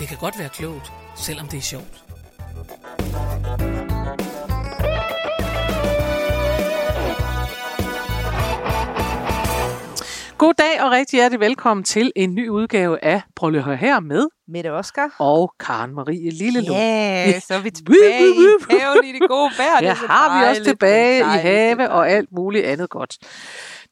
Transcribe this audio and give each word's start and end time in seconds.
Det 0.00 0.08
kan 0.08 0.18
godt 0.20 0.38
være 0.38 0.48
klogt, 0.48 0.92
selvom 1.16 1.48
det 1.48 1.58
er 1.58 1.62
sjovt. 1.62 2.04
God 10.38 10.54
dag 10.54 10.82
og 10.82 10.90
rigtig 10.90 11.16
hjertelig 11.16 11.40
velkommen 11.40 11.84
til 11.84 12.12
en 12.16 12.34
ny 12.34 12.48
udgave 12.48 13.04
af 13.04 13.22
Prøv 13.36 13.50
lige 13.50 13.58
at 13.58 13.64
høre 13.64 13.76
her 13.76 14.00
med 14.00 14.26
Mette 14.50 14.72
Oskar. 14.72 15.16
og 15.18 15.54
Karen 15.60 15.94
Marie 15.94 16.30
Lillelund. 16.30 16.78
Ja, 16.78 17.40
så 17.40 17.54
er 17.54 17.60
vi 17.60 17.70
tilbage 17.70 18.28
i 18.28 18.48
haven 18.70 19.04
i 19.04 19.12
det 19.12 19.28
gode 19.28 19.50
vejr. 19.58 19.76
Det 19.80 19.86
Ja, 19.86 19.94
har 19.94 20.40
vi 20.44 20.48
også 20.50 20.64
tilbage 20.64 21.18
i 21.20 21.38
have 21.38 21.90
og 21.90 22.10
alt 22.10 22.32
muligt 22.32 22.64
andet 22.64 22.90
godt. 22.90 23.16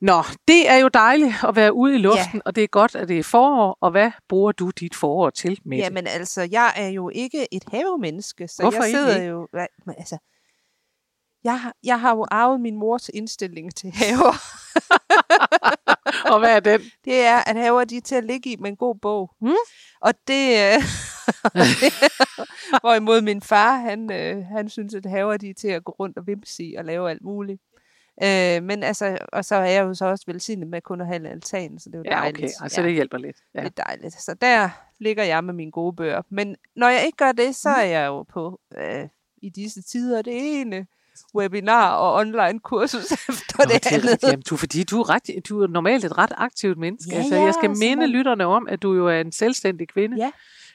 Nå, 0.00 0.22
det 0.48 0.70
er 0.70 0.76
jo 0.76 0.88
dejligt 0.88 1.34
at 1.48 1.56
være 1.56 1.72
ude 1.74 1.94
i 1.94 1.98
luften, 1.98 2.34
Ja. 2.34 2.40
og 2.44 2.54
det 2.56 2.62
er 2.64 2.68
godt, 2.68 2.94
at 2.94 3.08
det 3.08 3.18
er 3.18 3.22
forår. 3.22 3.78
Og 3.80 3.90
hvad 3.90 4.10
bruger 4.28 4.52
du 4.52 4.70
dit 4.80 4.94
forår 4.94 5.30
til, 5.30 5.60
Mette? 5.64 5.84
Jamen 5.84 6.06
altså, 6.06 6.48
jeg 6.50 6.72
er 6.76 6.88
jo 6.88 7.08
ikke 7.14 7.54
et 7.54 7.62
havemenneske, 7.72 8.48
så 8.48 8.62
Hvorfor 8.62 8.82
jeg 8.82 8.90
sidder 8.90 9.14
ikke? 9.16 9.26
jo... 9.28 9.48
Altså, 9.98 10.18
jeg, 11.44 11.60
har- 11.60 11.72
jeg 11.84 12.00
har 12.00 12.14
jo 12.16 12.26
arvet 12.30 12.60
min 12.60 12.76
mors 12.76 13.08
indstilling 13.14 13.74
til 13.74 13.90
haver. 13.94 14.34
og 16.24 16.38
hvad 16.38 16.56
er 16.56 16.60
den? 16.60 16.80
Det 17.04 17.20
er, 17.20 17.36
at 17.50 17.56
haver 17.56 17.84
de 17.84 17.96
er 17.96 18.00
til 18.00 18.14
at 18.14 18.24
ligge 18.24 18.50
i 18.52 18.56
med 18.56 18.70
en 18.70 18.76
god 18.76 18.94
bog. 18.94 19.30
Mm. 19.40 19.52
Og 20.00 20.14
det... 20.28 20.50
Øh, 20.74 20.82
hvorimod 22.80 23.20
min 23.22 23.42
far, 23.42 23.76
han, 23.76 24.12
øh, 24.12 24.44
han 24.46 24.68
synes, 24.68 24.94
at 24.94 25.06
haver 25.06 25.36
de 25.36 25.50
er 25.50 25.54
til 25.54 25.68
at 25.68 25.84
gå 25.84 25.92
rundt 25.92 26.18
og 26.18 26.26
vimse 26.26 26.64
i 26.64 26.74
og 26.74 26.84
lave 26.84 27.10
alt 27.10 27.22
muligt. 27.22 27.62
Øh, 28.22 28.62
men 28.62 28.82
altså, 28.82 29.18
og 29.32 29.44
så 29.44 29.54
er 29.54 29.64
jeg 29.64 29.82
jo 29.84 29.94
så 29.94 30.06
også 30.06 30.24
velsignet 30.26 30.68
med 30.68 30.80
kun 30.82 31.00
at 31.00 31.06
have 31.06 31.28
altan, 31.28 31.78
så 31.78 31.88
det 31.90 31.94
er 31.94 31.98
jo 31.98 32.04
Ja, 32.06 32.10
dejligt. 32.10 32.36
okay. 32.38 32.62
Altså, 32.64 32.82
det 32.82 32.92
hjælper 32.92 33.18
lidt. 33.18 33.36
Ja. 33.54 33.60
Det 33.60 33.72
er 33.78 33.82
dejligt. 33.84 34.22
Så 34.22 34.34
der 34.34 34.68
ligger 35.00 35.24
jeg 35.24 35.44
med 35.44 35.54
mine 35.54 35.70
gode 35.70 35.96
bøger. 35.96 36.22
Men 36.30 36.56
når 36.76 36.88
jeg 36.88 37.06
ikke 37.06 37.16
gør 37.16 37.32
det, 37.32 37.56
så 37.56 37.68
Mm. 37.68 37.74
er 37.78 37.82
jeg 37.84 38.06
jo 38.06 38.22
på 38.22 38.60
øh, 38.78 39.08
i 39.42 39.48
disse 39.50 39.82
tider 39.82 40.22
det 40.22 40.60
ene 40.60 40.86
webinar 41.34 41.90
og 41.90 42.14
online 42.14 42.60
kursus 42.60 43.12
efter 43.28 43.58
Nå, 43.58 43.64
det 43.64 43.84
det 43.84 43.92
er 43.92 43.96
andet. 43.96 44.18
Jamen, 44.22 44.42
du, 44.50 44.56
fordi 44.56 44.84
du 44.84 45.00
er, 45.00 45.08
ret, 45.10 45.22
du 45.48 45.62
er 45.62 45.66
normalt 45.66 46.04
et 46.04 46.18
ret 46.18 46.32
aktivt 46.36 46.78
menneske. 46.78 47.10
Ja, 47.12 47.18
altså, 47.18 47.34
ja, 47.34 47.42
jeg 47.44 47.54
skal 47.54 47.76
så 47.76 47.80
minde 47.80 48.06
lytterne 48.06 48.46
om, 48.46 48.68
at 48.68 48.82
du 48.82 48.94
jo 48.94 49.06
er 49.08 49.20
en 49.20 49.32
selvstændig 49.32 49.88
kvinde. 49.88 50.16
Ja. 50.16 50.30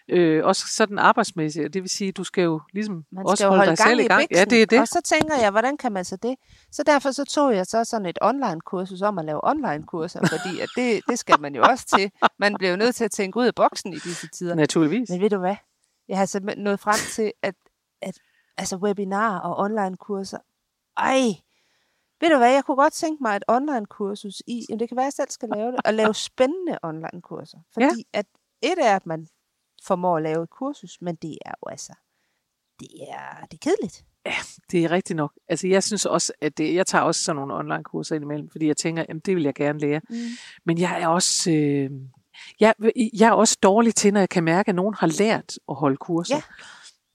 Øh, 0.09 0.45
også 0.45 0.66
sådan 0.67 0.99
arbejdsmæssigt. 0.99 1.66
og 1.66 1.73
Det 1.73 1.81
vil 1.81 1.89
sige, 1.89 2.08
at 2.08 2.17
du 2.17 2.23
skal 2.23 2.44
jo 2.44 2.61
ligesom 2.73 3.05
Man 3.11 3.25
også 3.25 3.36
skal 3.41 3.45
jo 3.45 3.49
holde, 3.49 3.59
holde 3.59 3.69
dig 3.71 3.77
gang 3.77 3.89
selv 3.89 3.99
i 3.99 4.08
gang. 4.08 4.19
biksen. 4.21 4.38
Ja, 4.38 4.45
det 4.45 4.61
er 4.61 4.66
det. 4.66 4.80
Og 4.80 4.88
så 4.88 5.02
tænker 5.05 5.36
jeg, 5.41 5.52
hvordan 5.52 5.77
kan 5.77 5.91
man 5.91 6.05
så 6.05 6.16
det? 6.23 6.36
Så 6.71 6.83
derfor 6.83 7.11
så 7.11 7.25
tog 7.25 7.55
jeg 7.55 7.66
så 7.66 7.83
sådan 7.83 8.05
et 8.05 8.17
online-kursus 8.21 9.02
om 9.02 9.19
at 9.19 9.25
lave 9.25 9.39
online-kurser, 9.44 10.19
fordi 10.19 10.59
at 10.59 10.69
det, 10.75 11.02
det 11.09 11.19
skal 11.19 11.39
man 11.41 11.55
jo 11.55 11.64
også 11.64 11.86
til. 11.97 12.11
Man 12.39 12.55
bliver 12.58 12.71
jo 12.71 12.77
nødt 12.77 12.95
til 12.95 13.04
at 13.04 13.11
tænke 13.11 13.39
ud 13.39 13.45
af 13.45 13.55
boksen 13.55 13.93
i 13.93 13.98
disse 13.98 14.27
tider. 14.27 14.55
Naturligvis. 14.55 15.10
Men 15.10 15.21
ved 15.21 15.30
du 15.30 15.37
hvad? 15.37 15.55
Jeg 16.08 16.17
har 16.17 16.25
simpelthen 16.25 16.64
nået 16.64 16.80
frem 16.80 16.95
til, 17.11 17.31
at, 17.42 17.55
at 18.02 18.17
altså 18.58 18.77
webinarer 18.77 19.39
og 19.39 19.58
online-kurser, 19.58 20.37
ej, 20.97 21.21
ved 22.21 22.30
du 22.30 22.37
hvad, 22.37 22.52
jeg 22.52 22.64
kunne 22.65 22.77
godt 22.77 22.93
tænke 22.93 23.23
mig 23.23 23.36
et 23.36 23.43
online-kursus 23.47 24.41
i, 24.47 24.65
jamen 24.69 24.80
det 24.80 24.89
kan 24.89 24.97
være, 24.97 25.03
at 25.03 25.05
jeg 25.05 25.14
selv 25.14 25.30
skal 25.30 25.49
lave 25.49 25.71
det, 25.71 25.80
og 25.86 25.93
lave 25.93 26.15
spændende 26.15 26.80
online-kurser. 26.83 27.58
Fordi 27.73 27.86
ja. 28.13 28.19
at 28.19 28.25
et 28.61 28.77
er, 28.81 28.95
at 28.95 29.05
man 29.05 29.27
formår 29.83 30.17
at 30.17 30.23
lave 30.23 30.43
et 30.43 30.49
kursus, 30.49 30.97
men 31.02 31.15
det 31.15 31.37
er 31.45 31.53
jo 31.63 31.69
altså, 31.69 31.93
det 32.80 32.89
er, 33.09 33.45
det 33.52 33.53
er 33.53 33.71
kedeligt. 33.71 34.05
Det 34.71 34.86
er 34.86 34.92
rigtigt 34.92 35.17
nok. 35.17 35.33
Altså, 35.47 35.67
jeg 35.67 35.83
synes 35.83 36.05
også, 36.05 36.33
at 36.42 36.58
det, 36.58 36.75
jeg 36.75 36.87
tager 36.87 37.03
også 37.03 37.23
sådan 37.23 37.36
nogle 37.36 37.53
online-kurser 37.53 38.15
indimellem, 38.15 38.49
fordi 38.49 38.67
jeg 38.67 38.77
tænker, 38.77 39.05
jamen, 39.09 39.21
det 39.25 39.36
vil 39.36 39.43
jeg 39.43 39.53
gerne 39.53 39.80
lære. 39.80 40.02
Mm. 40.09 40.15
Men 40.65 40.77
jeg 40.77 41.02
er 41.02 41.08
også... 41.08 41.52
Øh, 41.52 41.92
jeg, 42.59 42.73
jeg 43.19 43.27
er 43.27 43.31
også 43.31 43.58
dårlig 43.63 43.95
til, 43.95 44.13
når 44.13 44.19
jeg 44.19 44.30
kan 44.30 44.43
mærke, 44.43 44.69
at 44.69 44.75
nogen 44.75 44.93
har 44.93 45.08
lært 45.08 45.59
at 45.69 45.75
holde 45.75 45.97
kurser. 45.97 46.36
Ja. 46.36 46.42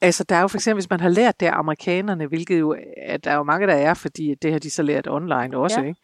Altså, 0.01 0.23
der 0.23 0.35
er 0.35 0.41
jo 0.41 0.47
for 0.47 0.57
eksempel, 0.57 0.81
hvis 0.81 0.89
man 0.89 0.99
har 0.99 1.09
lært 1.09 1.39
det 1.39 1.45
af 1.45 1.51
amerikanerne, 1.59 2.25
hvilket 2.27 2.59
jo, 2.59 2.75
at 2.97 3.23
der 3.23 3.31
er 3.31 3.35
jo 3.35 3.43
mange, 3.43 3.67
der 3.67 3.73
er, 3.73 3.93
fordi 3.93 4.35
det 4.41 4.51
har 4.51 4.59
de 4.59 4.69
så 4.69 4.83
lært 4.83 5.07
online 5.07 5.57
også, 5.57 5.81
Ja. 5.81 5.87
ikke? 5.87 6.01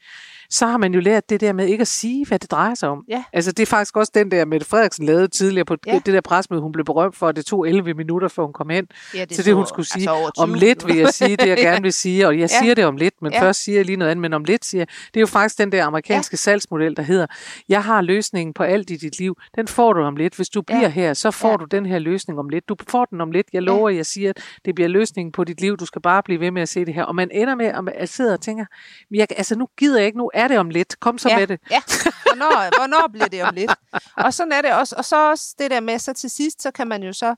Så 0.50 0.66
har 0.67 0.78
man 0.78 0.94
jo 0.94 1.00
lært 1.00 1.29
det 1.29 1.41
der 1.41 1.53
med 1.53 1.67
ikke 1.67 1.81
at 1.81 1.88
sige, 1.88 2.25
hvad 2.28 2.39
det 2.39 2.51
drejer 2.51 2.75
sig 2.75 2.89
om. 2.89 3.03
Ja. 3.09 3.23
Altså, 3.33 3.51
det 3.51 3.59
er 3.63 3.66
faktisk 3.67 3.97
også 3.97 4.11
den 4.16 4.31
der, 4.31 4.45
Mette 4.45 4.66
Frederiksen 4.67 5.06
lavede 5.06 5.28
tidligere 5.28 5.66
på 5.66 5.75
Ja. 5.88 6.00
det 6.06 6.13
der 6.13 6.22
presmøde, 6.22 6.61
hun 6.61 6.72
blev 6.72 6.85
berømt 6.85 7.16
for, 7.16 7.28
at 7.28 7.35
det 7.35 7.45
tog 7.45 7.67
11 7.69 7.94
minutter, 7.94 8.28
før 8.28 8.44
hun 8.44 8.53
kom 8.53 8.69
hen 8.69 8.88
Ja, 9.16 9.25
til 9.25 9.45
det, 9.45 9.56
hun 9.56 9.66
skulle 9.67 9.88
sige. 9.88 10.11
over 10.11 10.29
Om 10.38 10.50
20 10.50 10.59
lidt 10.59 10.88
vil 10.88 10.97
jeg 10.97 11.09
sige 11.09 11.35
det, 11.35 11.47
jeg 11.47 11.57
gerne 11.67 11.81
vil 11.81 11.94
sige, 11.94 12.28
og 12.28 12.39
jeg 12.39 12.50
Ja. 12.51 12.59
siger 12.61 12.75
det 12.75 12.85
om 12.85 12.97
lidt, 12.97 13.13
men 13.22 13.31
Ja. 13.31 13.41
først 13.41 13.63
siger 13.63 13.78
jeg 13.78 13.85
lige 13.85 13.95
noget 13.95 14.11
andet, 14.11 14.22
men 14.22 14.33
om 14.33 14.44
lidt 14.44 14.66
siger 14.66 14.81
jeg, 14.81 14.88
det 15.13 15.17
er 15.17 15.22
jo 15.22 15.28
faktisk 15.28 15.57
den 15.57 15.72
der 15.72 15.85
amerikanske 15.85 16.38
salgsmodel, 16.38 16.95
der 16.97 17.03
hedder, 17.03 17.25
jeg 17.69 17.83
har 17.83 18.01
løsningen 18.01 18.53
på 18.53 18.63
alt 18.63 18.89
i 18.89 18.95
dit 18.95 19.19
liv, 19.19 19.38
den 19.56 19.67
får 19.67 19.94
du 19.94 20.01
om 20.01 20.16
lidt. 20.16 20.35
Hvis 20.35 20.50
du 20.50 20.62
bliver 20.62 20.81
Ja. 20.81 20.88
her, 20.89 21.13
så 21.13 21.31
får 21.31 21.50
Ja. 21.50 21.56
du 21.57 21.66
den 21.66 21.85
her 21.85 22.00
løsning 22.00 22.39
om 22.39 22.50
lidt. 22.50 22.69
Du 22.69 22.75
får 22.89 23.06
den 23.06 23.22
om 23.22 23.31
lidt, 23.31 23.47
jeg 23.53 23.62
lover, 23.62 23.89
jeg 23.89 24.06
siger, 24.06 24.29
at 24.29 24.38
det 24.66 24.75
bliver 24.75 24.88
løsningen 24.88 25.31
på 25.31 25.44
dit 25.44 25.62
liv, 25.62 25.77
du 25.77 25.85
skal 25.85 26.01
bare 26.01 26.23
blive 26.23 26.39
ved 26.39 26.51
med 26.51 26.62
at 26.62 26.69
se 26.69 26.85
det 26.85 26.94
her. 26.94 27.03
Og 27.03 27.16
man 27.16 27.29
ender 27.31 27.56
med, 27.56 27.91
at 27.95 28.09
sidder 28.09 28.33
og 28.33 28.41
tænker, 28.41 28.66
"Men 29.09 29.19
jeg, 29.19 29.27
altså 29.38 29.56
nu 29.56 29.67
gider 29.77 29.97
jeg 30.00 30.06
ikke, 30.06 30.17
nu 30.17 30.31
er 30.35 30.47
det 30.47 30.57
om 30.59 30.69
lidt, 30.69 31.00
kom 31.00 31.18
så 31.18 31.29
ja, 31.29 31.38
med 31.40 31.47
det. 31.47 31.59
Ja, 31.72 31.81
hvornår, 32.23 32.78
hvornår 32.79 33.07
bliver 33.12 33.28
det 33.28 33.44
om 33.44 33.53
lidt? 33.56 33.72
Og 34.18 34.34
sådan 34.34 34.51
er 34.51 34.62
det 34.62 34.73
også. 34.73 34.96
Og 34.96 35.06
så 35.06 35.29
også 35.29 35.56
det 35.59 35.72
der 35.72 35.79
med, 35.79 36.00
så 36.00 36.13
til 36.13 36.29
sidst, 36.29 36.62
så 36.62 36.72
kan 36.72 36.88
man 36.88 37.03
jo 37.03 37.13
så 37.13 37.35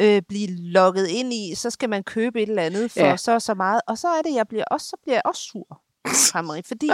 øh, 0.00 0.22
blive 0.28 0.48
logget 0.56 1.08
ind 1.08 1.32
i, 1.32 1.54
så 1.54 1.70
skal 1.70 1.88
man 1.90 2.02
købe 2.04 2.42
et 2.42 2.48
eller 2.48 2.62
andet 2.62 2.90
for 2.90 3.00
Ja. 3.00 3.16
så 3.16 3.32
og 3.32 3.42
så 3.42 3.54
meget. 3.54 3.80
Og 3.86 3.98
så 3.98 4.08
er 4.08 4.22
det, 4.22 4.34
jeg 4.34 4.48
bliver 4.48 4.64
også, 4.70 4.86
så 4.86 4.96
bliver 5.02 5.14
jeg 5.16 5.22
også 5.24 5.42
sur, 5.42 5.82
Marie, 6.42 6.62
fordi 6.62 6.90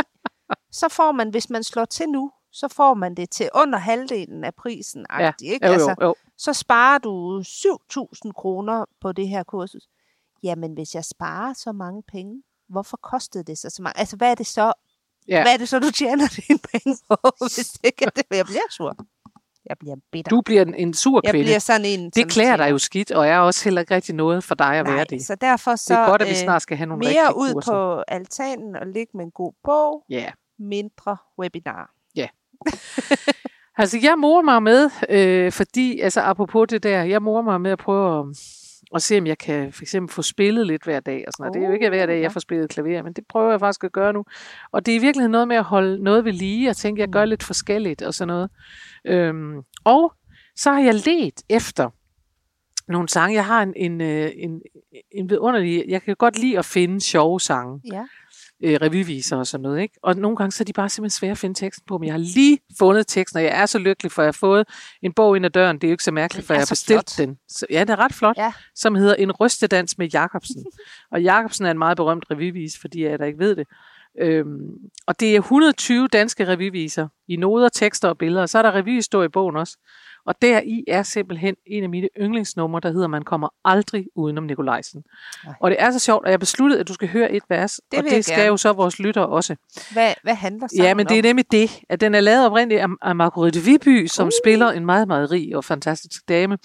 så 0.72 0.88
får 0.88 1.12
man, 1.12 1.30
hvis 1.30 1.50
man 1.50 1.64
slår 1.64 1.84
til 1.84 2.08
nu, 2.08 2.30
så 2.52 2.68
får 2.68 2.94
man 2.94 3.14
det 3.14 3.30
til 3.30 3.48
under 3.54 3.78
halvdelen 3.78 4.44
af 4.44 4.54
prisen. 4.54 5.06
Ja. 5.18 5.32
Ikke? 5.42 5.66
Jo, 5.66 5.72
Altså, 5.72 5.94
jo, 6.00 6.06
jo. 6.06 6.14
så 6.38 6.52
sparer 6.52 6.98
du 6.98 7.40
7.000 7.46 8.32
kroner 8.32 8.84
på 9.00 9.12
det 9.12 9.28
her 9.28 9.42
kursus. 9.42 9.82
Jamen, 10.42 10.74
hvis 10.74 10.94
jeg 10.94 11.04
sparer 11.04 11.52
så 11.52 11.72
mange 11.72 12.02
penge, 12.02 12.42
hvorfor 12.68 12.96
kostede 12.96 13.44
det 13.44 13.58
så 13.58 13.70
så 13.70 13.82
meget? 13.82 13.94
Altså, 13.98 14.16
hvad 14.16 14.30
er 14.30 14.34
det 14.34 14.46
så, 14.46 14.72
Ja. 15.28 15.42
hvad 15.42 15.52
er 15.52 15.56
det 15.56 15.68
så, 15.68 15.78
du 15.78 15.90
tjener 15.90 16.28
dine 16.48 16.58
penge 16.72 16.96
på, 17.10 17.16
hvis 17.56 17.68
det 17.68 17.80
ikke 17.84 18.04
er 18.04 18.10
det? 18.10 18.24
Jeg 18.30 18.44
bliver 18.46 18.60
sur. 18.70 18.96
Jeg 19.68 19.76
bliver 19.80 19.96
bitter. 20.12 20.30
Du 20.30 20.40
bliver 20.40 20.62
en, 20.62 20.74
en 20.74 20.94
sur 20.94 21.20
jeg 21.24 21.30
kvinde. 21.32 21.44
bliver 21.44 21.58
sådan 21.58 21.84
en, 21.86 22.10
det 22.10 22.30
klæder 22.30 22.56
dig 22.56 22.70
jo 22.70 22.78
skidt, 22.78 23.10
og 23.12 23.26
er 23.26 23.38
også 23.38 23.64
heller 23.64 23.80
ikke 23.80 23.94
rigtig 23.94 24.14
noget 24.14 24.44
for 24.44 24.54
dig 24.54 24.66
at 24.76 24.86
være 24.86 24.94
Nej, 24.96 25.04
det. 25.04 25.26
så 25.26 25.34
derfor 25.34 25.76
så 25.76 25.94
det 25.94 26.00
er 26.00 26.06
godt, 26.08 26.22
at 26.22 26.28
vi 26.28 26.32
øh, 26.32 26.36
snart 26.38 26.62
skal 26.62 26.76
have 26.76 26.86
nogle 26.86 27.00
mere 27.06 27.36
ud 27.36 27.52
kurser. 27.52 27.72
på 27.72 28.02
altanen 28.08 28.76
og 28.76 28.86
ligge 28.86 29.10
med 29.16 29.24
en 29.24 29.30
god 29.30 29.52
bog, 29.64 30.04
Ja. 30.10 30.30
mindre 30.58 31.16
webinar. 31.38 31.90
Altså, 33.76 33.98
jeg 34.02 34.18
morer 34.18 34.42
mig 34.42 34.62
med, 34.62 34.90
øh, 35.08 35.52
fordi, 35.52 36.00
altså 36.00 36.20
apropos 36.20 36.66
det 36.70 36.82
der, 36.82 37.02
jeg 37.02 37.22
morer 37.22 37.42
mig 37.42 37.60
med 37.60 37.70
at 37.70 37.78
prøve 37.78 38.18
at, 38.20 38.24
at 38.94 39.02
se, 39.02 39.18
om 39.18 39.26
jeg 39.26 39.38
kan 39.38 39.72
for 39.72 39.82
eksempel 39.82 40.14
få 40.14 40.22
spillet 40.22 40.66
lidt 40.66 40.84
hver 40.84 41.00
dag. 41.00 41.24
Og 41.26 41.32
sådan 41.32 41.42
noget. 41.44 41.54
Det 41.54 41.62
er 41.62 41.66
jo 41.68 41.74
ikke 41.74 41.88
hver 41.88 42.06
dag, 42.06 42.16
Uh, 42.16 42.22
jeg 42.22 42.32
får 42.32 42.40
spillet 42.40 42.70
klaver, 42.70 43.02
men 43.02 43.12
det 43.12 43.24
prøver 43.28 43.50
jeg 43.50 43.60
faktisk 43.60 43.84
at 43.84 43.92
gøre 43.92 44.12
nu. 44.12 44.24
Og 44.72 44.86
det 44.86 44.92
er 44.92 44.96
i 44.96 45.00
virkeligheden 45.00 45.32
noget 45.32 45.48
med 45.48 45.56
at 45.56 45.64
holde 45.64 46.02
noget 46.02 46.24
ved 46.24 46.32
lige, 46.32 46.70
og 46.70 46.76
tænke, 46.76 47.02
at 47.02 47.06
jeg 47.06 47.12
gør 47.12 47.24
Mm. 47.24 47.28
lidt 47.28 47.42
forskelligt 47.42 48.02
og 48.02 48.14
sådan 48.14 48.28
noget. 48.28 48.50
Øhm, 49.06 49.56
og 49.84 50.12
så 50.56 50.72
har 50.72 50.80
jeg 50.80 50.94
let 50.94 51.42
efter 51.48 51.90
nogle 52.88 53.08
sange. 53.08 53.34
Jeg 53.34 53.46
har 53.46 53.62
en, 53.62 53.72
en, 53.76 54.00
øh, 54.00 54.30
en, 54.36 54.62
en 55.12 55.30
vidunderlig, 55.30 55.84
jeg 55.88 56.02
kan 56.02 56.16
godt 56.16 56.38
lide 56.38 56.58
at 56.58 56.64
finde 56.64 57.00
sjove 57.00 57.40
sange 57.40 57.80
Ja. 57.92 58.04
Øh, 58.64 58.78
revyviser 58.82 59.36
og 59.36 59.46
sådan 59.46 59.62
noget. 59.62 59.80
Ikke? 59.82 59.94
Og 60.02 60.16
nogle 60.16 60.36
gange 60.36 60.52
så 60.52 60.62
er 60.62 60.64
de 60.64 60.72
bare 60.72 60.88
simpelthen 60.88 61.10
svære 61.18 61.30
at 61.30 61.38
finde 61.38 61.58
teksten 61.60 61.84
på, 61.88 61.98
men 61.98 62.06
jeg 62.06 62.12
har 62.14 62.18
lige 62.18 62.58
fundet 62.78 63.06
teksten, 63.06 63.36
og 63.38 63.44
jeg 63.44 63.52
er 63.62 63.66
så 63.66 63.78
lykkelig, 63.78 64.12
for 64.12 64.22
jeg 64.22 64.26
har 64.26 64.32
fået 64.32 64.68
en 65.02 65.12
bog 65.12 65.36
ind 65.36 65.44
ad 65.46 65.50
døren. 65.50 65.76
Det 65.76 65.84
er 65.84 65.88
jo 65.88 65.92
ikke 65.94 66.04
så 66.04 66.12
mærkeligt, 66.12 66.46
for 66.46 66.54
jeg 66.54 66.60
har 66.60 66.66
bestilt 66.70 67.14
flot. 67.16 67.26
den. 67.26 67.36
Så, 67.48 67.66
ja, 67.70 67.80
den 67.80 67.90
er 67.90 67.96
ret 67.98 68.14
flot, 68.14 68.36
Ja. 68.36 68.52
som 68.74 68.94
hedder 68.94 69.14
En 69.14 69.32
rystedans 69.32 69.98
med 69.98 70.08
Jacobsen. 70.08 70.64
og 71.12 71.22
Jacobsen 71.22 71.66
er 71.66 71.70
en 71.70 71.78
meget 71.78 71.96
berømt 71.96 72.24
revyvis, 72.30 72.78
fordi 72.80 73.04
jeg 73.04 73.18
der 73.18 73.24
ikke 73.24 73.38
ved 73.38 73.56
det. 73.56 73.66
Øhm, 74.20 74.60
og 75.06 75.20
det 75.20 75.36
er 75.36 75.38
120 75.38 76.08
danske 76.08 76.48
revyviser 76.48 77.08
i 77.28 77.36
noder, 77.36 77.68
tekster 77.68 78.08
og 78.08 78.18
billeder. 78.18 78.42
Og 78.42 78.48
så 78.48 78.58
er 78.58 78.62
der 78.62 78.74
revyhistorie 78.74 79.26
i 79.26 79.28
bogen 79.28 79.56
også. 79.56 79.76
Og 80.26 80.34
deri 80.42 80.84
er 80.88 81.02
simpelthen 81.02 81.54
en 81.66 81.82
af 81.82 81.88
mine 81.88 82.08
yndlingsnumre, 82.20 82.80
der 82.80 82.90
hedder 82.92 83.06
Man 83.06 83.22
kommer 83.22 83.48
aldrig 83.64 84.06
udenom 84.14 84.44
Nikolajsen. 84.44 85.04
Nej. 85.44 85.54
Og 85.60 85.70
det 85.70 85.76
er 85.80 85.90
så 85.90 85.98
sjovt, 85.98 86.26
at 86.26 86.30
jeg 86.30 86.40
besluttede, 86.40 86.80
at 86.80 86.88
du 86.88 86.94
skal 86.94 87.08
høre 87.08 87.32
et 87.32 87.42
vers, 87.48 87.80
Det 87.90 87.98
og 87.98 88.04
vil 88.04 88.10
jeg 88.10 88.16
det 88.16 88.24
skal 88.24 88.36
gerne. 88.36 88.48
jo 88.48 88.56
så 88.56 88.72
vores 88.72 88.98
lyttere 88.98 89.26
også. 89.26 89.56
Hvad, 89.92 90.12
hvad 90.22 90.34
handler 90.34 90.66
sangen 90.66 90.84
Ja, 90.84 90.94
men 90.94 91.06
det 91.06 91.18
er 91.18 91.22
nemlig 91.22 91.52
det, 91.52 91.70
at 91.88 92.00
den 92.00 92.14
er 92.14 92.20
lavet 92.20 92.46
oprindeligt 92.46 92.80
af, 92.80 92.88
af 93.02 93.16
Marguerite 93.16 93.60
Viby, 93.60 94.06
som 94.06 94.26
uh. 94.26 94.30
spiller 94.44 94.70
en 94.70 94.86
meget, 94.86 95.08
meget 95.08 95.30
rig 95.30 95.56
og 95.56 95.64
fantastisk 95.64 96.28
dame. 96.28 96.58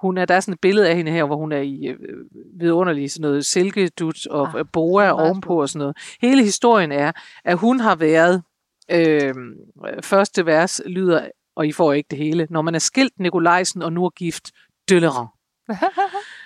Hun 0.00 0.18
er, 0.18 0.24
der 0.24 0.34
er 0.34 0.40
sådan 0.40 0.54
et 0.54 0.60
billede 0.60 0.88
af 0.88 0.96
hende 0.96 1.12
her, 1.12 1.24
hvor 1.24 1.36
hun 1.36 1.52
er 1.52 1.60
i 1.60 1.86
øh, 1.86 1.96
vidunderlig 2.60 3.10
sådan 3.10 3.22
noget 3.22 3.46
silkedut 3.46 4.26
og 4.26 4.58
Ah, 4.58 4.64
boa 4.72 5.04
det 5.04 5.12
ovenpå 5.12 5.60
og 5.60 5.68
sådan 5.68 5.78
noget. 5.78 5.96
Hele 6.20 6.42
historien 6.42 6.92
er, 6.92 7.12
at 7.44 7.58
hun 7.58 7.80
har 7.80 7.94
været, 7.94 8.42
øh, 8.90 9.34
første 10.02 10.46
vers 10.46 10.80
lyder, 10.86 11.28
og 11.56 11.66
I 11.66 11.72
får 11.72 11.92
ikke 11.92 12.06
det 12.10 12.18
hele, 12.18 12.46
når 12.50 12.62
man 12.62 12.74
er 12.74 12.78
skilt 12.78 13.12
Nikolajsen 13.18 13.82
og 13.82 13.92
nu 13.92 14.04
er 14.04 14.10
gift 14.10 14.50
Dølleran 14.88 15.26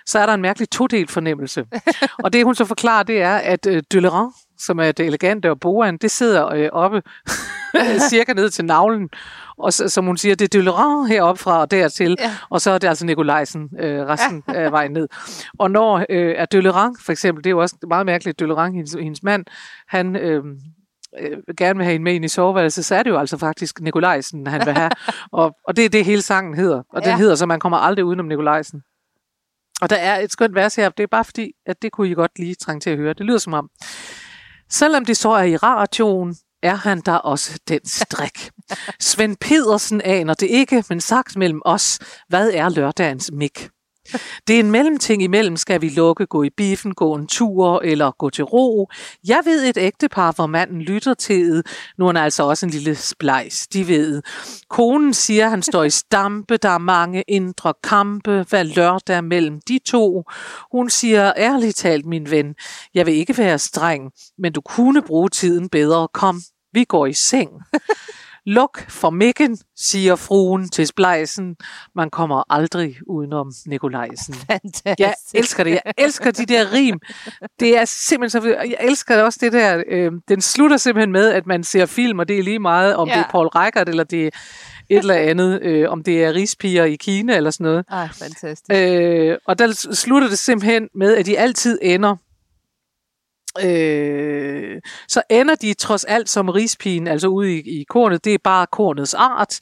så 0.07 0.19
er 0.19 0.27
der 0.27 0.35
en 0.35 0.43
mærkelig 0.43 0.71
todelt 0.71 1.11
fornemmelse. 1.11 1.67
og 2.25 2.33
det 2.33 2.45
hun 2.45 2.55
så 2.55 2.65
forklarer, 2.65 3.03
det 3.03 3.23
er, 3.23 3.37
at 3.37 3.67
øh, 3.67 3.83
Dølleran, 3.93 4.33
som 4.59 4.79
er 4.81 4.93
det 4.93 5.07
elegante 5.07 5.51
og 5.51 5.61
boaen, 5.61 5.97
det 5.97 6.11
sidder 6.11 6.47
øh, 6.49 6.69
oppe 6.73 7.03
cirka 8.11 8.33
ned 8.33 8.51
til 8.51 8.65
navlen. 8.65 9.09
Og 9.59 9.73
så, 9.73 9.89
som 9.89 10.07
hun 10.07 10.17
siger, 10.17 10.35
det 10.35 10.45
er 10.45 10.59
Dølleran 10.59 11.07
heroppe 11.07 11.43
fra 11.43 11.61
og 11.61 11.71
dertil, 11.71 12.17
Ja. 12.21 12.37
og 12.51 12.61
så 12.61 12.71
er 12.71 12.79
det 12.79 12.89
altså 12.89 13.07
Nikolajsen 13.07 13.71
øh, 13.81 14.07
resten 14.07 14.43
af 14.49 14.73
vejen 14.73 14.93
ned. 14.93 15.09
Og 15.59 15.71
når 15.71 15.99
øh, 16.11 16.35
er 16.37 16.45
Dølleran, 16.47 16.97
for 17.01 17.13
eksempel, 17.13 17.45
det 17.45 17.51
er 17.51 17.55
jo 17.55 17.61
også 17.61 17.77
meget 17.89 18.07
mærkeligt, 18.07 18.41
Dølleran, 18.41 18.75
hendes, 18.75 18.93
hendes 18.93 19.23
mand, 19.23 19.45
han... 19.89 20.17
Øh, 20.17 20.45
øh, 21.21 21.39
gerne 21.57 21.77
vil 21.77 21.85
have 21.85 21.93
hende 21.93 22.05
med 22.05 22.15
ind 22.15 22.25
i 22.25 22.29
soveværelset, 22.29 22.85
så 22.85 22.95
er 22.95 23.03
det 23.03 23.11
jo 23.11 23.19
altså 23.19 23.39
faktisk 23.39 23.81
Nikolajsen, 23.81 24.47
han 24.47 24.67
vil 24.67 24.75
have. 24.75 24.91
og, 25.33 25.57
og 25.65 25.77
det 25.77 25.85
er 25.85 25.89
det, 25.89 26.05
hele 26.05 26.23
sangen 26.23 26.55
hedder. 26.55 26.83
Og. 26.93 27.03
Ja. 27.05 27.11
den 27.11 27.19
hedder, 27.19 27.35
så 27.35 27.47
man 27.47 27.61
kommer 27.61 27.79
aldrig 27.79 28.05
udenom 28.05 28.27
Nikolajsen. 28.27 28.83
Og 29.81 29.91
der 29.91 29.97
er 29.97 30.21
et 30.21 30.33
skønt 30.33 30.55
vers 30.55 30.75
her, 30.75 30.89
det 30.89 31.03
er 31.03 31.07
bare 31.07 31.25
fordi, 31.25 31.53
at 31.67 31.83
det 31.83 31.93
kunne 31.93 32.09
I 32.09 32.15
godt 32.15 32.39
lige 32.39 32.55
trænge 32.55 32.81
til 32.81 32.91
at 32.91 32.97
høre. 32.97 33.15
Det 33.15 33.27
lyder 33.27 33.39
som 33.39 33.53
om, 33.53 33.71
selvom 34.71 35.05
det 35.05 35.17
så 35.17 35.31
er 35.31 35.43
i 35.43 35.57
radioen, 35.57 36.37
er 36.63 36.75
han 36.75 37.01
der 37.01 37.15
også 37.17 37.61
den 37.69 37.81
strik. 37.87 38.51
Svend 39.01 39.37
Pedersen 39.37 40.01
aner 40.01 40.35
det 40.35 40.47
ikke, 40.47 40.85
men 40.89 41.01
sagt 41.01 41.37
mellem 41.37 41.63
os, 41.65 41.99
hvad 42.29 42.51
er 42.51 42.69
lørdagens 42.69 43.31
mik? 43.33 43.69
Det 44.49 44.57
er 44.57 44.61
en 44.61 44.71
mellemting 44.71 45.23
imellem, 45.23 45.57
skal 45.57 45.81
vi 45.81 45.89
lukke, 45.89 46.27
gå 46.27 46.43
i 46.43 46.51
biffen, 46.51 46.95
gå 46.95 47.15
en 47.15 47.27
tur 47.27 47.81
eller 47.85 48.11
gå 48.11 48.31
til 48.31 48.45
ro. 48.45 48.89
Jeg 49.29 49.41
ved 49.45 49.65
et 49.69 49.77
ægtepar, 49.77 50.33
hvor 50.33 50.47
manden 50.47 50.83
lytter 50.83 51.15
til 51.15 51.51
det. 51.51 51.67
Nu 51.99 52.05
er 52.05 52.09
han 52.09 52.17
altså 52.17 52.43
også 52.43 52.67
en 52.67 52.73
lille 52.73 52.95
splejs, 52.95 53.67
de 53.67 53.89
ved. 53.89 54.23
Konen 54.69 55.15
siger, 55.15 55.49
han 55.49 55.63
står 55.63 55.85
i 55.85 55.91
stampe, 55.91 56.57
der 56.57 56.69
er 56.69 56.79
mange 56.79 57.25
indre 57.29 57.75
kampe, 57.85 58.47
hvad 58.49 58.65
lørdag 58.65 59.17
er 59.17 59.21
mellem 59.21 59.61
de 59.69 59.79
to. 59.79 60.25
Hun 60.73 60.91
siger, 60.91 61.33
ærligt 61.37 61.77
talt, 61.77 62.07
min 62.07 62.31
ven, 62.31 62.55
jeg 62.95 63.07
vil 63.07 63.15
ikke 63.15 63.39
være 63.39 63.59
streng, 63.59 64.13
men 64.39 64.53
du 64.53 64.61
kunne 64.61 65.03
bruge 65.03 65.29
tiden 65.29 65.69
bedre. 65.69 66.09
Kom, 66.09 66.41
vi 66.73 66.85
går 66.85 67.07
i 67.07 67.13
seng. 67.13 67.51
Luk 68.47 68.91
for 68.91 69.11
mikken, 69.11 69.59
siger 69.77 70.17
fruen 70.17 70.69
til 70.69 70.87
splejsen. 70.87 71.57
Man 71.95 72.11
kommer 72.11 72.43
aldrig 72.51 72.97
udenom 73.07 73.53
Nikolajsen. 73.67 74.35
Fantastisk. 74.35 74.99
Jeg 74.99 75.15
elsker 75.35 75.65
det. 75.65 75.71
Jeg 75.71 75.95
elsker 75.99 76.31
de 76.31 76.47
der 76.47 76.73
rim. 76.73 77.01
Det 77.61 77.79
er 77.79 77.85
simpelthen 77.85 78.43
så... 78.43 78.49
Jeg 78.49 78.77
elsker 78.81 79.23
også 79.23 79.39
det 79.43 79.53
der... 79.53 79.83
Øh, 79.89 80.13
den 80.29 80.41
slutter 80.41 80.77
simpelthen 80.77 81.13
med, 81.13 81.31
at 81.31 81.47
man 81.47 81.65
ser 81.65 81.87
film, 81.87 82.19
og 82.19 82.29
det 82.29 82.39
er 82.39 82.43
lige 82.43 82.59
meget, 82.59 82.97
om 82.97 83.09
ja. 83.09 83.15
det 83.15 83.21
er 83.21 83.31
Paul 83.31 83.47
Reichert, 83.47 83.89
eller 83.89 84.05
det 84.05 84.27
er 84.27 84.31
et 84.89 84.99
eller 84.99 85.15
andet, 85.15 85.63
øh, 85.63 85.91
om 85.91 86.03
det 86.03 86.25
er 86.25 86.35
rispiger 86.35 86.85
i 86.85 86.97
Kina, 86.97 87.37
eller 87.37 87.51
sådan 87.51 87.65
noget. 87.65 87.85
Ej, 87.91 88.09
fantastisk. 88.09 88.71
Øh, 88.71 89.39
og 89.47 89.59
der 89.59 89.93
slutter 89.93 90.29
det 90.29 90.39
simpelthen 90.39 90.89
med, 90.95 91.17
at 91.17 91.27
de 91.27 91.39
altid 91.39 91.79
ender. 91.83 92.17
Øh, 93.63 94.81
så 95.09 95.23
ender 95.31 95.55
de 95.55 95.75
trods 95.75 96.05
alt 96.05 96.29
som 96.29 96.49
rispigen, 96.49 97.07
altså 97.07 97.29
ude 97.29 97.55
i, 97.55 97.81
i 97.81 97.85
kornet. 97.89 98.25
Det 98.25 98.35
er 98.35 98.39
bare 98.45 98.67
kornets 98.67 99.15
art. 99.15 99.61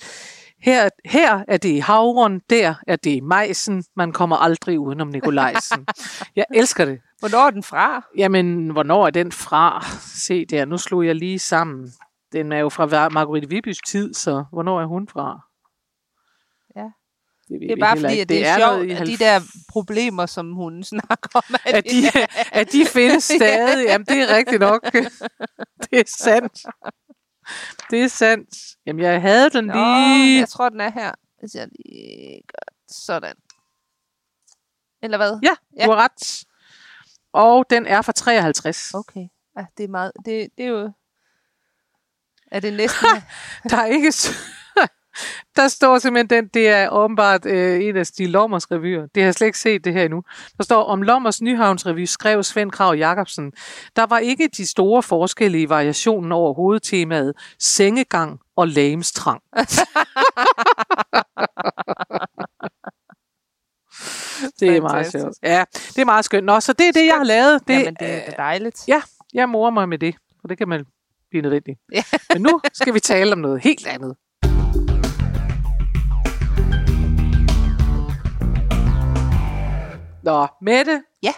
Her, 0.62 0.88
her 1.04 1.44
er 1.48 1.56
det 1.56 1.68
i 1.68 1.78
havren, 1.78 2.40
der 2.50 2.74
er 2.86 2.96
det 2.96 3.10
i 3.10 3.20
majsen. 3.20 3.84
Man 3.96 4.12
kommer 4.12 4.36
aldrig 4.36 4.78
udenom 4.78 5.08
Nikolajsen. 5.08 5.86
Jeg 6.36 6.44
elsker 6.54 6.84
det. 6.84 7.00
Hvornår 7.18 7.46
er 7.46 7.50
den 7.50 7.62
fra? 7.62 8.06
Jamen, 8.16 8.68
hvornår 8.68 9.06
er 9.06 9.10
den 9.10 9.32
fra? 9.32 9.86
Se 10.14 10.44
der, 10.44 10.64
nu 10.64 10.78
slog 10.78 11.06
jeg 11.06 11.14
lige 11.14 11.38
sammen. 11.38 11.92
Den 12.32 12.52
er 12.52 12.58
jo 12.58 12.68
fra 12.68 13.08
Marguerite 13.08 13.48
Vibys 13.48 13.78
tid, 13.86 14.14
så 14.14 14.44
hvornår 14.52 14.80
er 14.80 14.86
hun 14.86 15.08
fra? 15.08 15.40
Ja. 17.52 17.58
ved 17.58 17.68
Det 17.68 17.70
er 17.70 17.86
bare 17.86 17.96
fordi, 17.96 18.20
at 18.20 18.28
det 18.28 18.46
er, 18.46 18.58
noget 18.58 18.86
i 18.86 18.88
sjovt, 18.88 19.00
at 19.00 19.06
de 19.06 19.12
90'erne. 19.12 19.18
der 19.24 19.40
problemer, 19.68 20.26
som 20.26 20.52
hun 20.52 20.84
snakker 20.92 21.28
om, 21.34 21.54
at, 21.64 21.74
at 21.74 21.84
de, 21.84 22.02
at 22.52 22.72
de 22.72 22.86
findes 22.86 23.24
stadig. 23.38 23.84
Jamen, 23.86 24.06
det 24.06 24.18
er 24.18 24.36
rigtigt 24.36 24.60
nok. 24.60 24.92
Det 25.90 26.00
er 26.00 26.04
sandt. 26.06 26.60
Det 27.90 28.02
er 28.02 28.08
sandt. 28.08 28.48
Jamen, 28.86 29.02
jeg 29.02 29.20
havde 29.20 29.50
den 29.50 29.64
Nå, 29.64 29.72
lige. 29.74 30.38
jeg 30.38 30.48
tror, 30.48 30.68
den 30.68 30.80
er 30.80 30.90
her. 30.92 31.12
Hvis 31.40 31.54
jeg 31.54 31.68
lige 31.68 32.42
gør 32.48 32.74
sådan. 32.88 33.36
Eller 35.02 35.16
hvad? 35.16 35.38
Ja, 35.42 35.84
du 35.84 35.90
har 35.90 36.04
ret. 36.04 36.44
Og 37.32 37.66
den 37.70 37.86
er 37.86 38.02
fra 38.02 38.12
53. 38.12 38.94
Okay. 38.94 39.26
Ja, 39.58 39.64
det 39.76 39.84
er 39.84 39.88
meget... 39.88 40.12
Det, 40.24 40.48
det 40.58 40.64
er 40.64 40.68
jo... 40.68 40.92
Er 42.50 42.60
det 42.60 42.72
næsten... 42.72 43.08
Der 43.70 43.76
er 43.76 43.86
ikke... 43.86 44.12
Der 45.56 45.68
står 45.68 45.98
simpelthen, 45.98 46.30
den, 46.30 46.50
det 46.54 46.68
er 46.68 46.88
åbenbart 46.88 47.46
øh, 47.46 47.84
en 47.84 47.96
af 47.96 48.06
Stig 48.06 48.28
Lommers 48.28 48.70
revyer. 48.70 49.06
Det 49.14 49.22
har 49.22 49.26
jeg 49.26 49.34
slet 49.34 49.46
ikke 49.46 49.58
set 49.58 49.84
det 49.84 49.92
her 49.92 50.04
endnu. 50.04 50.22
Der 50.56 50.64
står, 50.64 50.84
om 50.84 51.02
Lommers 51.02 51.42
Nyhavns 51.42 51.86
revy 51.86 52.04
skrev 52.04 52.42
Svend 52.42 52.70
Krav 52.70 52.94
Jacobsen. 52.94 53.52
Der 53.96 54.06
var 54.06 54.18
ikke 54.18 54.48
de 54.56 54.66
store 54.66 55.02
forskelle 55.02 55.60
i 55.60 55.68
variationen 55.68 56.32
over 56.32 56.54
hovedtemaet 56.54 57.32
sengegang 57.58 58.40
og 58.56 58.68
lægemstrang. 58.68 59.42
det 64.60 64.76
er 64.76 64.80
meget 64.80 65.12
sjovt. 65.12 65.34
Ja, 65.42 65.64
det 65.88 65.98
er 65.98 66.04
meget 66.04 66.24
skønt. 66.24 66.44
Nå, 66.44 66.60
så 66.60 66.72
det 66.72 66.88
er 66.88 66.92
det, 66.92 67.06
jeg 67.06 67.14
har 67.16 67.24
lavet. 67.24 67.68
Det, 67.68 67.74
Jamen, 67.74 67.94
det 67.94 68.28
er 68.28 68.30
dejligt. 68.30 68.88
Ja. 68.88 69.02
jeg 69.34 69.48
morer 69.48 69.70
mig 69.70 69.88
med 69.88 69.98
det, 69.98 70.14
og 70.42 70.48
det 70.48 70.58
kan 70.58 70.68
man 70.68 70.84
blive 71.30 71.42
nødvendigt. 71.42 71.78
Ja. 71.92 72.02
Men 72.32 72.42
nu 72.42 72.60
skal 72.72 72.94
vi 72.94 73.00
tale 73.00 73.32
om 73.32 73.38
noget 73.38 73.62
helt 73.62 73.86
andet. 73.86 74.16
Nå, 80.22 80.46
Mette. 80.62 81.02
Ja. 81.22 81.34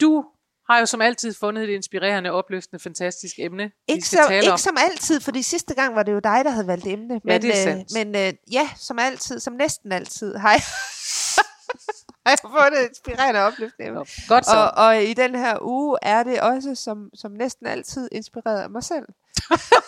Du 0.00 0.24
har 0.70 0.78
jo 0.78 0.86
som 0.86 1.00
altid 1.00 1.34
fundet 1.34 1.64
et 1.64 1.74
inspirerende, 1.74 2.30
opløftende, 2.30 2.82
fantastisk 2.82 3.34
emne, 3.38 3.64
vi 3.64 3.70
Ikke, 3.88 4.04
tale 4.04 4.36
ikke 4.36 4.52
om. 4.52 4.58
som 4.58 4.76
altid, 4.90 5.20
fordi 5.20 5.42
sidste 5.42 5.74
gang 5.74 5.94
var 5.94 6.02
det 6.02 6.12
jo 6.12 6.18
dig, 6.18 6.44
der 6.44 6.50
havde 6.50 6.66
valgt 6.66 6.86
emne. 6.86 7.20
Men, 7.24 7.42
det 7.42 7.50
er 7.50 7.74
øh, 7.74 7.86
sandt. 7.86 7.94
men 7.94 8.26
øh, 8.26 8.32
ja, 8.52 8.70
som 8.76 8.98
altid, 8.98 9.40
som 9.40 9.52
næsten 9.52 9.92
altid, 9.92 10.36
har 10.36 10.50
jeg, 10.50 10.60
har 12.26 12.30
jeg 12.30 12.38
fundet 12.42 12.82
et 12.82 12.88
inspirerende 12.88 13.40
opløftende 13.40 13.86
emne. 13.86 13.98
Nå, 13.98 14.06
Godt 14.28 14.46
så. 14.46 14.70
Og, 14.76 14.84
og 14.84 15.02
i 15.02 15.14
den 15.14 15.34
her 15.34 15.58
uge 15.62 15.98
er 16.02 16.22
det 16.22 16.40
også, 16.40 16.74
som, 16.74 17.10
som 17.14 17.32
næsten 17.32 17.66
altid, 17.66 18.08
inspireret 18.12 18.62
af 18.62 18.70
mig 18.70 18.84
selv. 18.84 19.06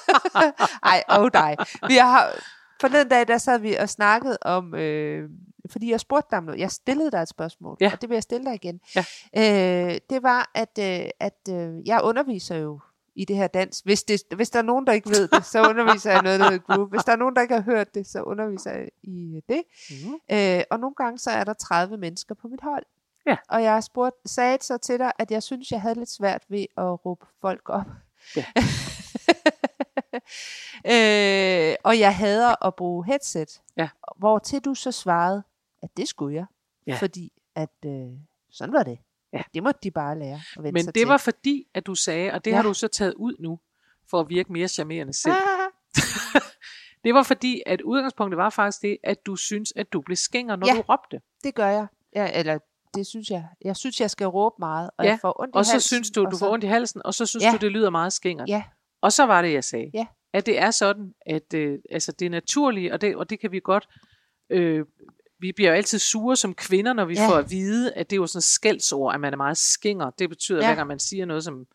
Ej, 0.93 1.03
og 1.09 1.35
dig. 1.35 1.57
Vi 1.89 1.97
har, 1.97 2.33
forleden 2.81 3.09
dag, 3.09 3.29
der 3.29 3.39
sad 3.39 3.59
vi 3.59 3.75
og 3.75 3.89
snakkede 3.89 4.39
om, 4.43 4.75
øh, 4.75 5.29
fordi 5.71 5.91
jeg 5.91 6.01
spurgte 6.01 6.29
dig 6.31 6.39
om 6.39 6.45
noget. 6.45 6.61
Jeg 6.61 6.71
stillede 6.71 7.11
dig 7.11 7.19
et 7.19 7.29
spørgsmål, 7.29 7.77
Ja. 7.81 7.91
og 7.93 8.01
det 8.01 8.09
vil 8.09 8.15
jeg 8.17 8.23
stille 8.23 8.47
dig 8.47 8.55
igen. 8.55 8.81
Ja. 8.97 9.05
Øh, 9.37 9.99
det 10.11 10.23
var, 10.23 10.51
at, 10.55 10.79
øh, 10.81 11.11
at 11.21 11.39
øh, 11.51 11.87
jeg 11.89 12.01
underviser 12.05 12.57
jo 12.57 12.81
i 13.15 13.25
det 13.25 13.37
her 13.37 13.47
dans. 13.47 13.81
Hvis, 13.81 14.03
det, 14.03 14.21
hvis 14.37 14.51
der 14.51 14.59
er 14.59 14.63
nogen, 14.63 14.87
der 14.87 14.93
ikke 14.93 15.11
ved 15.11 15.29
det, 15.29 15.45
så 15.45 15.69
underviser 15.71 16.11
jeg 16.11 16.23
noget, 16.23 16.41
der 16.41 16.51
hedder 16.51 16.75
groove. 16.75 16.89
Hvis 16.89 17.05
der 17.05 17.13
er 17.13 17.17
nogen, 17.17 17.37
der 17.37 17.43
ikke 17.43 17.55
har 17.55 17.63
hørt 17.63 17.95
det, 17.95 18.07
så 18.07 18.23
underviser 18.23 18.71
jeg 18.71 18.89
i 19.03 19.41
det. 19.49 19.63
Mhm. 19.91 20.15
Øh, 20.33 20.63
og 20.71 20.81
nogle 20.81 20.95
gange 20.95 21.19
så 21.19 21.31
er 21.31 21.45
der 21.45 21.53
30 21.53 21.97
mennesker 21.97 22.35
på 22.35 22.49
mit 22.49 22.61
hold. 22.63 22.85
Ja. 23.27 23.37
Og 23.49 23.63
jeg 23.63 23.73
har 23.73 23.81
spurgt, 23.81 24.15
sagde 24.27 24.59
så 24.61 24.79
til 24.79 24.99
dig, 24.99 25.13
at 25.19 25.31
jeg 25.31 25.43
synes, 25.43 25.71
jeg 25.71 25.81
havde 25.81 25.95
lidt 25.99 26.11
svært 26.11 26.43
ved 26.49 26.67
at 26.77 27.07
råbe 27.07 27.27
folk 27.41 27.63
op. 27.69 27.87
Ja. 28.37 28.45
øh, 30.93 31.75
og 31.85 31.99
jeg 31.99 32.17
hader 32.17 32.67
at 32.67 32.75
bruge 32.75 33.07
headset. 33.07 33.61
Ja. 33.77 33.89
Hvor 34.19 34.39
til 34.39 34.61
du 34.61 34.75
så 34.75 34.93
svarede, 34.93 35.43
at 35.83 35.89
det 35.97 36.09
skulle 36.09 36.37
jeg. 36.37 36.47
Ja. 36.87 36.97
Fordi 37.01 37.33
at 37.55 37.71
øh, 37.87 38.09
sådan 38.51 38.73
var 38.75 38.83
det. 38.83 38.99
Ja. 39.33 39.43
Det 39.55 39.63
måtte 39.63 39.81
de 39.83 39.91
bare 39.91 40.19
lære 40.19 40.35
at 40.57 40.63
vende 40.63 40.73
Men 40.73 40.87
det 40.87 40.95
til. 40.95 41.07
var 41.07 41.17
fordi, 41.17 41.65
at 41.75 41.87
du 41.87 41.95
sagde, 41.95 42.33
og 42.33 42.45
det 42.45 42.51
Ja. 42.51 42.57
har 42.57 42.63
du 42.63 42.75
så 42.75 42.89
taget 42.89 43.15
ud 43.15 43.35
nu, 43.41 43.59
for 44.11 44.21
at 44.21 44.29
virke 44.29 44.53
mere 44.53 44.69
charmerende 44.69 45.13
selv. 45.13 45.35
Ah, 45.35 45.71
Det 47.05 47.15
var 47.15 47.23
fordi, 47.23 47.63
at 47.67 47.81
udgangspunktet 47.81 48.37
var 48.37 48.51
faktisk 48.51 48.83
det, 48.83 48.97
at 49.05 49.27
du 49.27 49.37
synes, 49.37 49.73
at 49.77 49.93
du 49.93 50.01
blev 50.01 50.17
skænger, 50.17 50.57
når 50.57 50.67
Ja. 50.67 50.75
du 50.77 50.81
råbte. 50.81 51.21
det 51.45 51.55
gør 51.55 51.67
jeg. 51.69 51.87
Ja, 52.17 52.39
eller 52.39 52.59
det 52.95 53.07
synes 53.07 53.31
jeg. 53.31 53.49
Jeg 53.65 53.77
synes, 53.77 54.01
jeg 54.01 54.11
skal 54.11 54.27
råbe 54.27 54.55
meget, 54.59 54.91
og 54.99 55.05
Ja, 55.05 55.11
jeg 55.11 55.19
får 55.21 55.41
ondt 55.41 55.55
i 55.55 55.57
Og 55.59 55.65
så 55.67 55.73
halsen, 55.73 55.87
synes 55.97 56.11
du, 56.11 56.25
og 56.25 56.31
du 56.33 56.37
så- 56.37 56.45
får 56.45 56.53
ondt 56.53 56.65
i 56.65 56.67
halsen, 56.67 57.03
og 57.05 57.15
så 57.15 57.27
synes 57.27 57.45
Ja. 57.45 57.51
du, 57.53 57.57
det 57.57 57.73
lyder 57.73 57.91
meget 57.91 58.13
skængert. 58.13 58.49
Ja, 58.49 58.63
Og 59.01 59.13
så 59.13 59.27
var 59.27 59.43
det, 59.43 59.53
jeg 59.53 59.65
sagde. 59.65 59.91
Ja. 59.95 60.07
At 60.33 60.47
det 60.47 60.59
er 60.59 60.71
sådan, 60.71 61.15
at 61.27 61.55
øh, 61.55 61.79
altså 61.91 62.13
det 62.13 62.27
er 62.27 62.31
naturligt, 62.31 62.93
og 62.93 63.01
det, 63.01 63.17
og 63.17 63.31
det 63.31 63.41
kan 63.41 63.53
vi 63.53 63.61
godt 63.61 63.89
øh, 64.51 64.85
vi 65.43 65.53
bliver 65.53 65.71
jo 65.71 65.77
altid 65.77 65.99
sure 65.99 66.37
som 66.37 66.55
kvinder, 66.55 66.93
når 66.93 67.05
vi 67.05 67.15
Ja. 67.15 67.29
får 67.29 67.35
at 67.35 67.51
vide, 67.51 67.93
at 67.95 68.11
det 68.11 68.17
er 68.17 68.21
jo 68.21 68.27
sådan 68.27 68.39
et 68.39 68.45
skældsord, 68.45 69.15
at 69.15 69.21
man 69.21 69.33
er 69.33 69.37
meget 69.37 69.57
skinger. 69.59 70.11
Det 70.11 70.29
betyder, 70.29 70.59
at 70.59 70.63
Ja. 70.63 70.69
hver 70.69 70.75
gang 70.77 70.89
man 70.89 70.99
siger 70.99 71.25
noget, 71.27 71.45
som, 71.45 71.67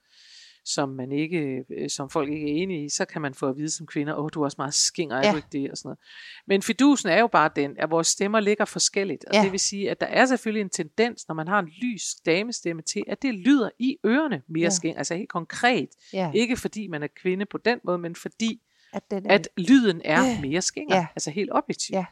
som, 0.66 0.90
man 0.90 1.12
ikke, 1.12 1.66
øh, 1.78 1.90
som 1.90 2.10
folk 2.10 2.30
ikke 2.30 2.44
er 2.52 2.56
enige 2.64 2.86
i, 2.86 2.90
så 2.90 3.06
kan 3.06 3.22
man 3.22 3.34
få 3.34 3.50
at 3.50 3.58
vide 3.58 3.70
som 3.70 3.88
kvinder, 3.88 4.16
åh, 4.16 4.30
du 4.34 4.42
er 4.42 4.46
også 4.46 4.56
meget 4.60 4.74
skinger, 4.74 5.16
er 5.18 5.26
Ja. 5.26 5.32
du 5.32 5.36
ikke 5.38 5.48
det? 5.52 5.72
Og 5.72 5.78
sådan 5.78 5.88
noget. 5.88 6.00
Men 6.48 6.62
fidusen 6.62 7.10
er 7.10 7.20
jo 7.20 7.28
bare 7.28 7.50
den, 7.56 7.76
at 7.80 7.92
vores 7.92 8.08
stemmer 8.08 8.40
ligger 8.40 8.66
forskelligt. 8.66 9.26
Og 9.26 9.36
Ja. 9.36 9.42
det 9.44 9.52
vil 9.52 9.60
sige, 9.60 9.92
at 9.92 10.02
der 10.02 10.08
er 10.08 10.26
selvfølgelig 10.26 10.62
en 10.62 10.70
tendens, 10.70 11.28
når 11.28 11.36
man 11.36 11.48
har 11.48 11.60
en 11.60 11.70
lys 11.82 12.16
damestemme 12.26 12.82
til, 12.82 13.04
at 13.08 13.22
det 13.22 13.34
lyder 13.36 13.70
i 13.80 13.98
ørerne 14.06 14.42
mere 14.48 14.60
Ja. 14.62 14.66
ja. 14.66 14.70
skinger. 14.70 14.98
Altså 14.98 15.16
helt 15.16 15.30
konkret. 15.30 15.90
Ja, 16.14 16.32
Ikke 16.36 16.58
fordi 16.58 16.88
man 16.88 17.04
er 17.04 17.08
kvinde 17.22 17.46
på 17.46 17.58
den 17.58 17.80
måde, 17.84 17.98
men 17.98 18.16
fordi 18.16 18.62
at 18.94 19.12
den 19.12 19.26
er, 19.26 19.34
at 19.36 19.48
lyden 19.58 20.02
er 20.06 20.24
Ja. 20.26 20.42
mere 20.42 20.62
skinger, 20.62 20.96
Ja. 20.96 21.08
altså 21.16 21.32
helt 21.32 21.50
objektivt. 21.54 21.96
Ja. 21.98 22.06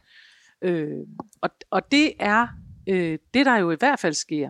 Øh, 0.61 0.97
og, 1.41 1.49
og 1.71 1.91
det 1.91 2.13
er 2.19 2.47
øh, 2.89 3.19
det, 3.33 3.45
der 3.45 3.55
jo 3.57 3.71
i 3.71 3.75
hvert 3.79 3.99
fald 3.99 4.13
sker, 4.13 4.49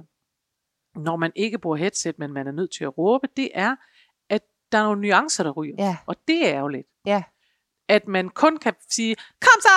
når 0.99 1.15
man 1.15 1.31
ikke 1.35 1.57
bruger 1.59 1.77
headset, 1.77 2.19
men 2.19 2.33
man 2.33 2.47
er 2.47 2.51
nødt 2.51 2.71
til 2.73 2.83
at 2.83 2.97
råbe, 2.97 3.27
det 3.37 3.49
er, 3.53 3.75
at 4.29 4.41
der 4.71 4.77
er 4.77 4.83
nogle 4.83 5.01
nuancer, 5.01 5.43
der 5.43 5.51
ryger. 5.51 5.75
Ja, 5.79 5.97
Og 6.05 6.15
det 6.27 6.47
er 6.49 6.53
ærgerligt. 6.55 6.87
ja, 7.05 7.23
At 7.89 8.07
man 8.07 8.29
kun 8.29 8.57
kan 8.57 8.73
sige, 8.89 9.15
kom 9.41 9.61
så, 9.61 9.69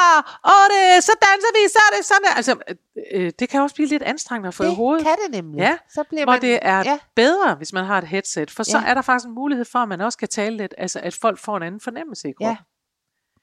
og 0.45 0.63
det, 0.71 1.05
så 1.05 1.13
danser 1.23 1.49
vi, 1.55 1.69
så 1.69 1.79
er 1.93 1.97
det 1.97 2.05
sådan 2.07 2.23
der. 2.23 2.35
Altså, 2.37 2.75
øh, 3.13 3.33
det 3.39 3.49
kan 3.49 3.61
også 3.61 3.75
blive 3.75 3.89
lidt 3.89 4.03
anstrengende 4.03 4.49
at 4.49 4.55
få 4.55 4.63
i 4.63 4.67
det 4.67 4.77
hovedet. 4.77 5.07
kan 5.07 5.17
det 5.25 5.31
nemlig. 5.45 5.59
Ja, 5.59 5.79
så 5.91 6.05
bliver 6.09 6.25
Hvor 6.25 6.33
man, 6.33 6.41
det 6.43 6.59
er 6.63 6.79
ja, 6.79 6.99
bedre, 7.15 7.55
hvis 7.55 7.73
man 7.73 7.85
har 7.85 7.99
et 7.99 8.05
headset, 8.09 8.51
for 8.51 8.63
så 8.63 8.79
Ja. 8.79 8.85
er 8.91 8.95
der 8.95 9.03
faktisk 9.03 9.27
en 9.29 9.35
mulighed 9.35 9.65
for, 9.65 9.79
at 9.79 9.89
man 9.89 10.01
også 10.01 10.19
kan 10.19 10.29
tale 10.29 10.57
lidt, 10.57 10.75
altså 10.79 11.01
at 11.01 11.15
folk 11.15 11.39
får 11.39 11.57
en 11.57 11.63
anden 11.63 11.81
fornemmelse 11.81 12.29
i 12.29 12.33
kroppen. 12.33 12.51
ja. 12.51 12.57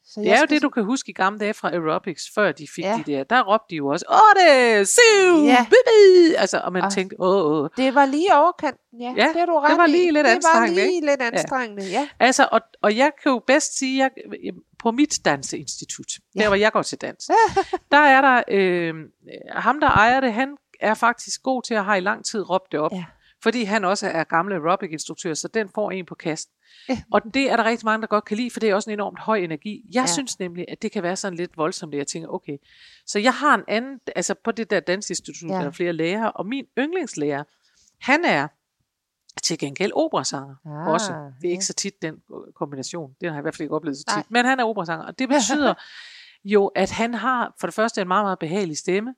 Så 0.07 0.19
Det 0.21 0.31
er 0.31 0.39
jo 0.39 0.45
det, 0.49 0.61
du 0.61 0.69
kan 0.69 0.83
huske 0.83 1.09
i 1.09 1.13
gamle 1.13 1.39
dage 1.39 1.53
fra 1.53 1.69
aerobics, 1.69 2.23
før 2.35 2.51
de 2.51 2.67
fik 2.75 2.83
Ja. 2.83 2.89
ja. 2.89 3.03
de 3.05 3.11
der. 3.11 3.23
Der 3.23 3.43
råbte 3.43 3.65
de 3.69 3.75
jo 3.75 3.87
også, 3.87 4.05
åh 4.09 4.41
det, 4.43 4.87
siv, 4.87 5.33
Ja. 5.43 5.51
ja. 5.51 5.65
bibi. 5.69 6.35
Altså, 6.37 6.59
og 6.63 6.73
man 6.73 6.83
Og- 6.83 6.91
tænkte, 6.93 7.15
åh, 7.19 7.51
åh. 7.61 7.69
Det 7.77 7.95
var 7.95 8.05
lige 8.05 8.35
overkanten, 8.35 9.01
ja. 9.01 9.13
Ja, 9.17 9.27
det, 9.33 9.41
er 9.41 9.45
du 9.45 9.59
ret 9.59 9.77
var 9.77 9.85
i. 9.85 9.91
lige 9.91 10.11
lidt 10.11 10.25
Det 10.25 10.29
var 10.31 10.35
anstrengende, 10.35 10.87
lige 10.87 11.01
lidt 11.01 11.21
anstrengende, 11.21 11.83
ja. 11.83 12.07
Altså, 12.19 12.47
og, 12.51 12.61
og 12.81 12.97
jeg 12.97 13.11
kan 13.23 13.31
jo 13.31 13.41
bedst 13.47 13.77
sige, 13.79 13.97
jeg, 13.97 14.11
på 14.79 14.91
mit 14.91 15.19
danseinstitut, 15.25 16.11
Ja. 16.35 16.39
der 16.41 16.47
hvor 16.47 16.55
jeg 16.55 16.71
går 16.71 16.81
til 16.81 16.97
dans, 17.01 17.29
der 17.91 17.97
er 17.97 18.21
der, 18.21 18.43
øh, 18.47 18.93
ham 19.51 19.79
der 19.79 19.87
ejer 19.89 20.19
det, 20.19 20.33
han 20.33 20.57
er 20.79 20.93
faktisk 20.93 21.43
god 21.43 21.61
til 21.63 21.73
at 21.73 21.85
have 21.85 21.97
i 21.97 22.01
lang 22.01 22.25
tid 22.25 22.49
råbt 22.49 22.71
det 22.71 22.79
op. 22.79 22.91
Ja. 22.91 23.05
Fordi 23.43 23.63
han 23.63 23.85
også 23.85 24.07
er 24.07 24.23
gamle 24.23 24.55
aerobic-instruktør, 24.55 25.33
så 25.33 25.47
den 25.47 25.69
får 25.75 25.91
en 25.91 26.05
på 26.05 26.15
kasten. 26.15 26.51
Ja. 26.89 27.01
Og 27.11 27.21
det 27.33 27.51
er 27.51 27.55
der 27.57 27.63
rigtig 27.65 27.85
mange, 27.85 28.01
der 28.01 28.07
godt 28.07 28.25
kan 28.25 28.37
lide, 28.37 28.49
for 28.51 28.59
det 28.59 28.69
er 28.69 28.75
også 28.75 28.89
en 28.89 28.93
enormt 28.93 29.19
høj 29.19 29.37
energi. 29.37 29.81
Jeg 29.93 30.01
Ja. 30.01 30.05
synes 30.13 30.39
nemlig, 30.39 30.65
at 30.67 30.81
det 30.81 30.91
kan 30.91 31.03
være 31.03 31.15
sådan 31.15 31.37
lidt 31.37 31.57
voldsomt, 31.57 31.93
at 31.93 31.97
jeg 31.97 32.07
tænker, 32.07 32.29
okay. 32.29 32.57
Så 33.05 33.19
jeg 33.19 33.33
har 33.33 33.55
en 33.55 33.63
anden, 33.67 33.99
altså 34.15 34.33
på 34.43 34.51
det 34.51 34.69
der 34.69 34.79
dansinstitut, 34.79 35.49
Ja. 35.49 35.53
der 35.55 35.61
er 35.65 35.71
flere 35.71 35.93
lærere, 35.93 36.31
og 36.31 36.45
min 36.45 36.65
yndlingslærer, 36.77 37.43
han 38.01 38.25
er 38.25 38.47
til 39.43 39.57
gengæld 39.57 39.91
operasanger 39.95 40.55
Ah, 40.65 40.87
også. 40.87 41.11
Det 41.13 41.19
er 41.19 41.31
ja. 41.43 41.49
ikke 41.49 41.65
så 41.65 41.73
tit 41.73 42.01
den 42.01 42.15
kombination. 42.55 43.11
Det 43.21 43.29
har 43.29 43.35
jeg 43.35 43.41
i 43.41 43.43
hvert 43.43 43.55
fald 43.55 43.61
ikke 43.65 43.75
oplevet 43.75 43.97
så 43.97 44.03
tit. 44.03 44.15
Nej. 44.15 44.23
Men 44.29 44.45
han 44.45 44.59
er 44.59 44.63
operasanger, 44.63 45.05
og 45.05 45.19
det 45.19 45.29
betyder 45.29 45.73
jo, 46.53 46.67
at 46.67 46.91
han 46.91 47.13
har 47.13 47.53
for 47.59 47.67
det 47.67 47.73
første 47.73 48.01
en 48.01 48.07
meget, 48.07 48.25
meget 48.25 48.39
behagelig 48.39 48.77
stemme, 48.77 49.15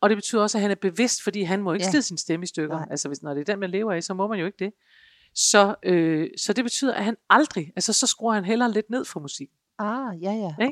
og 0.00 0.08
det 0.10 0.16
betyder 0.16 0.42
også, 0.42 0.58
at 0.58 0.62
han 0.62 0.70
er 0.70 0.74
bevidst, 0.74 1.22
fordi 1.22 1.42
han 1.42 1.62
må 1.62 1.72
ikke 1.72 1.84
ja. 1.84 1.90
slide 1.90 2.02
sin 2.02 2.18
stemme 2.18 2.44
i 2.44 2.46
stykker. 2.46 2.76
Nej. 2.76 2.86
Altså 2.90 3.08
hvis, 3.08 3.22
når 3.22 3.34
det 3.34 3.40
er 3.40 3.44
den, 3.52 3.58
man 3.60 3.70
lever 3.70 3.92
af, 3.92 4.02
så 4.02 4.14
må 4.14 4.26
man 4.26 4.38
jo 4.38 4.46
ikke 4.46 4.64
det. 4.64 4.72
Så, 5.34 5.74
øh, 5.82 6.28
så 6.36 6.52
det 6.52 6.64
betyder, 6.64 6.94
at 6.94 7.04
han 7.04 7.16
aldrig, 7.30 7.72
altså 7.76 7.92
så 7.92 8.06
skruer 8.06 8.34
han 8.34 8.44
hellere 8.44 8.72
lidt 8.72 8.90
ned 8.90 9.04
for 9.04 9.20
musik. 9.20 9.50
Ah, 9.78 10.22
ja, 10.22 10.32
ja. 10.32 10.70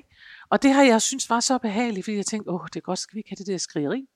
Og 0.50 0.62
det 0.62 0.72
har 0.72 0.82
jeg 0.82 1.02
synes 1.02 1.30
var 1.30 1.40
så 1.40 1.58
behageligt, 1.58 2.04
fordi 2.04 2.16
jeg 2.16 2.26
tænkte, 2.26 2.50
åh, 2.50 2.60
det 2.66 2.76
er 2.76 2.80
godt, 2.80 2.98
skal 2.98 3.14
vi 3.14 3.18
ikke 3.18 3.30
have 3.30 3.36
det 3.36 3.46
der 3.46 3.58
skrigeri? 3.58 4.06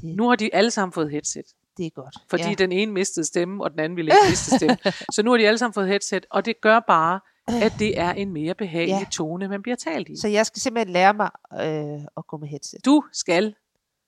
Det, 0.00 0.16
Nu 0.16 0.28
har 0.28 0.36
de 0.36 0.54
alle 0.54 0.70
sammen 0.70 0.92
fået 0.92 1.10
headset. 1.10 1.44
det 1.76 1.86
er 1.86 1.90
godt. 1.90 2.16
Fordi 2.30 2.42
ja. 2.42 2.54
den 2.54 2.72
ene 2.72 2.92
mistede 2.92 3.26
stemme, 3.26 3.64
og 3.64 3.70
den 3.70 3.80
anden 3.80 3.96
ville 3.96 4.10
ikke 4.10 4.30
miste 4.30 4.56
stemme. 4.56 4.76
Så 5.14 5.22
nu 5.22 5.30
har 5.30 5.38
de 5.38 5.46
alle 5.48 5.58
sammen 5.58 5.74
fået 5.74 5.88
headset, 5.88 6.26
og 6.30 6.44
det 6.44 6.60
gør 6.60 6.80
bare, 6.80 7.20
at 7.46 7.72
det 7.78 7.98
er 7.98 8.12
en 8.12 8.32
mere 8.32 8.54
behagelig 8.54 9.00
ja. 9.00 9.06
tone, 9.12 9.48
man 9.48 9.62
bliver 9.62 9.76
talt 9.76 10.08
i. 10.08 10.16
Så 10.16 10.28
jeg 10.28 10.46
skal 10.46 10.62
simpelthen 10.62 10.92
lære 10.92 11.14
mig 11.14 11.30
øh, 11.52 12.04
at 12.16 12.26
gå 12.26 12.36
med 12.36 12.48
headset. 12.48 12.84
Du 12.84 13.04
skal 13.12 13.54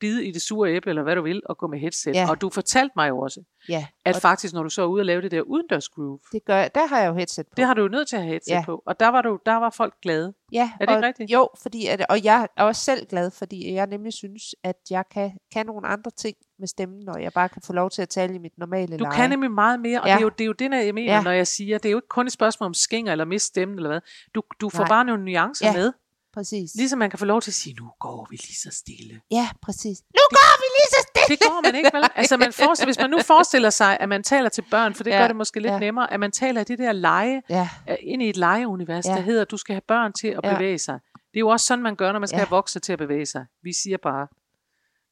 bide 0.03 0.27
i 0.27 0.31
det 0.33 0.43
sure 0.43 0.71
æble, 0.75 0.89
eller 0.91 1.03
hvad 1.03 1.17
du 1.17 1.23
vil, 1.23 1.43
og 1.47 1.59
gå 1.59 1.67
med 1.67 1.79
headset. 1.79 2.15
Ja. 2.15 2.31
Og 2.31 2.41
du 2.41 2.51
fortalte 2.51 2.93
mig 2.97 3.09
jo 3.09 3.19
også, 3.19 3.41
Ja, 3.69 3.87
at 4.05 4.15
og 4.17 4.23
faktisk, 4.23 4.55
når 4.55 4.63
du 4.63 4.69
så 4.71 4.83
er 4.83 4.87
ude 4.87 5.01
og 5.01 5.07
lave 5.07 5.23
det 5.23 5.31
der 5.31 5.41
udendørs 5.41 5.89
groove, 5.89 6.19
det 6.33 6.45
gør 6.45 6.57
jeg. 6.57 6.75
Der 6.75 6.87
har 6.87 7.01
jeg 7.01 7.09
jo 7.09 7.15
headset 7.15 7.47
på. 7.47 7.53
det 7.57 7.65
har 7.65 7.75
du 7.75 7.83
jo 7.83 7.89
nødt 7.89 8.09
til 8.09 8.17
at 8.17 8.23
have 8.23 8.31
headset 8.31 8.51
Ja. 8.53 8.63
på. 8.67 8.83
Og 8.87 9.01
der 9.01 9.09
var, 9.09 9.23
du, 9.23 9.39
der 9.47 9.55
var 9.57 9.71
folk 9.71 9.95
glade. 10.03 10.35
Ja, 10.53 10.71
Er 10.81 10.87
det 10.87 10.89
og, 10.89 10.95
ikke 10.97 11.07
rigtigt? 11.07 11.31
Jo, 11.31 11.49
fordi 11.63 11.87
at, 11.87 12.07
og 12.09 12.25
jeg 12.25 12.49
er 12.57 12.65
også 12.65 12.83
selv 12.85 13.07
glad, 13.07 13.31
fordi 13.31 13.75
jeg 13.75 13.87
nemlig 13.87 14.13
synes, 14.13 14.43
at 14.65 14.77
jeg 14.91 15.05
kan, 15.15 15.31
kan 15.53 15.67
nogle 15.67 15.87
andre 15.87 16.11
ting 16.11 16.37
med 16.59 16.69
stemmen, 16.69 17.05
når 17.05 17.19
jeg 17.19 17.33
bare 17.33 17.49
kan 17.49 17.63
få 17.67 17.73
lov 17.73 17.91
til 17.91 18.03
at 18.03 18.09
tale 18.09 18.35
i 18.35 18.39
mit 18.39 18.59
normale 18.59 18.99
Du 18.99 19.05
leje. 19.05 19.17
kan 19.17 19.31
nemlig 19.31 19.51
meget 19.51 19.81
mere, 19.81 20.01
og 20.01 20.07
Ja. 20.07 20.13
det, 20.15 20.19
er 20.19 20.23
jo, 20.23 20.29
det 20.29 20.41
er 20.41 20.47
jo 20.47 20.53
det, 20.53 20.87
jeg 20.87 20.95
mener, 20.95 21.15
Ja. 21.15 21.23
når 21.23 21.31
jeg 21.31 21.47
siger, 21.47 21.79
det 21.79 21.89
er 21.89 21.91
jo 21.91 21.99
ikke 21.99 22.09
kun 22.09 22.27
et 22.27 22.33
spørgsmål 22.33 22.67
om 22.67 22.75
skinger 22.75 23.13
eller 23.13 23.25
mist 23.25 23.47
stemmen 23.47 23.77
eller 23.79 23.91
hvad. 23.91 24.01
Du, 24.35 24.43
du 24.61 24.69
får 24.69 24.79
Nej. 24.79 24.89
bare 24.89 25.05
nogle 25.05 25.25
nuancer 25.25 25.67
ja. 25.67 25.73
med. 25.77 25.93
Præcis. 26.35 26.71
Ligesom 26.75 26.99
man 26.99 27.11
kan 27.11 27.19
få 27.19 27.25
lov 27.25 27.41
til 27.43 27.51
at 27.51 27.55
sige, 27.55 27.75
nu 27.75 27.91
går 28.01 28.27
vi 28.31 28.37
lige 28.37 28.57
så 28.57 28.69
stille. 28.73 29.21
Ja, 29.31 29.49
præcis. 29.63 29.99
Nu 30.15 30.21
går 30.31 30.59
vi 30.61 30.67
lige 30.79 30.91
så 30.91 31.07
stille! 31.09 31.37
Det 31.37 31.47
går 31.49 31.61
man 31.65 31.75
ikke, 31.75 31.91
vel? 31.95 32.05
Altså, 32.21 32.37
man 32.37 32.53
forestiller, 32.53 32.87
hvis 32.87 32.99
man 32.99 33.11
nu 33.11 33.19
forestiller 33.23 33.71
sig, 33.71 33.99
at 34.01 34.09
man 34.09 34.23
taler 34.23 34.49
til 34.49 34.63
børn, 34.71 34.95
for 34.95 35.05
det 35.05 35.11
Ja, 35.11 35.17
ja, 35.17 35.23
gør 35.23 35.27
det 35.27 35.37
måske 35.37 35.61
lidt 35.61 35.67
ja. 35.71 35.73
ja. 35.73 35.79
nemmere, 35.79 36.13
at 36.13 36.21
man 36.21 36.33
taler 36.33 36.61
i 36.61 36.65
det 36.65 36.79
der 36.79 36.93
lege, 36.93 37.43
Ja, 37.49 37.69
øh, 37.91 37.97
ind 38.01 38.23
i 38.23 38.29
et 38.29 38.37
legeunivers, 38.37 39.05
Ja. 39.07 39.11
ja. 39.11 39.17
der 39.17 39.23
hedder, 39.23 39.43
at 39.43 39.51
du 39.51 39.57
skal 39.57 39.75
have 39.75 39.83
børn 39.89 40.13
til 40.13 40.29
at 40.29 40.41
Ja. 40.45 40.55
bevæge 40.55 40.79
sig. 40.79 40.99
Det 41.15 41.37
er 41.37 41.41
jo 41.41 41.49
også 41.49 41.67
sådan, 41.67 41.83
man 41.83 41.97
gør, 41.97 42.13
når 42.13 42.19
man 42.19 42.29
skal 42.29 42.37
Ja. 42.37 42.41
ja. 42.41 42.45
have 42.47 42.51
voksne 42.57 42.81
til 42.81 42.93
at 42.93 42.99
bevæge 42.99 43.27
sig. 43.27 43.47
Vi 43.63 43.73
siger 43.73 43.97
bare, 44.03 44.27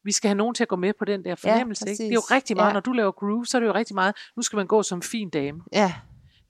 vi 0.04 0.12
skal 0.12 0.28
have 0.28 0.36
nogen 0.36 0.54
til 0.54 0.64
at 0.64 0.68
gå 0.68 0.76
med 0.76 0.92
på 0.98 1.04
den 1.04 1.24
der 1.24 1.34
fornemmelse. 1.34 1.84
ikke? 1.90 2.02
Det 2.02 2.10
er 2.10 2.14
jo 2.14 2.20
rigtig 2.20 2.56
meget, 2.56 2.68
Ja. 2.68 2.72
når 2.72 2.80
du 2.80 2.92
laver 2.92 3.12
groove, 3.12 3.46
så 3.46 3.56
er 3.58 3.60
det 3.60 3.66
jo 3.66 3.74
rigtig 3.74 3.94
meget, 3.94 4.14
nu 4.36 4.42
skal 4.42 4.56
man 4.56 4.66
gå 4.66 4.82
som 4.82 4.98
en 4.98 5.02
fin 5.02 5.30
dame. 5.30 5.60
ja, 5.72 5.92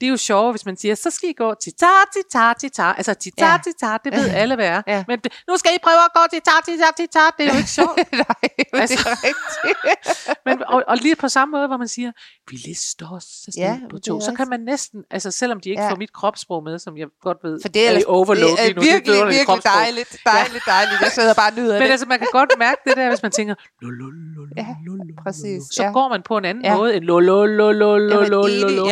Det 0.00 0.06
er 0.06 0.10
jo 0.10 0.16
sjovt, 0.16 0.52
hvis 0.52 0.66
man 0.66 0.76
siger, 0.76 0.94
så 0.94 1.10
skal 1.10 1.28
I 1.28 1.32
gå 1.32 1.54
tita, 1.62 1.86
tita, 2.14 2.52
tita. 2.60 2.82
Altså 2.96 3.14
tita, 3.14 3.44
Ja. 3.46 3.58
tita, 3.64 3.96
det 4.04 4.12
ved 4.12 4.28
alle, 4.30 4.54
hvad 4.54 4.66
er. 4.68 4.82
Ja. 4.86 5.04
Men 5.08 5.18
det, 5.24 5.32
nu 5.48 5.56
skal 5.56 5.70
I 5.74 5.78
prøve 5.82 6.02
at 6.08 6.12
gå 6.14 6.20
tita, 6.32 6.50
tita, 6.66 6.84
tita. 6.96 7.18
Det 7.38 7.46
er 7.46 7.50
jo 7.52 7.56
ikke 7.58 7.70
sjovt. 7.70 7.96
nej, 8.12 8.24
men 8.72 8.80
Altså- 8.82 8.96
det 8.98 9.06
er 9.06 9.24
rigtigt. 9.28 10.36
Men, 10.46 10.62
og, 10.68 10.82
og 10.88 10.96
lige 10.96 11.16
på 11.16 11.28
samme 11.28 11.52
måde, 11.52 11.66
hvor 11.66 11.76
man 11.76 11.88
siger, 11.88 12.12
vi 12.50 12.56
lister 12.56 13.06
os 13.12 13.26
afsted 13.46 13.62
Ja, 13.62 13.78
men 13.78 13.88
på 13.90 13.96
det 13.96 14.04
to, 14.04 14.16
er 14.16 14.20
så 14.20 14.32
kan 14.36 14.48
man 14.48 14.60
næsten, 14.60 14.98
altså 15.10 15.30
selvom 15.30 15.60
de 15.60 15.68
ikke 15.70 15.82
Ja. 15.82 15.90
får 15.90 15.96
mit 15.96 16.12
kropssprog 16.12 16.62
med, 16.64 16.78
som 16.78 16.96
jeg 16.96 17.06
godt 17.22 17.38
ved, 17.44 17.58
For 17.62 17.68
det 17.68 17.88
er, 17.88 17.98
i 17.98 18.02
overload 18.06 18.50
det 18.56 18.60
er 18.60 18.64
lige 18.64 18.74
nu, 18.74 18.80
det 18.82 18.92
virkelig, 18.92 19.12
vidunderlige 19.14 19.38
virkelig 19.38 19.46
kropssprog. 19.46 19.80
dejligt, 19.82 20.16
dejligt, 20.24 20.64
dejligt. 20.66 21.00
Jeg 21.00 21.10
sidder 21.12 21.34
bare 21.34 21.50
og 21.52 21.56
nyder 21.56 21.74
Men 21.78 21.82
det. 21.82 21.90
altså, 21.90 22.06
man 22.06 22.18
kan 22.18 22.28
godt 22.32 22.52
mærke 22.58 22.80
det 22.86 22.96
der, 22.96 23.08
hvis 23.08 23.22
man 23.22 23.32
tænker, 23.32 23.54
Ja, 24.56 24.66
præcis, 25.22 25.62
så 25.72 25.90
går 25.92 26.08
man 26.08 26.22
på 26.22 26.36
en 26.36 26.44
anden 26.44 26.72
måde 26.76 26.96
end 26.96 27.04
lo, 27.04 27.18
lo, 27.20 27.44
lo, 27.46 27.72
lo, 27.72 27.96
lo, 27.98 28.22
lo, 28.24 28.46
lo, 28.46 28.86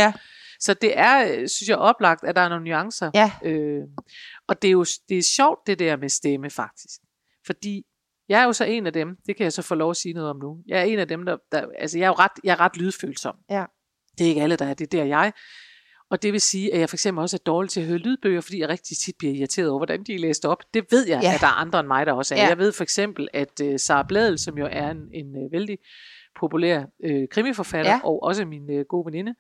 Så 0.61 0.75
det 0.75 0.99
er, 0.99 1.25
øh, 1.25 1.49
synes 1.49 1.69
jeg, 1.69 1.77
oplagt, 1.77 2.25
at 2.25 2.37
der 2.37 2.43
er 2.43 2.49
nogle 2.49 2.65
nuancer. 2.65 3.11
ja, 3.15 3.33
Øh, 3.45 3.83
og 4.49 4.62
det 4.62 4.69
er 4.69 4.73
jo 4.73 4.85
det 5.09 5.19
er 5.19 5.23
sjovt, 5.23 5.67
det 5.67 5.79
der 5.79 5.97
med 5.97 6.09
stemme, 6.09 6.50
faktisk. 6.50 7.00
Fordi 7.47 7.83
jeg 8.29 8.41
er 8.41 8.45
jo 8.45 8.53
så 8.53 8.65
en 8.65 8.87
af 8.87 8.93
dem, 8.93 9.17
det 9.27 9.37
kan 9.37 9.45
jeg 9.45 9.53
så 9.53 9.62
få 9.62 9.75
lov 9.75 9.91
at 9.91 9.97
sige 9.97 10.12
noget 10.15 10.31
om 10.31 10.37
nu. 10.38 10.59
Jeg 10.67 10.79
er 10.81 10.85
en 10.85 10.99
af 10.99 11.09
dem, 11.09 11.25
der, 11.27 11.37
der 11.53 11.67
altså 11.79 11.99
jeg 11.99 12.05
er 12.05 12.09
jo 12.09 12.15
ret, 12.15 12.31
jeg 12.45 12.53
er 12.53 12.61
ret 12.61 12.77
lydfølsom. 12.77 13.37
Ja. 13.50 13.65
Det 14.19 14.25
er 14.25 14.29
ikke 14.29 14.43
alle, 14.43 14.57
der 14.57 14.67
er 14.67 14.75
det, 14.75 14.95
er 14.95 14.99
der 14.99 15.05
jeg. 15.05 15.33
Og 16.11 16.23
det 16.23 16.33
vil 16.33 16.41
sige, 16.41 16.75
at 16.75 16.81
jeg 16.81 16.88
for 16.88 16.97
eksempel 16.97 17.23
også 17.23 17.37
er 17.37 17.43
dårlig 17.47 17.71
til 17.71 17.81
at 17.81 17.87
høre 17.87 17.99
lydbøger, 17.99 18.41
fordi 18.41 18.61
jeg 18.61 18.69
rigtig 18.69 18.97
tit 18.97 19.15
bliver 19.19 19.35
irriteret 19.35 19.69
over, 19.69 19.79
hvordan 19.79 20.03
de 20.05 20.15
er 20.15 20.19
læst 20.19 20.45
op. 20.45 20.62
Det 20.75 20.85
ved 20.91 21.07
jeg, 21.09 21.21
Ja. 21.23 21.35
at 21.35 21.41
der 21.41 21.47
er 21.47 21.50
andre 21.61 21.81
end 21.81 21.88
mig, 21.88 22.07
der 22.07 22.12
også 22.12 22.35
er. 22.35 22.38
Ja. 22.43 22.49
Jeg 22.49 22.59
ved 22.59 22.73
for 22.73 22.83
eksempel, 22.83 23.29
at 23.33 23.61
uh, 23.65 23.75
Sara 23.77 24.03
Bladel, 24.09 24.38
som 24.38 24.59
jo 24.59 24.69
er 24.73 24.91
en, 24.91 24.99
en 25.15 25.45
uh, 25.45 25.53
vældig 25.53 25.79
populær 26.41 26.85
uh, 27.05 27.23
krimiforfatter, 27.31 27.91
Ja. 27.93 28.00
og 28.05 28.23
også 28.23 28.45
min 28.45 28.71
uh, 28.79 28.81
gode 28.88 29.07
veninde, 29.07 29.35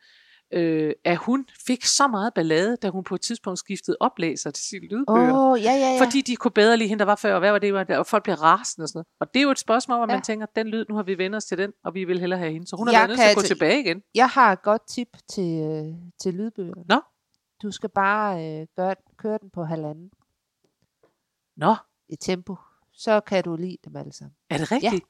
øh, 0.50 0.92
at 1.04 1.16
hun 1.16 1.46
fik 1.66 1.84
så 1.84 2.06
meget 2.06 2.34
ballade, 2.34 2.76
da 2.76 2.88
hun 2.88 3.04
på 3.04 3.14
et 3.14 3.20
tidspunkt 3.20 3.58
skiftede 3.58 3.96
oplæser 4.00 4.50
til 4.50 4.64
sine 4.64 4.86
lydbøger. 4.86 5.32
Oh, 5.50 5.62
ja, 5.62 5.72
ja, 5.72 5.78
ja. 5.94 6.00
Fordi 6.04 6.20
de 6.20 6.36
kunne 6.36 6.50
bedre 6.50 6.76
lide 6.76 6.88
hende, 6.88 6.98
der 6.98 7.04
var 7.04 7.14
før, 7.16 7.34
og 7.34 7.38
hvad 7.40 7.72
var 7.72 7.84
det, 7.84 7.96
og 7.98 8.06
folk 8.06 8.22
bliver 8.22 8.42
rasende 8.42 8.84
og 8.84 8.88
sådan 8.88 8.98
noget. 8.98 9.06
Og 9.20 9.34
det 9.34 9.40
er 9.40 9.44
jo 9.44 9.50
et 9.50 9.58
spørgsmål, 9.58 9.96
hvor 9.98 10.06
Ja. 10.08 10.14
man 10.16 10.22
tænker, 10.22 10.46
den 10.56 10.68
lyd, 10.68 10.84
nu 10.88 10.94
har 10.94 11.02
vi 11.02 11.18
vendt 11.18 11.36
os 11.36 11.44
til 11.44 11.58
den, 11.58 11.72
og 11.84 11.94
vi 11.94 12.04
vil 12.04 12.20
hellere 12.20 12.38
have 12.38 12.52
hende. 12.52 12.66
Så 12.66 12.76
hun 12.76 12.86
har 12.88 12.92
Jeg 12.94 12.98
været 13.00 13.08
nødt 13.08 13.18
til 13.20 13.28
at 13.28 13.34
gå 13.36 13.42
tilbage 13.42 13.80
igen. 13.80 14.02
Jeg 14.14 14.28
har 14.28 14.52
et 14.52 14.62
godt 14.62 14.88
tip 14.88 15.08
til, 15.30 15.60
øh, 15.62 15.94
til 16.22 16.34
lydbøgerne. 16.34 16.84
Nå. 16.88 17.00
Du 17.62 17.70
skal 17.70 17.88
bare 17.88 18.60
øh, 18.60 18.66
gøre, 18.76 18.94
køre 19.18 19.38
den 19.42 19.50
på 19.50 19.64
halvanden 19.64 20.10
Nå, 21.56 21.74
i 22.08 22.16
tempo. 22.16 22.56
Så 22.92 23.20
kan 23.20 23.44
du 23.44 23.56
lide 23.56 23.76
dem 23.84 23.96
alle 23.96 24.12
sammen. 24.12 24.34
er 24.50 24.58
det 24.58 24.72
rigtigt? 24.72 25.04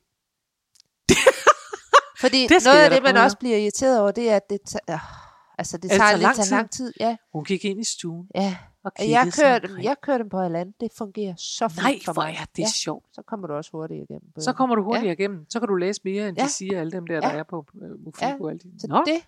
Fordi 2.21 2.47
Det 2.47 2.65
noget 2.65 2.79
af 2.79 2.91
det, 2.91 3.03
man 3.03 3.17
også 3.17 3.37
bliver 3.39 3.57
irriteret 3.57 4.01
over, 4.01 4.11
det 4.11 4.31
er, 4.31 4.37
at 4.37 4.51
det, 4.51 4.59
tager, 4.67 4.95
øh, 4.95 5.28
altså 5.59 5.77
det 5.77 5.83
det 5.83 5.91
tager 5.91 6.17
tager 6.17 6.33
lidt 6.37 6.51
lang 6.51 6.71
tid? 6.71 6.93
Ja, 7.01 7.17
Hun 7.33 7.45
gik 7.45 7.65
ind 7.65 7.81
i 7.81 7.85
stuen 7.85 8.27
ja. 8.35 8.57
og 8.85 8.93
Jeg 8.99 9.33
kører, 9.39 9.59
dem, 9.59 9.71
jeg 9.83 9.97
kører 10.03 10.19
dem 10.19 10.29
på 10.29 10.39
halvanden. 10.41 10.75
Det 10.81 10.91
fungerer 10.99 11.35
så 11.37 11.69
fint 11.69 11.83
Nej, 11.83 11.99
for 12.05 12.13
mig. 12.13 12.37
er 12.41 12.45
det 12.57 12.63
ja, 12.63 12.69
sjovt. 12.69 13.05
så 13.13 13.23
kommer 13.23 13.47
du 13.47 13.55
også 13.55 13.71
hurtigt 13.73 14.03
igennem. 14.11 14.33
Så 14.39 14.53
kommer 14.53 14.77
du 14.77 14.83
hurtigere 14.83 15.13
igennem. 15.13 15.47
Så 15.51 15.59
kan 15.61 15.69
du 15.69 15.75
læse 15.75 16.01
mere, 16.05 16.29
end 16.29 16.39
Ja. 16.39 16.45
de 16.45 16.49
siger, 16.51 16.81
alle 16.81 16.93
dem 16.93 17.07
der, 17.07 17.21
der 17.21 17.29
Ja. 17.29 17.39
er 17.39 17.43
på 17.43 17.67
uh, 17.75 18.05
Mofibo. 18.05 18.47
Ja. 18.47 18.51
alle 18.51 18.59
de. 18.59 18.81
Så 18.81 19.03
det, 19.07 19.21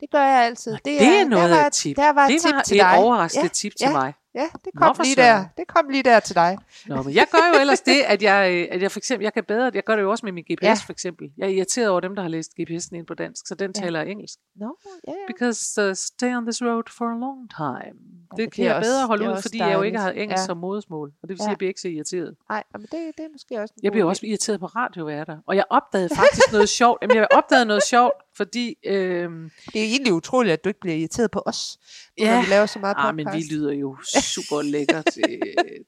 det 0.00 0.10
gør 0.10 0.22
jeg 0.22 0.44
altid. 0.46 0.72
Nå, 0.72 0.78
det 0.84 1.02
er 1.02 1.24
noget 1.28 1.50
der 1.50 1.56
var, 1.56 1.66
et 1.66 1.72
tip. 1.72 1.96
Der 1.96 2.12
var 2.12 2.24
et 2.24 2.30
det 2.32 2.40
tip 2.42 2.54
var 2.54 2.62
til 2.62 2.76
et 2.76 2.80
dig. 2.80 2.98
overraskende 2.98 3.44
Ja, 3.44 3.48
tip 3.48 3.72
til 3.76 3.84
ja. 3.86 3.92
mig. 3.92 4.12
Ja, 4.34 4.48
det 4.64 4.74
Nå, 4.74 4.80
kom 4.80 4.96
for 4.96 5.02
lige 5.02 5.16
der. 5.16 5.44
Det 5.56 5.66
kom 5.68 5.88
lige 5.88 6.02
der 6.02 6.20
til 6.20 6.34
dig. 6.34 6.58
Nå, 6.86 7.02
men 7.02 7.14
jeg 7.14 7.26
gør 7.32 7.38
jo 7.54 7.60
ellers 7.60 7.80
det, 7.80 8.00
at 8.06 8.22
jeg, 8.22 8.52
øh, 8.52 8.68
at 8.70 8.82
jeg 8.82 8.90
for 8.92 8.98
eksempel, 9.00 9.22
jeg 9.24 9.32
kan 9.32 9.44
bedre, 9.44 9.70
jeg 9.74 9.84
gør 9.84 9.96
det 9.96 10.02
jo 10.02 10.10
også 10.10 10.26
med 10.26 10.32
min 10.32 10.44
GPS 10.44 10.62
Ja. 10.62 10.72
for 10.86 10.92
eksempel. 10.92 11.32
Jeg 11.38 11.44
er 11.46 11.50
irriteret 11.50 11.88
over 11.88 12.00
dem, 12.00 12.14
der 12.14 12.22
har 12.22 12.28
læst 12.28 12.52
GPS'en 12.60 12.96
ind 12.96 13.06
på 13.06 13.14
dansk, 13.14 13.46
så 13.46 13.54
den 13.54 13.72
Ja. 13.76 13.80
taler 13.80 14.00
engelsk. 14.02 14.38
Nå, 14.56 14.76
ja, 15.06 15.12
ja. 15.12 15.16
Because 15.26 15.88
uh, 15.88 15.94
stay 15.94 16.34
on 16.36 16.44
this 16.46 16.62
road 16.62 16.82
for 16.98 17.04
a 17.04 17.18
long 17.18 17.50
time. 17.56 17.98
det 18.30 18.38
det 18.38 18.52
kan 18.52 18.64
jeg 18.64 18.74
også- 18.76 18.88
bedre 18.90 19.06
holde 19.06 19.30
ud, 19.30 19.42
fordi 19.42 19.58
jeg 19.58 19.74
jo 19.74 19.82
ikke 19.82 19.98
har 19.98 20.04
dejligt. 20.04 20.22
engelsk 20.22 20.42
Ja. 20.42 20.46
som 20.46 20.56
modersmål. 20.56 21.08
Og 21.22 21.28
det 21.28 21.28
vil 21.28 21.36
sige, 21.38 21.44
Ja. 21.44 21.48
at 21.48 21.50
jeg 21.52 21.58
bliver 21.58 21.70
ikke 21.70 21.80
så 21.80 21.88
irriteret. 21.88 22.34
Nej, 22.50 22.62
men 22.72 22.82
det, 22.82 22.92
det 22.92 23.24
er 23.24 23.28
måske 23.32 23.60
også 23.62 23.74
Jeg 23.82 23.92
bliver 23.92 24.06
også 24.08 24.26
irriteret 24.26 24.60
på 24.60 24.66
radioværter. 24.66 25.38
Og 25.46 25.56
jeg 25.56 25.64
opdagede 25.70 26.08
faktisk 26.16 26.52
noget 26.52 26.68
sjovt. 26.68 26.98
Jamen, 27.02 27.16
jeg 27.16 27.26
opdagede 27.30 27.66
noget 27.66 27.82
sjovt, 27.82 28.14
fordi... 28.36 28.74
Øhm, 28.86 29.50
Det 29.72 29.80
er 29.80 29.84
egentlig 29.86 30.12
utroligt, 30.12 30.52
at 30.52 30.64
du 30.64 30.68
ikke 30.68 30.80
bliver 30.80 30.96
irriteret 30.96 31.30
på 31.30 31.42
os, 31.46 31.78
når 32.20 32.26
Ja. 32.26 32.40
vi 32.40 32.46
laver 32.50 32.66
så 32.66 32.78
meget 32.78 32.96
podcast. 32.96 33.08
ah, 33.08 33.14
men 33.16 33.26
vi 33.32 33.54
lyder 33.54 33.72
jo 33.72 33.96
super 34.22 34.62
lækkert. 34.62 35.04
Øh, 35.28 35.38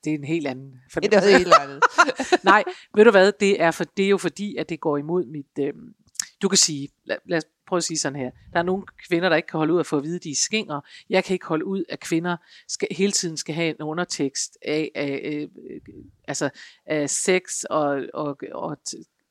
det 0.05 0.11
er 0.11 0.15
en 0.19 0.25
helt 0.25 0.47
anden 0.47 0.67
Det 0.73 0.79
er 0.79 0.91
fornemmelse. 0.93 1.39
helt 1.39 1.55
andet. 1.61 1.81
Nej, 2.53 2.65
ved 2.95 3.05
du 3.05 3.11
hvad, 3.11 3.33
det 3.41 3.63
er, 3.63 3.71
for, 3.71 3.85
det 3.85 4.05
er 4.05 4.09
jo 4.09 4.19
fordi, 4.19 4.57
at 4.57 4.69
det 4.69 4.81
går 4.81 4.97
imod 4.97 5.25
mit... 5.27 5.47
Øhm, 5.67 5.95
du 6.43 6.49
kan 6.49 6.59
sige, 6.59 6.89
lad, 7.05 7.17
lad 7.29 7.39
os 7.39 7.45
prøve 7.67 7.77
at 7.79 7.85
sige 7.85 7.99
sådan 7.99 8.19
her. 8.19 8.31
Der 8.53 8.59
er 8.59 8.63
nogle 8.63 8.83
kvinder, 9.09 9.29
der 9.29 9.37
ikke 9.37 9.47
kan 9.47 9.59
holde 9.59 9.73
ud 9.75 9.81
at 9.81 9.87
få 9.87 9.97
at 9.97 10.03
vide, 10.05 10.17
at 10.17 10.25
de 10.25 10.31
er 10.31 10.35
skinger. 10.35 10.81
Jeg 11.11 11.25
kan 11.25 11.35
ikke 11.35 11.47
holde 11.47 11.65
ud, 11.65 11.85
at 11.89 12.01
kvinder 12.01 12.37
skal, 12.69 12.89
hele 12.91 13.13
tiden 13.13 13.37
skal 13.37 13.55
have 13.55 13.69
en 13.71 13.83
undertekst 13.83 14.59
af, 14.67 14.91
af, 14.95 15.21
øh, 15.25 15.43
øh, 15.43 15.81
altså, 16.29 16.51
af 16.87 17.11
sex 17.11 17.63
og, 17.71 18.03
og, 18.15 18.39
og 18.53 18.77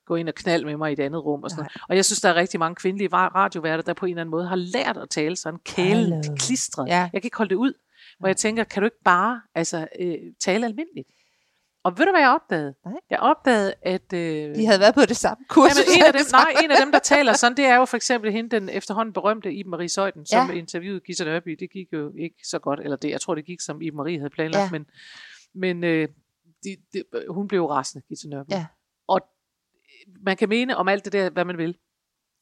gå 0.09 0.15
ind 0.15 0.27
og 0.27 0.35
knald 0.35 0.65
med 0.65 0.77
mig 0.77 0.89
i 0.89 0.93
et 0.93 0.99
andet 0.99 1.25
rum. 1.25 1.43
Og, 1.43 1.49
sådan 1.49 1.61
noget. 1.61 1.71
og 1.89 1.95
jeg 1.95 2.05
synes, 2.05 2.21
der 2.21 2.29
er 2.29 2.35
rigtig 2.35 2.59
mange 2.59 2.75
kvindelige 2.75 3.07
ra- 3.13 3.35
radioværter, 3.35 3.83
der 3.83 3.93
på 3.93 4.05
en 4.05 4.09
eller 4.11 4.21
anden 4.21 4.31
måde 4.31 4.47
har 4.47 4.55
lært 4.55 4.97
at 4.97 5.09
tale 5.09 5.35
sådan 5.35 5.59
kælen, 5.65 6.23
klistret. 6.37 6.87
Ja. 6.87 6.99
Jeg 7.13 7.21
kan 7.21 7.27
ikke 7.27 7.37
holde 7.37 7.49
det 7.49 7.55
ud. 7.55 7.73
Hvor 8.19 8.27
jeg 8.27 8.37
tænker, 8.37 8.63
kan 8.63 8.81
du 8.81 8.85
ikke 8.85 9.03
bare 9.05 9.41
altså, 9.55 9.87
øh, 9.99 10.15
tale 10.39 10.65
almindeligt? 10.65 11.07
Og 11.83 11.97
ved 11.97 12.05
du, 12.05 12.11
hvad 12.11 12.21
jeg 12.21 12.29
opdagede? 12.29 12.73
Nej. 12.85 12.93
Jeg 13.09 13.19
opdagede, 13.19 13.73
at... 13.81 14.13
Øh, 14.13 14.55
De 14.55 14.65
havde 14.65 14.79
været 14.79 14.93
på 14.93 15.01
det 15.01 15.17
samme 15.17 15.45
kursus. 15.49 15.77
Jamen, 15.87 15.99
en 15.99 16.05
af 16.05 16.13
dem, 16.13 16.21
nej, 16.31 16.53
en 16.63 16.71
af 16.71 16.77
dem, 16.83 16.91
der 16.91 16.99
taler 16.99 17.33
sådan, 17.33 17.57
det 17.57 17.65
er 17.65 17.75
jo 17.75 17.85
for 17.85 17.97
eksempel 17.97 18.31
hende, 18.31 18.49
den 18.49 18.69
efterhånden 18.69 19.13
berømte 19.13 19.53
Iben 19.53 19.71
Marie 19.71 19.89
Søjden, 19.89 20.25
som 20.25 20.49
Ja. 20.49 20.53
interviewede 20.55 20.99
Gita 20.99 21.23
Nørby. 21.23 21.51
Det 21.59 21.71
gik 21.71 21.93
jo 21.93 22.11
ikke 22.19 22.35
så 22.43 22.59
godt, 22.59 22.79
eller 22.79 22.97
det, 22.97 23.09
jeg 23.09 23.21
tror, 23.21 23.35
det 23.35 23.45
gik, 23.45 23.59
som 23.61 23.81
Iben 23.81 23.97
Marie 23.97 24.17
havde 24.17 24.29
planlagt, 24.29 24.63
Ja. 24.63 24.69
men, 24.71 24.85
men 25.55 25.83
øh, 25.83 26.07
de, 26.63 26.75
de, 26.93 27.03
hun 27.29 27.47
blev 27.47 27.59
jo 27.59 27.69
rasende, 27.71 28.05
Gita 28.09 28.27
Nørby. 28.27 28.51
Ja. 28.51 28.65
Man 30.25 30.37
kan 30.37 30.49
mene 30.49 30.77
om 30.77 30.87
alt 30.87 31.05
det 31.05 31.13
der, 31.13 31.29
hvad 31.29 31.45
man 31.45 31.57
vil, 31.57 31.77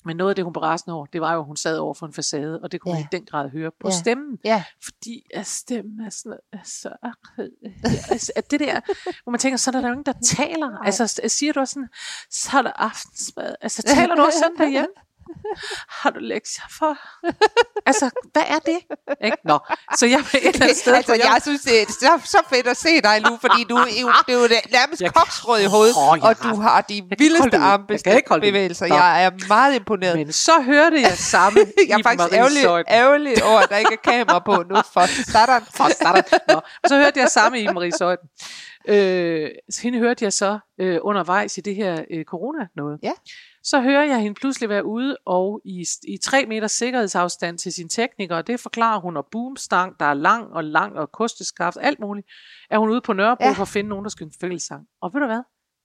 men 0.06 0.18
noget 0.18 0.30
af 0.32 0.36
det, 0.36 0.44
hun 0.44 0.54
blev 0.54 0.62
rasende 0.64 0.96
over, 0.96 1.06
det 1.06 1.22
var 1.22 1.34
jo, 1.34 1.40
at 1.40 1.46
hun 1.46 1.56
sad 1.56 1.78
over 1.78 1.94
for 1.94 2.06
en 2.06 2.14
facade, 2.14 2.60
og 2.64 2.72
det 2.72 2.82
kunne 2.82 2.92
Ja. 2.94 3.00
man 3.00 3.04
i 3.12 3.16
den 3.18 3.26
grad 3.26 3.50
høre 3.50 3.72
på 3.82 3.88
Ja. 3.88 3.94
stemmen, 4.00 4.38
Ja, 4.46 4.64
fordi 4.84 5.24
at 5.34 5.48
stemmen 5.48 6.06
er 6.06 6.10
sådan 6.10 6.38
er 6.54 6.58
så 6.64 6.90
altså, 8.12 8.32
at 8.36 8.52
det 8.52 8.60
der, 8.60 8.80
hvor 9.24 9.32
man 9.32 9.40
tænker, 9.40 9.58
så 9.58 9.70
er 9.70 9.72
der 9.72 9.82
jo 9.82 9.88
ingen, 9.88 10.06
der 10.06 10.14
taler. 10.26 10.70
Nej. 10.70 10.82
Altså, 10.86 11.22
siger 11.28 11.54
du 11.54 11.60
også 11.60 11.74
sådan, 11.74 11.90
så 12.32 12.58
er 12.58 12.62
der 12.62 12.72
aftensmad. 12.76 13.56
Altså, 13.62 13.82
taler 13.84 14.16
du 14.16 14.22
også 14.22 14.40
sådan 14.40 14.58
derhjemme? 14.58 14.88
Har 15.90 16.10
du 16.10 16.20
lektier 16.20 16.64
for? 16.80 16.98
altså, 17.86 18.10
hvad 18.34 18.44
er 18.48 18.60
det? 18.60 18.80
Ikke? 19.26 19.38
Nå, 19.46 19.60
så 20.00 20.06
jeg 20.06 20.20
er 20.20 20.38
et 20.38 20.46
eller 20.54 20.64
andet 20.66 20.78
sted, 20.78 20.94
altså, 20.94 21.14
jeg 21.14 21.40
synes, 21.42 21.62
det 21.62 21.82
er 21.82 21.86
så, 21.90 22.22
så 22.26 22.38
fedt 22.50 22.68
at 22.68 22.78
se 22.78 23.02
dig 23.02 23.22
nu, 23.30 23.38
fordi 23.42 23.64
du 23.64 23.76
er 23.76 24.02
jo, 24.02 24.08
det 24.28 24.34
er 24.36 24.40
jo 24.42 24.48
nærmest 24.72 25.02
Jeg- 25.02 25.14
koksrød 25.14 25.60
i 25.62 25.66
hovedet, 25.66 25.96
jeg 26.16 26.24
og 26.24 26.44
du 26.44 26.56
har 26.62 26.82
de 26.82 27.04
vildeste. 27.18 27.50
Jeg 27.54 27.62
armbevægelser. 28.30 28.88
Nå. 28.88 28.96
Jeg 28.96 29.24
er 29.26 29.32
meget 29.48 29.76
imponeret. 29.76 30.16
Men 30.18 30.32
så 30.32 30.62
hørte 30.62 31.02
jeg 31.02 31.18
samme 31.18 31.60
jeg 31.90 32.00
er 32.00 32.04
faktisk 32.04 32.34
ærgerlig, 32.34 32.86
ærgerlig 32.90 33.44
over, 33.44 33.60
at 33.60 33.70
der 33.70 33.78
ikke 33.78 33.94
er 34.04 34.12
kamera 34.12 34.40
på 34.40 34.64
nu, 34.70 34.76
for 34.94 35.06
satan. 35.32 35.62
For 35.78 35.90
starter. 35.94 36.22
Nå, 36.48 36.56
og 36.56 36.90
så 36.90 36.96
hørte 36.96 37.20
jeg 37.20 37.30
samme 37.30 37.60
i 37.60 37.68
Marie 37.68 37.92
Søjden. 37.92 38.28
Øh, 38.88 39.50
så 39.72 39.82
hende 39.82 40.00
hørte 40.00 40.26
jeg 40.26 40.34
så 40.34 40.60
øh, 40.80 41.00
undervejs 41.02 41.58
i 41.58 41.62
det 41.62 41.76
her 41.76 42.02
øh, 42.12 42.26
corona 42.26 42.68
noget. 42.76 43.00
Ja. 43.04 43.12
Så 43.70 43.82
hører 43.82 44.04
jeg 44.04 44.20
hende 44.22 44.36
pludselig 44.36 44.70
være 44.70 44.86
ude 44.86 45.18
og 45.26 45.62
i, 45.66 45.86
i 46.08 46.18
tre 46.24 46.46
meter 46.46 46.68
sikkerhedsafstand 46.68 47.58
til 47.58 47.74
sin 47.74 47.90
tekniker, 47.90 48.36
og 48.36 48.48
det 48.48 48.60
forklarer 48.60 49.00
hun, 49.00 49.18
og 49.18 49.28
boomstang, 49.32 50.00
der 50.00 50.06
er 50.06 50.14
lang 50.14 50.48
og 50.54 50.64
lang, 50.64 50.94
og 51.00 51.12
kosteskaft, 51.12 51.78
alt 51.82 52.00
muligt, 52.00 52.28
er 52.70 52.78
hun 52.78 52.90
ude 52.90 53.02
på 53.02 53.14
Nørrebro 53.14 53.44
Ja. 53.46 53.52
for 53.52 53.62
at 53.62 53.68
finde 53.68 53.90
nogen, 53.90 54.04
der 54.06 54.10
skal 54.10 54.28
fællessang. 54.42 54.86
Og 55.02 55.14
ved 55.14 55.22
du 55.22 55.26
hvad? 55.28 55.42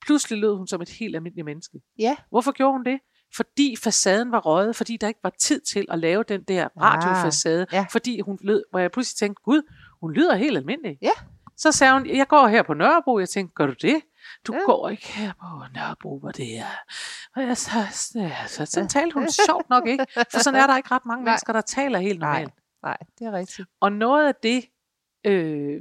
Pludselig 0.07 0.39
lød 0.39 0.57
hun 0.57 0.67
som 0.67 0.83
et 0.83 0.89
helt 0.89 1.17
almindeligt 1.17 1.45
menneske. 1.45 1.79
Ja, 1.99 2.17
Hvorfor 2.31 2.53
gjorde 2.53 2.73
hun 2.73 2.85
det? 2.85 2.99
Fordi 3.37 3.77
facaden 3.85 4.33
var 4.33 4.41
røget, 4.41 4.77
fordi 4.77 4.97
der 4.97 5.09
ikke 5.09 5.21
var 5.23 5.33
tid 5.41 5.61
til 5.61 5.87
at 5.91 5.99
lave 5.99 6.23
den 6.29 6.43
der 6.43 6.69
radiofacade, 6.81 7.67
ja. 7.73 7.87
fordi 7.93 8.21
hun 8.21 8.39
lød, 8.43 8.65
hvor 8.71 8.79
jeg 8.81 8.91
pludselig 8.91 9.17
tænkte, 9.19 9.43
gud, 9.45 9.63
hun 10.01 10.13
lyder 10.13 10.35
helt 10.37 10.57
almindelig. 10.57 10.99
Ja. 11.03 11.11
Så 11.57 11.73
sagde 11.73 11.93
hun, 11.93 12.07
jeg 12.07 12.29
går 12.29 12.47
her 12.47 12.63
på 12.63 12.75
Nørrebro. 12.75 13.19
Jeg 13.19 13.29
tænkte, 13.29 13.55
gør 13.55 13.67
du 13.67 13.75
det? 13.83 14.01
Du 14.47 14.53
Ja. 14.55 14.61
går 14.65 14.89
ikke 14.89 15.09
her 15.09 15.33
på 15.41 15.47
Nørrebro, 15.75 16.19
hvor 16.19 16.31
det 16.31 16.59
er. 16.59 16.65
Og 17.37 17.43
jeg 17.43 17.57
så, 17.57 17.71
så, 18.47 18.67
så 18.67 18.87
talte 18.91 19.15
hun 19.15 19.29
sjovt 19.47 19.71
nok 19.71 19.87
ikke, 19.89 20.07
for 20.15 20.39
sådan 20.39 20.61
er 20.61 20.67
der 20.67 20.77
ikke 20.77 20.91
ret 20.91 21.07
mange 21.07 21.25
Nej. 21.25 21.31
mennesker, 21.33 21.53
der 21.53 21.61
taler 21.61 21.99
helt 21.99 22.19
Nej. 22.19 22.33
normalt. 22.33 22.55
nej, 22.83 22.97
det 23.19 23.27
er 23.27 23.33
rigtigt. 23.33 23.69
Og 23.81 23.93
noget 23.93 24.29
af 24.29 24.35
det, 24.43 24.65
øh, 25.27 25.81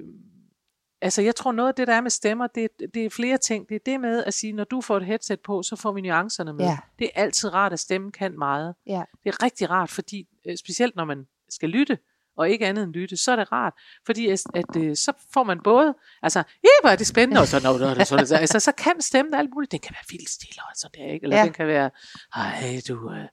altså 1.02 1.22
jeg 1.22 1.36
tror 1.36 1.52
noget 1.52 1.70
af 1.70 1.76
det, 1.76 1.88
der 1.88 1.94
er 1.96 2.02
med 2.02 2.10
stemmer, 2.12 2.48
det, 2.48 2.68
det 2.94 3.06
er 3.06 3.10
flere 3.10 3.38
ting. 3.38 3.70
Det 3.70 3.76
er 3.76 3.80
det 3.86 4.00
med 4.00 4.24
at 4.24 4.34
sige, 4.34 4.54
når 4.54 4.64
du 4.64 4.82
får 4.82 4.98
et 4.98 5.06
headset 5.06 5.40
på, 5.40 5.64
så 5.64 5.76
får 5.76 5.92
vi 5.92 6.02
nuancerne 6.02 6.54
med. 6.54 6.66
Ja. 6.66 6.78
Det 7.00 7.10
er 7.16 7.22
altid 7.22 7.54
rart, 7.54 7.74
at 7.74 7.80
stemmen 7.80 8.12
kan 8.12 8.40
meget. 8.40 8.76
Ja. 8.88 9.04
Det 9.24 9.30
er 9.30 9.44
rigtig 9.44 9.70
rart, 9.70 9.90
fordi 9.90 10.28
øh, 10.46 10.58
specielt 10.58 10.96
når 10.96 11.06
man 11.06 11.28
skal 11.50 11.70
lytte, 11.70 11.98
og 12.42 12.50
ikke 12.50 12.66
andet 12.68 12.84
end 12.84 12.94
lytte, 12.94 13.18
så 13.18 13.32
er 13.32 13.36
det 13.36 13.52
rart, 13.52 13.74
fordi 14.06 14.28
at, 14.30 14.42
at 14.56 14.76
øh, 14.78 14.96
så 14.96 15.14
får 15.34 15.44
man 15.44 15.60
både, 15.64 15.94
altså, 16.24 16.44
hvor 16.82 16.90
er 16.90 16.96
det 16.96 17.08
spændende, 17.08 17.42
og 17.42 17.48
så, 17.48 17.60
nå, 17.64 17.78
nå, 17.78 17.94
nå, 17.94 18.04
så, 18.04 18.24
så, 18.26 18.36
altså, 18.36 18.60
så 18.60 18.72
kan 18.72 19.02
stemmen 19.02 19.34
alt 19.34 19.50
muligt, 19.54 19.72
den 19.72 19.80
kan 19.80 19.94
være 19.96 20.04
vildt 20.10 20.30
stille, 20.30 20.62
og 20.70 20.76
sådan 20.76 21.02
der, 21.08 21.14
ikke? 21.14 21.24
eller 21.24 21.38
Ja. 21.38 21.44
den 21.44 21.54
kan 21.54 21.68
være, 21.68 21.90
hej, 22.36 22.82
du, 22.88 23.12
øh, 23.14 23.26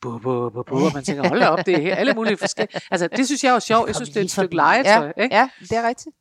bu, 0.00 0.18
bu, 0.18 0.50
bu, 0.50 0.62
bu, 0.62 0.74
og 0.76 0.90
man 0.94 1.04
tænker, 1.04 1.28
hold 1.28 1.40
da 1.40 1.48
op, 1.48 1.66
det 1.66 1.92
er 1.92 1.94
alle 1.94 2.14
mulige 2.14 2.36
forskellige, 2.36 2.80
altså, 2.90 3.08
det 3.08 3.26
synes 3.26 3.44
jeg 3.44 3.50
er 3.50 3.54
jo 3.54 3.60
sjovt, 3.60 3.86
jeg 3.86 3.94
synes, 3.94 4.08
det 4.08 4.16
er 4.20 4.24
et 4.24 4.30
stykke 4.30 4.54
legetøj, 4.56 5.12
Ja, 5.16 5.22
ikke? 5.22 5.34
ja, 5.36 5.48
det 5.60 5.72
er 5.72 5.88
rigtigt. 5.88 6.16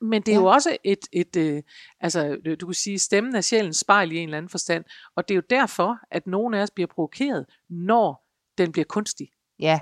Men 0.00 0.22
det 0.22 0.28
er 0.32 0.36
Ja. 0.36 0.40
jo 0.40 0.46
også 0.46 0.76
et, 0.84 0.98
et 1.12 1.36
øh, 1.36 1.62
altså 2.00 2.36
du 2.60 2.66
kan 2.66 2.74
sige, 2.74 2.98
stemmen 2.98 3.34
er 3.36 3.40
sjælens 3.40 3.76
spejl 3.78 4.12
i 4.12 4.16
en 4.16 4.28
eller 4.28 4.38
anden 4.38 4.48
forstand, 4.50 4.84
og 5.16 5.28
det 5.28 5.34
er 5.34 5.36
jo 5.36 5.42
derfor, 5.50 5.98
at 6.10 6.26
nogle 6.26 6.58
af 6.58 6.62
os 6.62 6.70
bliver 6.70 6.86
provokeret, 6.94 7.46
når 7.70 8.26
den 8.58 8.72
bliver 8.72 8.84
kunstig. 8.84 9.28
Ja, 9.58 9.80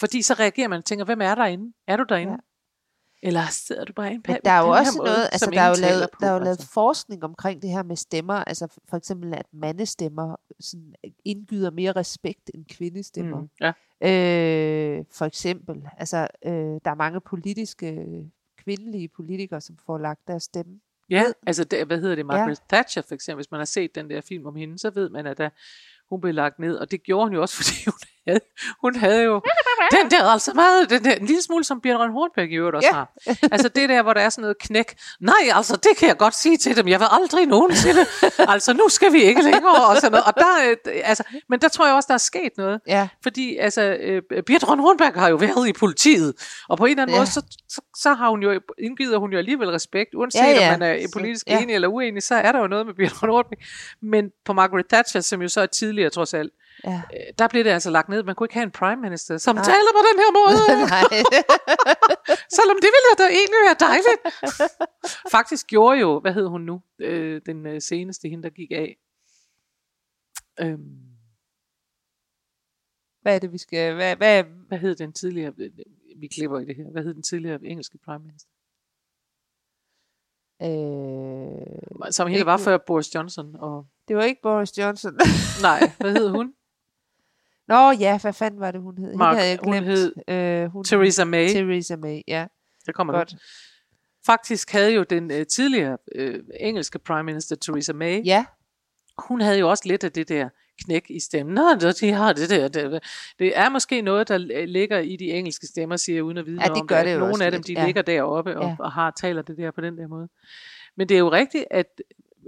Fordi 0.00 0.22
så 0.22 0.34
reagerer 0.34 0.68
man 0.68 0.78
og 0.78 0.84
tænker, 0.84 1.04
hvem 1.04 1.20
er 1.20 1.34
derinde? 1.34 1.72
Er 1.86 1.96
du 1.96 2.04
derinde? 2.08 2.32
Ja. 2.32 2.38
Eller 3.26 3.46
sidder 3.50 3.84
du 3.84 3.92
bare 3.92 4.10
inde 4.10 4.22
på 4.22 4.32
Men 4.32 4.40
der 4.44 4.50
er 4.50 4.60
jo 4.60 4.68
også 4.68 4.98
måde, 4.98 5.06
noget, 5.06 5.24
altså 5.32 5.50
der 5.50 5.60
er 5.60 5.68
jo 5.68 5.74
lavet, 5.80 6.08
på, 6.12 6.18
der 6.20 6.26
er 6.26 6.32
jo 6.32 6.38
lavet 6.38 6.56
altså. 6.56 6.68
forskning 6.68 7.24
omkring 7.24 7.62
det 7.62 7.70
her 7.70 7.82
med 7.82 7.96
stemmer, 7.96 8.34
altså 8.34 8.66
for 8.88 8.96
eksempel 8.96 9.34
at 9.34 9.46
mandestemmer 9.52 10.36
sådan 10.60 10.94
indgyder 11.24 11.70
mere 11.70 11.92
respekt 11.92 12.50
end 12.54 12.64
kvindestemmer. 12.64 13.40
Mm, 13.40 13.48
ja. 13.60 13.72
Øh, 14.98 15.04
for 15.12 15.24
eksempel, 15.24 15.82
altså 15.98 16.28
øh, 16.44 16.52
der 16.52 16.90
er 16.90 16.94
mange 16.94 17.20
politiske, 17.20 18.06
kvindelige 18.64 19.08
politikere, 19.08 19.60
som 19.60 19.76
får 19.86 19.98
lagt 19.98 20.28
deres 20.28 20.42
stemme. 20.42 20.80
ja, 21.10 21.24
altså 21.46 21.64
det, 21.64 21.86
hvad 21.86 22.00
hedder 22.00 22.14
det, 22.14 22.26
Margaret 22.26 22.60
ja. 22.70 22.76
Thatcher 22.76 23.02
for 23.02 23.14
eksempel, 23.14 23.38
hvis 23.38 23.50
man 23.50 23.60
har 23.60 23.64
set 23.64 23.94
den 23.94 24.10
der 24.10 24.20
film 24.20 24.46
om 24.46 24.56
hende, 24.56 24.78
så 24.78 24.90
ved 24.90 25.08
man, 25.08 25.26
at 25.26 25.38
da 25.38 25.50
hun 26.08 26.20
blev 26.20 26.34
lagt 26.34 26.58
ned, 26.58 26.76
og 26.76 26.90
det 26.90 27.02
gjorde 27.02 27.26
hun 27.26 27.34
jo 27.34 27.40
også, 27.40 27.56
fordi 27.60 27.84
hun 27.86 27.98
havde, 28.28 28.40
hun 28.80 28.96
havde 28.96 29.22
jo 29.22 29.42
den 30.02 30.10
der 30.10 30.24
altså 30.24 30.52
meget, 30.54 30.90
den 30.90 31.04
der, 31.04 31.14
en 31.14 31.26
lille 31.26 31.42
smule 31.42 31.64
som 31.64 31.80
Bjørn 31.80 32.10
Hornbæk 32.12 32.50
i 32.50 32.54
øvrigt 32.54 32.76
også 32.76 32.88
Ja. 32.88 32.94
har. 32.94 33.12
Altså 33.52 33.68
det 33.68 33.88
der, 33.88 34.02
hvor 34.02 34.12
der 34.12 34.20
er 34.20 34.28
sådan 34.28 34.42
noget 34.42 34.58
knæk. 34.58 34.94
Nej, 35.20 35.34
altså 35.52 35.76
det 35.76 35.96
kan 35.98 36.08
jeg 36.08 36.16
godt 36.16 36.34
sige 36.34 36.56
til 36.56 36.76
dem. 36.76 36.88
Jeg 36.88 37.00
vil 37.00 37.06
aldrig 37.10 37.46
nogensinde. 37.46 38.00
altså 38.52 38.72
nu 38.72 38.88
skal 38.88 39.12
vi 39.12 39.22
ikke 39.22 39.42
længere. 39.42 39.86
Og 39.88 39.96
sådan 39.96 40.10
noget. 40.12 40.24
Og 40.26 40.34
der, 40.36 40.70
øh, 40.70 40.76
altså, 41.04 41.24
men 41.48 41.60
der 41.60 41.68
tror 41.68 41.86
jeg 41.86 41.94
også, 41.94 42.06
der 42.06 42.14
er 42.14 42.18
sket 42.18 42.50
noget. 42.56 42.80
Ja, 42.86 43.08
Fordi 43.22 43.56
altså, 43.56 43.82
øh, 43.82 44.22
Bjørn 44.46 44.78
Hornberg 44.78 45.12
har 45.14 45.28
jo 45.28 45.36
været 45.36 45.68
i 45.68 45.72
politiet, 45.72 46.34
og 46.68 46.78
på 46.78 46.84
en 46.84 46.90
eller 46.90 47.02
anden 47.02 47.14
Ja. 47.14 47.20
måde, 47.20 47.26
så, 47.30 47.42
så, 47.68 47.80
så 47.96 48.14
har 48.14 48.28
hun 48.30 48.42
jo, 48.42 48.60
indgivet 48.78 49.18
hun 49.18 49.32
jo 49.32 49.38
alligevel 49.38 49.70
respekt, 49.70 50.14
uanset 50.14 50.40
Ja, 50.40 50.50
ja, 50.50 50.72
om 50.74 50.78
man 50.78 50.82
er 51.02 51.06
politisk 51.12 51.46
ja. 51.46 51.62
enig 51.62 51.74
eller 51.74 51.88
uenig, 51.88 52.22
så 52.22 52.34
er 52.34 52.52
der 52.52 52.58
jo 52.60 52.66
noget 52.66 52.86
med 52.86 52.94
Bjørn 52.94 53.10
Hornberg. 53.20 53.58
Men 54.02 54.30
på 54.44 54.52
Margaret 54.52 54.86
Thatcher, 54.92 55.20
som 55.20 55.42
jo 55.42 55.48
så 55.48 55.60
er 55.60 55.66
tidligere 55.66 56.10
trods 56.10 56.34
alt, 56.34 56.52
ja. 56.84 57.02
øh, 57.14 57.32
der 57.38 57.48
blev 57.48 57.64
det 57.64 57.70
altså 57.70 57.90
lagt 57.90 58.08
ned. 58.08 58.22
Man 58.22 58.34
kunne 58.34 58.44
ikke 58.44 58.54
have 58.54 58.64
en 58.64 58.70
prime 58.70 59.00
minister, 59.02 59.38
som 59.38 59.54
Nej. 59.56 59.64
taler 59.64 59.90
på 59.98 60.02
den 60.08 60.16
her 60.22 60.30
måde. 60.40 60.58
Nej. 60.94 61.04
Selvom 62.58 62.76
det 62.84 62.90
ville 62.94 63.12
da 63.18 63.26
egentlig 63.38 63.60
være 63.66 63.76
dejligt. 63.88 64.20
Faktisk 65.30 65.66
gjorde 65.66 65.98
jo, 66.00 66.20
hvad 66.20 66.32
hed 66.32 66.46
hun 66.46 66.60
nu, 66.60 66.82
øh, 66.98 67.40
den 67.46 67.66
øh, 67.66 67.80
seneste, 67.80 68.28
hende 68.28 68.42
der 68.42 68.50
gik 68.50 68.70
af. 68.70 68.96
Øhm, 70.60 71.00
Hvad 73.22 73.34
er 73.34 73.38
det, 73.38 73.52
vi 73.52 73.58
skal... 73.58 73.94
Hvad, 73.94 74.16
hvad, 74.16 74.44
hvad 74.68 74.78
hed 74.78 74.94
den 74.94 75.12
tidligere, 75.12 75.52
øh, 75.58 75.70
vi 76.20 76.26
klipper 76.26 76.58
i 76.58 76.64
det 76.64 76.76
her, 76.76 76.90
hvad 76.92 77.02
hed 77.02 77.14
den 77.14 77.22
tidligere 77.22 77.64
engelske 77.64 77.98
prime 78.04 78.24
minister? 78.24 78.50
øh, 80.62 82.12
Som 82.12 82.28
Ikke 82.28 82.46
var 82.46 82.56
før 82.56 82.78
Boris 82.86 83.14
Johnson. 83.14 83.56
Og, 83.56 83.86
det 84.08 84.16
var 84.16 84.22
ikke 84.22 84.42
Boris 84.42 84.78
Johnson. 84.78 85.14
nej, 85.62 85.80
hvad 86.00 86.12
hed 86.12 86.28
hun? 86.28 86.54
Nå 87.68 87.90
ja, 87.90 88.18
hvad 88.18 88.32
fanden 88.32 88.60
var 88.60 88.70
det, 88.70 88.80
hun 88.80 88.98
hed? 88.98 89.14
Mark- 89.16 89.36
havde 89.36 89.48
jeg 89.50 89.58
hun 89.64 89.72
glemt. 89.72 89.86
hed 89.86 90.12
øh, 90.28 90.70
hun, 90.72 90.84
Theresa 90.84 91.24
May. 91.24 91.48
Theresa 91.48 91.96
May, 91.96 92.20
ja. 92.28 92.46
det 92.86 92.94
kommer 92.94 93.12
Godt. 93.12 93.32
nu. 93.32 93.38
Faktisk 94.26 94.72
havde 94.72 94.92
jo 94.94 95.02
den 95.02 95.30
øh, 95.30 95.46
tidligere 95.46 95.98
øh, 96.14 96.40
engelske 96.60 96.98
prime 96.98 97.22
minister 97.22 97.56
Theresa 97.56 97.92
May, 97.92 98.26
Ja, 98.26 98.44
hun 99.18 99.40
havde 99.40 99.58
jo 99.58 99.70
også 99.70 99.82
lidt 99.86 100.04
af 100.04 100.12
det 100.12 100.28
der 100.28 100.48
knæk 100.84 101.06
i 101.10 101.20
stemmen. 101.20 101.54
Nå, 101.54 101.62
det- 101.80 102.00
de 102.00 102.12
har 102.12 102.32
det 102.32 102.50
der. 102.50 102.68
Det, 102.68 103.02
det 103.38 103.58
er 103.58 103.68
måske 103.68 104.02
noget, 104.02 104.28
der 104.28 104.38
ligger 104.66 104.98
i 104.98 105.16
de 105.16 105.24
engelske 105.24 105.66
stemmer, 105.66 105.96
siger 105.96 106.16
jeg, 106.16 106.24
uden 106.24 106.38
at 106.38 106.46
vide 106.46 106.60
Ja, 106.62 106.68
det 106.68 106.80
om 106.80 106.86
gør 106.86 107.04
det 107.04 107.14
jo 107.14 107.18
Nogle 107.18 107.44
af 107.44 107.50
dem, 107.50 107.58
lidt, 107.58 107.66
de 107.66 107.72
ja. 107.72 107.86
ligger 107.86 108.02
deroppe 108.02 108.58
og, 108.58 108.68
Ja. 108.68 108.76
og 108.78 108.92
har 108.92 109.10
taler 109.10 109.42
det 109.42 109.56
der 109.56 109.70
på 109.70 109.80
den 109.80 109.98
der 109.98 110.06
måde. 110.06 110.28
Men 110.96 111.08
det 111.08 111.14
er 111.14 111.18
jo 111.18 111.32
rigtigt, 111.32 111.64
at 111.70 111.86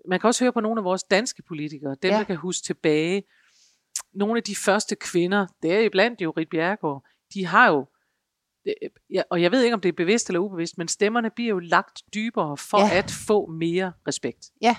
man 0.08 0.20
kan 0.20 0.28
også 0.28 0.44
høre 0.44 0.52
på 0.52 0.60
nogle 0.60 0.80
af 0.80 0.84
vores 0.84 1.02
danske 1.02 1.42
politikere, 1.42 1.96
dem, 2.02 2.10
Ja. 2.10 2.16
der 2.18 2.24
kan 2.24 2.36
huske 2.36 2.64
tilbage, 2.64 3.22
nogle 4.16 4.36
af 4.36 4.42
de 4.42 4.56
første 4.56 4.94
kvinder, 4.96 5.46
det 5.62 5.72
er 5.74 5.78
iblandt 5.80 6.20
jo 6.20 6.30
Rit 6.36 6.48
Bjergård, 6.50 7.04
de 7.34 7.46
har 7.46 7.68
jo, 7.68 7.86
og 9.30 9.42
jeg 9.42 9.52
ved 9.52 9.62
ikke, 9.62 9.74
om 9.74 9.80
det 9.80 9.88
er 9.88 9.92
bevidst 9.92 10.28
eller 10.28 10.40
ubevidst, 10.40 10.78
men 10.78 10.88
stemmerne 10.88 11.30
bliver 11.30 11.48
jo 11.50 11.58
lagt 11.58 12.02
dybere 12.14 12.56
for 12.56 12.78
Ja. 12.78 12.98
at 12.98 13.10
få 13.26 13.46
mere 13.46 13.92
respekt. 14.08 14.50
ja, 14.62 14.76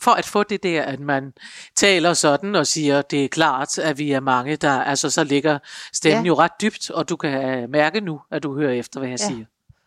For 0.00 0.10
at 0.10 0.24
få 0.26 0.42
det 0.42 0.62
der, 0.62 0.82
at 0.82 1.00
man 1.00 1.32
taler 1.74 2.14
sådan 2.14 2.54
og 2.54 2.66
siger, 2.66 3.02
det 3.02 3.24
er 3.24 3.28
klart, 3.28 3.78
at 3.78 3.98
vi 3.98 4.12
er 4.12 4.20
mange, 4.20 4.56
der, 4.56 4.70
altså 4.82 5.10
så 5.10 5.24
ligger 5.24 5.58
stemmen 5.92 6.24
Ja. 6.24 6.28
jo 6.28 6.34
ret 6.34 6.52
dybt, 6.62 6.90
og 6.90 7.08
du 7.08 7.16
kan 7.16 7.62
øh, 7.62 7.70
mærke 7.70 8.00
nu, 8.00 8.20
at 8.30 8.42
du 8.42 8.54
hører 8.58 8.72
efter, 8.72 9.00
hvad 9.00 9.08
jeg 9.08 9.18
Ja. 9.20 9.26
siger. 9.28 9.44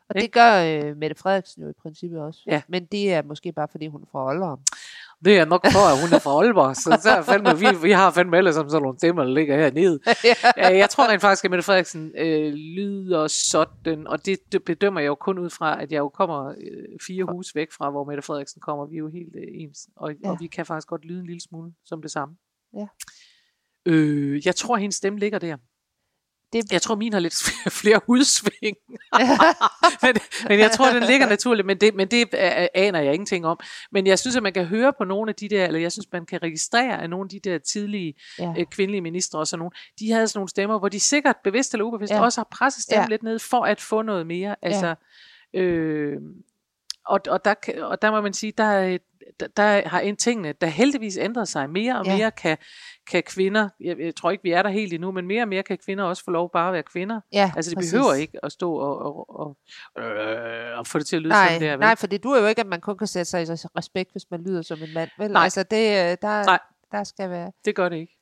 og 0.10 0.15
det 0.15 0.32
gør 0.32 0.63
øh, 0.63 0.98
Mette 0.98 1.15
Frederiksen 1.15 1.63
jo 1.63 1.70
i 1.70 1.74
princippet 1.82 2.22
også. 2.22 2.39
Ja. 2.48 2.62
Men 2.67 2.86
det 2.86 3.13
er 3.13 3.22
måske 3.24 3.52
bare, 3.52 3.67
fordi 3.72 3.88
hun 3.88 4.02
er 4.02 4.06
fra 4.12 4.20
Aalborg. 4.30 4.60
Det 5.25 5.38
er 5.38 5.45
nok 5.45 5.62
for, 5.71 5.79
at 5.93 6.01
hun 6.01 6.13
er 6.13 6.19
fra 6.19 6.31
Aalborg, 6.31 6.75
så, 6.75 6.99
så 7.03 7.10
er 7.10 7.21
fandme, 7.21 7.60
vi, 7.60 7.67
vi 7.88 7.91
har 7.91 8.12
fandme 8.12 8.38
alle 8.38 8.53
sammen 8.53 8.69
sådan 8.71 8.81
nogle 8.84 8.97
stemmer, 8.97 9.23
der 9.23 9.31
ligger 9.34 9.55
hernede. 9.57 9.99
Øh, 10.71 10.77
Jeg 10.77 10.89
tror 10.89 11.07
rent 11.07 11.21
faktisk, 11.21 11.45
at 11.45 11.51
Mette 11.51 11.63
Frederiksen 11.63 12.12
øh, 12.17 12.53
lyder 12.53 13.27
sådan, 13.27 14.07
og 14.07 14.25
det, 14.25 14.38
det 14.51 14.63
bedømmer 14.63 14.99
jeg 14.99 15.07
jo 15.07 15.15
kun 15.15 15.39
ud 15.39 15.49
fra, 15.49 15.81
at 15.81 15.91
jeg 15.91 15.97
jo 15.99 16.10
kommer 16.10 16.47
øh, 16.49 16.99
fire 17.07 17.25
hus 17.31 17.55
væk 17.55 17.67
fra, 17.71 17.89
hvor 17.89 18.03
Mette 18.03 18.23
Frederiksen 18.23 18.62
kommer. 18.62 18.86
Vi 18.86 18.95
er 18.95 18.99
jo 18.99 19.10
helt 19.10 19.36
øh, 19.36 19.43
ens, 19.62 19.79
og, 19.97 20.12
ja. 20.12 20.17
Ja. 20.23 20.31
og 20.31 20.38
vi 20.39 20.47
kan 20.47 20.65
faktisk 20.65 20.88
godt 20.88 21.05
lyde 21.05 21.19
en 21.19 21.25
lille 21.25 21.41
smule 21.41 21.71
som 21.86 22.01
det 22.01 22.12
samme. 22.12 22.36
Ja. 22.77 22.86
Øh, 23.86 24.45
jeg 24.45 24.55
tror, 24.55 24.75
at 24.75 24.81
hendes 24.81 24.95
stemme 24.95 25.19
ligger 25.19 25.39
der. 25.39 25.57
Det- 26.53 26.71
Jeg 26.71 26.81
tror, 26.81 26.95
min 26.95 27.13
har 27.13 27.19
lidt 27.19 27.36
flere 27.81 28.01
udsving. 28.07 28.77
men, 30.04 30.15
men 30.48 30.60
jeg 30.60 30.72
tror, 30.72 30.89
den 30.94 31.04
ligger 31.04 31.30
naturligt, 31.30 31.65
men 31.65 31.78
det, 31.78 31.96
men 31.96 32.08
det 32.08 32.22
øh, 32.34 32.67
aner 32.74 33.00
jeg 33.00 33.13
ingenting 33.13 33.46
om. 33.46 33.60
Men 33.91 34.08
jeg 34.08 34.20
synes, 34.20 34.36
at 34.36 34.44
man 34.44 34.54
kan 34.54 34.65
høre 34.65 34.94
på 34.98 35.04
nogle 35.04 35.30
af 35.30 35.36
de 35.36 35.50
der, 35.50 35.65
eller 35.65 35.80
jeg 35.80 35.91
synes, 35.91 36.08
man 36.12 36.26
kan 36.26 36.44
registrere, 36.44 37.02
at 37.04 37.10
nogle 37.10 37.26
af 37.26 37.30
de 37.30 37.50
der 37.50 37.58
tidlige 37.58 38.13
ja. 38.39 38.54
øh, 38.58 38.65
kvindelige 38.65 39.02
ministre 39.02 39.39
og 39.39 39.48
sådan 39.48 39.60
nogle, 39.60 39.72
de 40.00 40.12
havde 40.12 40.28
sådan 40.28 40.38
nogle 40.39 40.50
stemmer, 40.50 40.80
hvor 40.80 40.89
de 40.89 41.00
sikkert 41.00 41.36
bevidst 41.44 41.74
eller 41.74 41.86
ubevidst 41.86 42.12
ja. 42.12 42.17
Ja. 42.17 42.24
også 42.24 42.39
har 42.39 42.48
presset 42.52 42.84
stemmen 42.84 43.00
ja. 43.00 43.04
Ja. 43.04 43.10
lidt 43.10 43.24
ned 43.24 43.39
for 43.39 43.65
at 43.65 43.82
få 43.82 44.02
noget 44.02 44.28
mere. 44.28 44.56
Altså, 44.62 44.96
øh, 45.54 46.17
og, 47.12 47.19
og, 47.30 47.45
der, 47.45 47.54
og 47.84 48.02
der 48.02 48.12
må 48.12 48.21
man 48.21 48.34
sige, 48.34 48.54
der, 48.58 48.63
er- 48.63 48.97
der, 49.39 49.47
der 49.58 49.88
har 49.88 50.00
en 50.00 50.15
tingene, 50.15 50.54
der 50.62 50.67
heldigvis 50.67 51.17
ændret 51.17 51.47
sig 51.47 51.69
mere 51.69 52.00
og 52.00 52.06
Ja. 52.06 52.17
mere 52.17 52.32
kan, 52.32 52.58
kan 53.12 53.24
kvinder, 53.24 53.69
jeg, 53.80 54.00
jeg 54.00 54.15
tror 54.15 54.32
ikke 54.32 54.43
vi 54.43 54.52
er 54.52 54.62
der 54.63 54.69
helt 54.69 54.93
endnu, 54.93 55.12
men 55.12 55.28
mere 55.28 55.41
og 55.41 55.47
mere 55.47 55.63
kan 55.63 55.78
kvinder 55.86 56.04
også 56.04 56.24
få 56.24 56.32
lov 56.32 56.50
bare 56.54 56.67
at 56.67 56.74
være 56.74 56.84
kvinder. 56.84 57.21
ja 57.34 57.52
Altså 57.56 57.71
de 57.71 57.76
præcis. 57.76 57.93
behøver 57.93 58.13
ikke 58.13 58.39
at 58.45 58.52
stå 58.52 58.74
og, 58.76 59.06
og, 59.06 59.30
og, 59.39 59.58
øh, 60.04 60.78
og 60.80 60.88
få 60.88 61.00
det 61.00 61.08
til 61.08 61.15
at 61.15 61.21
lyde 61.21 61.30
Nej, 61.34 61.47
sådan 61.47 61.62
der. 61.62 61.71
vel? 61.71 61.80
nej, 61.80 61.95
for 61.95 62.08
det 62.08 62.24
duer 62.24 62.39
jo 62.41 62.47
ikke, 62.47 62.62
at 62.62 62.67
man 62.67 62.82
kun 62.82 62.97
kan 62.97 63.08
sætte 63.08 63.30
sig 63.30 63.41
i 63.41 63.45
respekt, 63.78 64.12
hvis 64.12 64.24
man 64.32 64.43
lyder 64.43 64.62
som 64.62 64.80
en 64.84 64.93
mand. 64.93 65.10
Vel? 65.17 65.32
Nej. 65.32 65.43
Altså, 65.43 65.63
det, 65.63 65.78
øh, 65.89 66.17
der, 66.21 66.45
Nej. 66.45 66.60
der 66.91 67.04
skal 67.04 67.30
være... 67.30 67.52
Det 67.65 67.76
gør 67.76 67.89
det 67.89 67.97
ikke. 67.97 68.17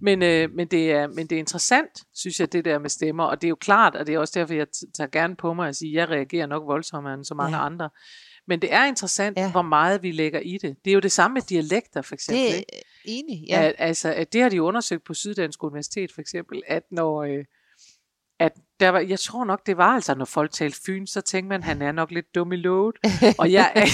Men, 0.00 0.22
øh, 0.22 0.50
men, 0.50 0.66
det 0.66 0.92
er, 0.92 1.06
men 1.06 1.26
det 1.26 1.36
er 1.36 1.38
interessant, 1.38 1.90
synes 2.14 2.40
jeg, 2.40 2.52
det 2.52 2.64
der 2.64 2.78
med 2.78 2.90
stemmer. 2.90 3.24
Og 3.24 3.40
det 3.42 3.46
er 3.46 3.48
jo 3.48 3.56
klart, 3.60 3.94
og 3.96 4.06
det 4.06 4.14
er 4.14 4.18
også 4.18 4.32
derfor, 4.40 4.54
jeg 4.54 4.66
tager 4.96 5.08
gerne 5.10 5.36
på 5.36 5.54
mig 5.54 5.68
at 5.68 5.76
sige, 5.76 5.90
at 5.90 5.96
jeg 6.00 6.08
reagerer 6.16 6.46
nok 6.46 6.62
voldsommere 6.66 7.14
end 7.14 7.24
så 7.24 7.34
mange 7.34 7.56
Ja. 7.56 7.66
andre. 7.66 7.90
Men 8.46 8.62
det 8.62 8.72
er 8.74 8.84
interessant, 8.84 9.38
ja. 9.38 9.50
Hvor 9.50 9.62
meget 9.62 10.02
vi 10.02 10.10
lægger 10.12 10.40
i 10.40 10.58
det. 10.62 10.76
Det 10.84 10.90
er 10.90 10.94
jo 10.94 11.00
det 11.00 11.12
samme 11.12 11.34
med 11.34 11.42
dialekter, 11.42 12.02
for 12.02 12.14
eksempel. 12.14 12.44
Det 12.44 12.56
er 12.56 12.82
enig, 13.04 13.44
ja. 13.48 13.62
At, 13.62 13.74
altså, 13.78 14.12
at 14.14 14.32
det 14.32 14.42
har 14.42 14.48
de 14.48 14.62
undersøgt 14.62 15.04
på 15.04 15.14
Syddansk 15.14 15.62
Universitet, 15.64 16.12
for 16.14 16.20
eksempel, 16.20 16.62
at 16.66 16.82
når... 16.90 17.22
Øh, 17.22 17.44
at 18.42 18.52
der 18.80 18.88
var, 18.88 19.00
jeg 19.00 19.20
tror 19.20 19.44
nok, 19.44 19.66
det 19.66 19.76
var 19.76 19.94
altså, 19.94 20.14
når 20.14 20.24
folk 20.24 20.52
talte 20.52 20.78
fyn, 20.86 21.06
så 21.06 21.20
tænkte 21.20 21.48
man, 21.48 21.62
han 21.62 21.82
er 21.82 21.92
nok 21.92 22.10
lidt 22.10 22.34
dum 22.34 22.52
i 22.52 22.56
lovet. 22.56 22.96
og, 23.38 23.52
jeg, 23.52 23.72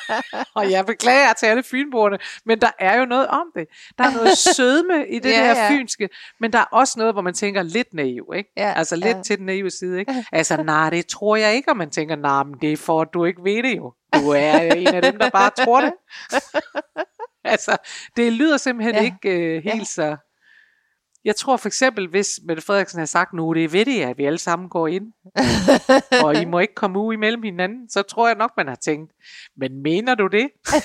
og 0.58 0.70
jeg 0.70 0.86
beklager 0.86 1.32
til 1.32 1.46
alle 1.46 1.62
fynboerne, 1.62 2.18
men 2.46 2.60
der 2.60 2.70
er 2.78 2.98
jo 2.98 3.04
noget 3.04 3.26
om 3.26 3.46
det. 3.56 3.66
Der 3.98 4.04
er 4.04 4.10
noget 4.10 4.38
sødme 4.38 5.08
i 5.08 5.18
det 5.18 5.30
Ja, 5.36 5.40
der 5.40 5.62
ja. 5.62 5.70
fynske, 5.70 6.08
men 6.40 6.52
der 6.52 6.58
er 6.58 6.64
også 6.72 6.94
noget, 6.98 7.14
hvor 7.14 7.22
man 7.22 7.34
tænker 7.34 7.62
lidt 7.62 7.94
naiv, 7.94 8.32
ikke? 8.36 8.50
Ja, 8.56 8.72
altså 8.76 8.96
lidt 8.96 9.16
ja. 9.16 9.22
til 9.22 9.38
den 9.38 9.46
naive 9.46 9.70
side, 9.70 9.98
ikke? 9.98 10.24
Altså, 10.32 10.62
nej, 10.62 10.90
det 10.90 11.06
tror 11.06 11.36
jeg 11.36 11.54
ikke, 11.54 11.70
og 11.70 11.76
man 11.76 11.90
tænker, 11.90 12.16
nej, 12.16 12.42
men 12.42 12.54
det 12.60 12.72
er 12.72 12.76
for, 12.76 13.00
at 13.02 13.08
du 13.14 13.24
ikke 13.24 13.44
ved 13.44 13.62
det 13.62 13.76
jo. 13.76 13.92
Du 14.14 14.30
er 14.30 14.58
en 14.58 14.86
af 14.86 15.02
dem, 15.02 15.18
der 15.18 15.30
bare 15.30 15.50
tror 15.64 15.80
det. 15.80 15.92
altså, 17.44 17.76
det 18.16 18.32
lyder 18.32 18.56
simpelthen 18.56 18.94
ja. 18.94 19.00
Ja. 19.00 19.06
ikke 19.24 19.56
øh, 19.56 19.62
helt 19.62 19.78
Ja. 19.78 19.84
så... 19.84 20.16
Jeg 21.24 21.36
tror 21.36 21.56
for 21.56 21.66
eksempel, 21.66 22.08
hvis 22.08 22.40
Mette 22.44 22.62
Frederiksen 22.62 22.98
havde 22.98 23.06
sagt, 23.06 23.32
nu 23.32 23.52
det 23.54 23.64
er 23.64 23.68
ved 23.68 23.84
det, 23.84 24.02
at 24.02 24.18
vi 24.18 24.24
alle 24.24 24.38
sammen 24.38 24.68
går 24.68 24.86
ind, 24.86 25.12
og 26.24 26.34
I 26.42 26.44
må 26.44 26.58
ikke 26.58 26.74
komme 26.74 26.98
ud 27.00 27.14
imellem 27.14 27.42
hinanden, 27.42 27.90
så 27.90 28.02
tror 28.02 28.28
jeg 28.28 28.36
nok, 28.36 28.50
man 28.56 28.68
har 28.68 28.74
tænkt, 28.74 29.12
men 29.56 29.82
mener 29.82 30.14
du 30.14 30.26
det? 30.26 30.48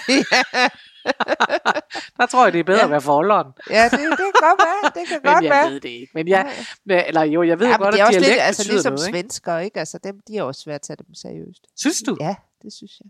Der 2.17 2.25
tror 2.25 2.43
jeg, 2.43 2.53
det 2.53 2.59
er 2.59 2.63
bedre 2.63 2.77
ja. 2.77 2.81
Ja. 2.81 2.85
at 2.85 2.91
være 2.91 3.01
forholderen. 3.01 3.47
ja, 3.69 3.83
det, 3.83 3.91
det 3.91 3.99
kan 4.17 4.31
godt 4.39 4.59
være. 4.67 4.91
Det 4.95 5.07
kan 5.07 5.19
Men 5.23 5.33
godt 5.33 5.43
jeg 5.43 5.51
være. 5.51 5.71
ved 5.71 5.79
det 5.79 5.89
ikke. 5.89 6.11
Men 6.13 6.27
jeg, 6.27 6.51
men, 6.85 6.97
eller 7.07 7.21
jo, 7.21 7.43
jeg 7.43 7.59
ved 7.59 7.67
ja, 7.67 7.71
ja, 7.71 7.77
godt, 7.77 7.93
det 7.93 7.99
er 7.99 8.03
at 8.03 8.07
også 8.07 8.19
dialekt 8.19 8.35
lidt, 8.35 8.47
altså 8.47 8.71
ligesom 8.71 8.93
noget, 8.93 9.07
ikke? 9.07 9.19
svensker, 9.19 9.57
ikke? 9.57 9.79
Altså 9.79 9.97
dem, 10.03 10.19
de 10.27 10.37
er 10.37 10.43
også 10.43 10.61
svært 10.61 10.75
at 10.75 10.81
tage 10.81 10.97
dem 10.97 11.13
seriøst. 11.13 11.67
Synes 11.77 12.01
du? 12.01 12.17
Ja, 12.19 12.35
det 12.61 12.73
synes 12.73 12.99
jeg. 12.99 13.09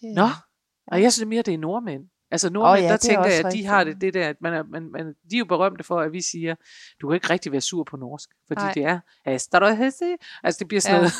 Det, 0.00 0.14
Nå, 0.14 0.28
og 0.86 1.02
jeg 1.02 1.12
synes 1.12 1.28
mere, 1.28 1.42
det 1.42 1.54
er 1.54 1.58
nordmænd. 1.58 2.02
Altså 2.34 2.50
nordmænd, 2.50 2.78
oh, 2.78 2.82
ja, 2.82 2.88
der 2.88 2.92
er 2.92 2.96
tænker 2.96 3.24
jeg, 3.24 3.44
at 3.46 3.52
de 3.52 3.66
har 3.66 3.84
det, 3.84 4.00
det 4.00 4.14
der, 4.14 4.28
at 4.28 4.36
man 4.40 4.54
er, 4.54 4.62
man, 4.62 4.90
man, 4.92 5.06
de 5.30 5.36
er 5.36 5.38
jo 5.38 5.44
berømte 5.44 5.84
for, 5.84 6.00
at 6.00 6.12
vi 6.12 6.20
siger, 6.20 6.54
du 7.00 7.08
kan 7.08 7.14
ikke 7.14 7.30
rigtig 7.30 7.52
være 7.52 7.60
sur 7.60 7.84
på 7.84 7.96
norsk, 7.96 8.30
fordi 8.46 8.60
Nej. 8.60 8.72
det 8.72 8.84
er, 8.84 9.00
altså 9.24 10.56
det 10.58 10.68
bliver 10.68 10.80
sådan 10.80 10.94
Ja. 10.94 11.00
noget, 11.00 11.12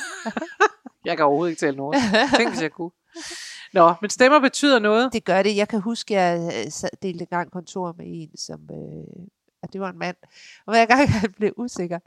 jeg 1.05 1.16
kan 1.16 1.27
overhovedet 1.27 1.50
ikke 1.50 1.61
tale 1.61 1.77
norsk, 1.77 1.98
tænk 2.37 2.50
hvis 2.50 2.62
jeg 2.62 2.70
kunne. 2.70 2.90
Nå, 3.72 3.94
men 4.00 4.11
stemmer 4.11 4.40
betyder 4.40 4.79
noget. 4.79 5.12
Det 5.12 5.24
gør 5.24 5.42
det. 5.42 5.57
Jeg 5.57 5.68
kan 5.68 5.81
huske, 5.81 6.18
at 6.18 6.40
jeg 6.40 6.64
øh, 6.85 6.88
delte 7.03 7.20
en 7.20 7.27
gang 7.27 7.50
kontor 7.50 7.94
med 7.98 8.07
en, 8.09 8.37
som, 8.37 8.61
øh, 8.72 9.27
at 9.62 9.72
det 9.72 9.81
var 9.81 9.90
en 9.90 9.98
mand. 9.98 10.16
Og 10.66 10.72
hver 10.72 10.87
gang 10.87 11.11
han 11.20 11.33
blev 11.33 11.53
usikker, 11.57 11.98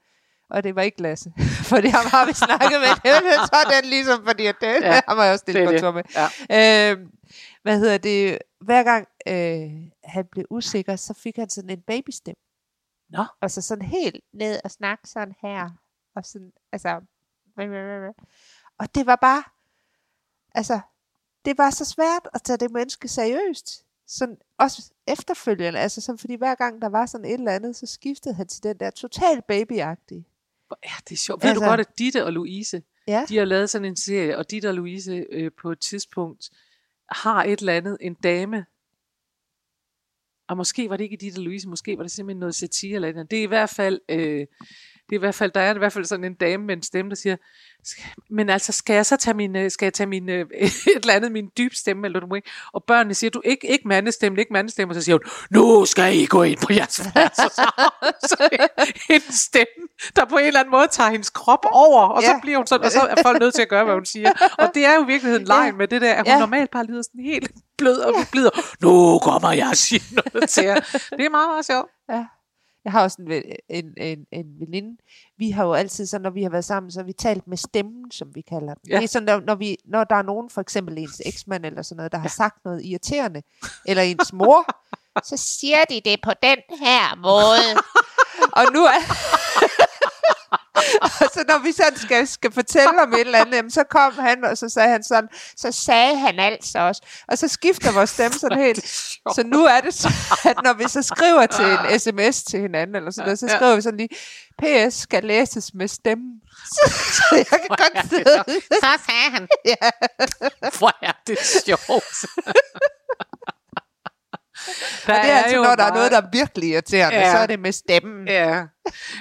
og 0.50 0.64
det 0.64 0.76
var 0.76 0.82
ikke 0.82 1.02
Lasse, 1.02 1.34
fordi 1.72 1.88
ham 1.88 2.06
har 2.06 2.26
vi 2.26 2.34
snakket 2.34 2.80
med, 2.80 3.48
så 3.48 3.56
er 3.66 3.82
den 3.82 3.90
ligesom, 3.90 4.26
fordi 4.26 4.46
at 4.46 4.56
det, 4.62 4.68
Ja, 4.82 5.02
ham 5.08 5.18
har 5.18 5.24
jeg 5.24 5.34
også 5.34 5.44
det. 5.48 5.68
kontor 5.68 5.92
med. 5.92 6.04
Ja. 6.50 6.92
Øh, 6.92 7.08
hvad 7.62 7.80
hedder 7.80 7.98
det? 7.98 8.40
Hver 8.62 8.84
gang 8.84 9.08
øh, 9.28 9.70
han 10.04 10.26
blev 10.32 10.46
usikker, 10.50 10.96
så 10.96 11.14
fik 11.14 11.36
han 11.36 11.50
sådan 11.50 11.70
en 11.70 11.82
babystemme. 11.82 12.42
Nå. 13.10 13.26
Altså 13.42 13.62
sådan 13.62 13.86
helt 13.86 14.24
ned 14.34 14.60
og 14.64 14.72
snakke 14.72 15.10
sådan 15.10 15.34
her. 15.42 15.70
Og 16.16 16.26
sådan, 16.26 16.52
altså... 16.72 17.02
Og 18.80 18.96
det 18.96 19.06
var 19.06 19.16
bare... 19.16 19.44
Altså, 20.56 20.80
det 21.46 21.58
var 21.58 21.70
så 21.70 21.86
svært 21.86 22.30
at 22.34 22.42
tage 22.44 22.58
det 22.58 22.72
menneske 22.72 23.08
seriøst. 23.08 23.84
Sådan, 24.08 24.38
også 24.60 24.92
efterfølgende, 25.08 25.80
altså 25.80 26.02
sådan, 26.02 26.20
fordi 26.20 26.36
hver 26.36 26.56
gang 26.56 26.82
der 26.82 26.90
var 26.90 27.06
sådan 27.06 27.26
et 27.26 27.34
eller 27.34 27.52
andet, 27.52 27.76
så 27.76 27.86
skiftede 27.86 28.36
han 28.36 28.48
til 28.48 28.64
den 28.64 28.78
der 28.80 28.90
total 28.90 29.42
babyagtige. 29.48 30.26
Ja, 30.84 30.92
det 31.10 31.12
er 31.12 31.18
sjovt. 31.18 31.44
Ved 31.44 31.50
du 31.50 31.54
Altså- 31.54 31.66
godt, 31.66 31.80
at 31.80 31.98
Ditte 32.00 32.26
og 32.26 32.34
Louise, 32.34 32.82
Ja. 33.08 33.26
de 33.30 33.38
har 33.38 33.46
lavet 33.46 33.70
sådan 33.70 33.86
en 33.86 33.96
serie, 33.96 34.38
og 34.38 34.52
Ditte 34.52 34.68
og 34.70 34.74
Louise 34.76 35.26
øh, 35.32 35.52
på 35.62 35.72
et 35.72 35.80
tidspunkt 35.80 36.50
har 37.12 37.44
et 37.44 37.60
eller 37.60 37.74
andet, 37.74 37.98
en 38.02 38.14
dame, 38.14 38.66
og 40.50 40.58
måske 40.58 40.90
var 40.90 40.98
det 40.98 41.04
ikke 41.04 41.18
Ditte 41.18 41.38
og 41.40 41.44
Louise, 41.44 41.70
måske 41.70 41.98
var 41.98 42.04
det 42.04 42.12
simpelthen 42.12 42.40
noget 42.40 42.56
satire 42.56 42.96
eller 42.96 43.08
andet. 43.08 43.32
Det 43.32 43.40
er 43.40 43.44
i 43.44 43.46
hvert 43.46 43.70
fald, 43.70 44.00
øh, 44.10 44.48
det 45.10 45.16
er 45.16 45.20
i 45.20 45.20
hvert 45.20 45.36
fald, 45.36 45.52
der 45.52 45.62
er 45.62 45.76
i 45.76 45.78
hvert 45.78 45.94
fald 45.94 46.06
sådan 46.06 46.24
en 46.26 46.34
dame 46.34 46.64
med 46.66 46.76
en 46.78 46.84
stemme, 46.84 47.10
der 47.10 47.16
siger, 47.16 47.36
"Skal- 47.84 48.04
men 48.30 48.50
altså, 48.50 48.72
skal 48.72 48.94
jeg 48.94 49.06
så 49.06 49.18
tage 49.18 49.34
min, 49.34 49.56
øh, 49.56 49.72
skal 49.72 49.86
jeg 49.86 49.94
tage 49.94 50.08
min, 50.08 50.30
øh, 50.30 50.40
et 50.56 50.72
eller 50.96 51.14
andet, 51.14 51.32
min 51.32 51.50
dyb 51.58 51.74
stemme, 51.74 52.08
eller 52.08 52.36
ikke, 52.36 52.50
og 52.74 52.84
børnene 52.84 53.14
siger, 53.14 53.32
du 53.32 53.42
ikke, 53.46 53.68
ikke 53.72 53.88
mandestemme, 53.88 54.40
ikke 54.40 54.54
mandestemme, 54.54 54.92
og 54.92 54.96
så 54.96 55.02
siger 55.02 55.16
hun, 55.16 55.22
nu 55.52 55.86
skal 55.86 56.16
I 56.16 56.26
gå 56.26 56.44
ind 56.44 56.60
på 56.60 56.74
jeres 56.74 56.92
så, 56.94 57.04
så 58.22 58.50
en 59.10 59.22
stemme, 59.22 59.84
der 60.16 60.26
på 60.26 60.38
en 60.38 60.46
eller 60.46 60.60
anden 60.60 60.72
måde 60.72 60.88
tager 60.92 61.10
hendes 61.10 61.30
krop 61.30 61.66
over, 61.72 62.02
og 62.02 62.24
så 62.24 62.30
Ja. 62.32 62.40
bliver 62.42 62.58
hun 62.58 62.68
sådan, 62.68 62.86
og 62.86 62.92
så 62.92 63.00
er 63.02 63.16
folk 63.22 63.40
nødt 63.40 63.54
til 63.56 63.62
at 63.62 63.70
gøre, 63.70 63.84
hvad 63.84 63.94
hun 63.94 64.06
siger. 64.06 64.32
Og 64.58 64.72
det 64.74 64.86
er 64.86 64.96
jo 64.96 65.04
i 65.04 65.06
virkeligheden 65.08 65.46
lejen 65.46 65.78
med 65.78 65.88
det 65.88 66.02
der, 66.02 66.12
at 66.14 66.18
hun 66.20 66.28
Ja. 66.28 66.40
normalt 66.40 66.72
bare 66.72 66.84
lyder 66.86 67.02
sådan 67.02 67.22
helt 67.24 67.52
blød 67.78 67.98
og 68.00 68.14
blid, 68.32 68.50
nu 68.82 69.20
kommer 69.20 69.52
jeg 69.52 69.68
og 69.72 69.78
siger 69.78 70.04
noget 70.34 70.50
til 70.50 70.64
jer. 70.64 70.76
Det 71.18 71.26
er 71.26 71.30
meget, 71.30 71.50
meget 71.50 71.66
sjovt. 71.66 71.90
Jeg 72.88 72.92
har 72.92 73.04
også 73.04 73.18
en, 73.22 73.44
en, 73.70 73.94
en, 73.98 74.26
en 74.32 74.46
veninde. 74.60 74.98
Vi 75.38 75.52
har 75.52 75.66
jo 75.66 75.74
altid, 75.74 76.06
så 76.06 76.20
når 76.20 76.30
vi 76.30 76.44
har 76.44 76.50
været 76.50 76.66
sammen, 76.66 76.92
så 76.92 77.00
har 77.00 77.06
vi 77.06 77.14
talt 77.14 77.48
med 77.48 77.58
stemmen, 77.58 78.12
som 78.12 78.36
vi 78.36 78.42
kalder 78.42 78.74
den. 78.74 78.90
Ja. 78.90 78.96
Det 78.96 79.04
er 79.04 79.08
sådan, 79.08 79.26
når, 79.26 79.40
når, 79.40 79.56
vi, 79.56 79.78
når 79.86 80.04
der 80.04 80.16
er 80.16 80.22
nogen, 80.22 80.50
for 80.50 80.62
eksempel 80.62 80.98
ens 80.98 81.22
eksmand 81.26 81.66
eller 81.66 81.82
sådan 81.82 81.98
noget, 81.98 82.12
der 82.12 82.18
har 82.18 82.30
sagt 82.30 82.66
noget 82.66 82.86
irriterende, 82.86 83.42
eller 83.86 84.04
ens 84.04 84.34
mor, 84.34 84.66
så 85.24 85.38
siger 85.38 85.84
de 85.90 86.02
det 86.06 86.20
på 86.24 86.32
den 86.44 86.58
her 86.80 87.16
måde. 87.16 87.82
og 88.58 88.74
nu 88.74 88.84
er... 88.84 89.00
og 91.04 91.10
så 91.34 91.44
når 91.48 91.64
vi 91.64 91.72
sådan 91.72 91.98
skal, 91.98 92.28
skal 92.28 92.52
fortælle 92.52 93.02
om 93.02 93.14
et 93.14 93.20
eller 93.20 93.40
andet, 93.40 93.56
jamen, 93.56 93.72
så 93.72 93.84
kom 93.84 94.14
han, 94.14 94.46
og 94.46 94.58
så 94.58 94.70
sagde 94.70 94.90
han 94.90 95.04
sådan, 95.04 95.30
så 95.58 95.72
sagde 95.72 96.18
han 96.18 96.40
altså 96.40 96.80
også. 96.80 97.02
Og 97.28 97.38
så 97.38 97.48
skifter 97.48 97.92
vores 97.92 98.10
stemme 98.10 98.40
sådan 98.40 98.60
helt. 98.60 98.88
Så 99.36 99.44
nu 99.46 99.66
er 99.66 99.82
det 99.82 99.94
så, 99.94 100.10
at 100.46 100.56
når 100.64 100.74
vi 100.74 100.88
så 100.88 101.02
skriver 101.02 101.46
til 101.46 101.66
en 101.66 102.00
sms 102.00 102.44
til 102.44 102.60
hinanden, 102.60 102.96
eller 102.96 103.12
sådan 103.12 103.26
noget, 103.26 103.40
så 103.40 103.48
skriver 103.48 103.76
vi 103.76 103.82
sådan 103.82 103.98
lige, 103.98 104.10
PS 104.62 104.94
skal 104.94 105.24
læses 105.24 105.74
med 105.74 105.88
stemmen. 105.88 106.34
Så, 106.76 106.94
så 107.14 107.36
jeg 107.36 107.46
kan 107.46 107.60
godt 107.70 108.10
sidde. 108.10 108.62
Så 108.72 109.00
sagde 109.06 109.30
han. 109.32 109.48
Ja. 109.66 109.90
Hvor 110.78 110.94
er 111.02 111.12
det 111.28 111.38
sjovt. 111.66 112.26
Og 115.10 115.16
det 115.24 115.32
er 115.32 115.38
altså, 115.38 115.64
når 115.64 115.76
der 115.76 115.84
er 115.84 115.94
noget, 115.94 116.12
der 116.12 116.18
er 116.22 116.28
virkelig 116.34 116.70
irriterende, 116.70 117.18
Ja. 117.20 117.32
så 117.32 117.38
er 117.38 117.46
det 117.46 117.60
med 117.60 117.72
stemmen. 117.72 118.28
Ja, 118.28 118.64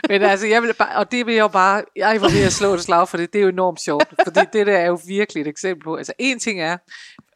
men 0.08 0.22
altså, 0.22 0.46
jeg 0.46 0.62
vil 0.62 0.74
bare, 0.74 0.96
og 0.96 1.12
det 1.12 1.26
vil 1.26 1.34
jeg 1.34 1.40
jo 1.42 1.48
bare, 1.48 1.82
jeg 1.96 2.20
ved 2.22 2.44
at 2.46 2.52
slå 2.52 2.74
et 2.74 2.82
slag 2.82 3.08
for 3.08 3.16
det, 3.16 3.32
det 3.32 3.38
er 3.38 3.42
jo 3.42 3.48
enormt 3.48 3.80
sjovt, 3.80 4.08
fordi 4.24 4.40
det 4.52 4.66
der 4.66 4.78
er 4.78 4.86
jo 4.86 4.98
virkelig 5.06 5.40
et 5.40 5.46
eksempel 5.46 5.84
på, 5.84 5.96
altså 5.96 6.12
en 6.18 6.38
ting 6.38 6.60
er, 6.60 6.76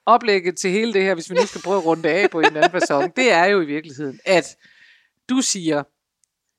oplægget 0.07 0.57
til 0.57 0.71
hele 0.71 0.93
det 0.93 1.03
her, 1.03 1.15
hvis 1.15 1.31
vi 1.31 1.35
nu 1.35 1.47
skal 1.47 1.61
prøve 1.63 1.77
at 1.79 1.85
runde 1.87 2.09
af 2.11 2.31
på 2.31 2.39
en 2.41 2.47
eller 2.47 2.61
anden 2.61 2.81
person, 2.81 3.11
det 3.17 3.33
er 3.33 3.45
jo 3.45 3.61
i 3.61 3.65
virkeligheden, 3.67 4.21
at 4.25 4.57
du 5.29 5.41
siger, 5.41 5.83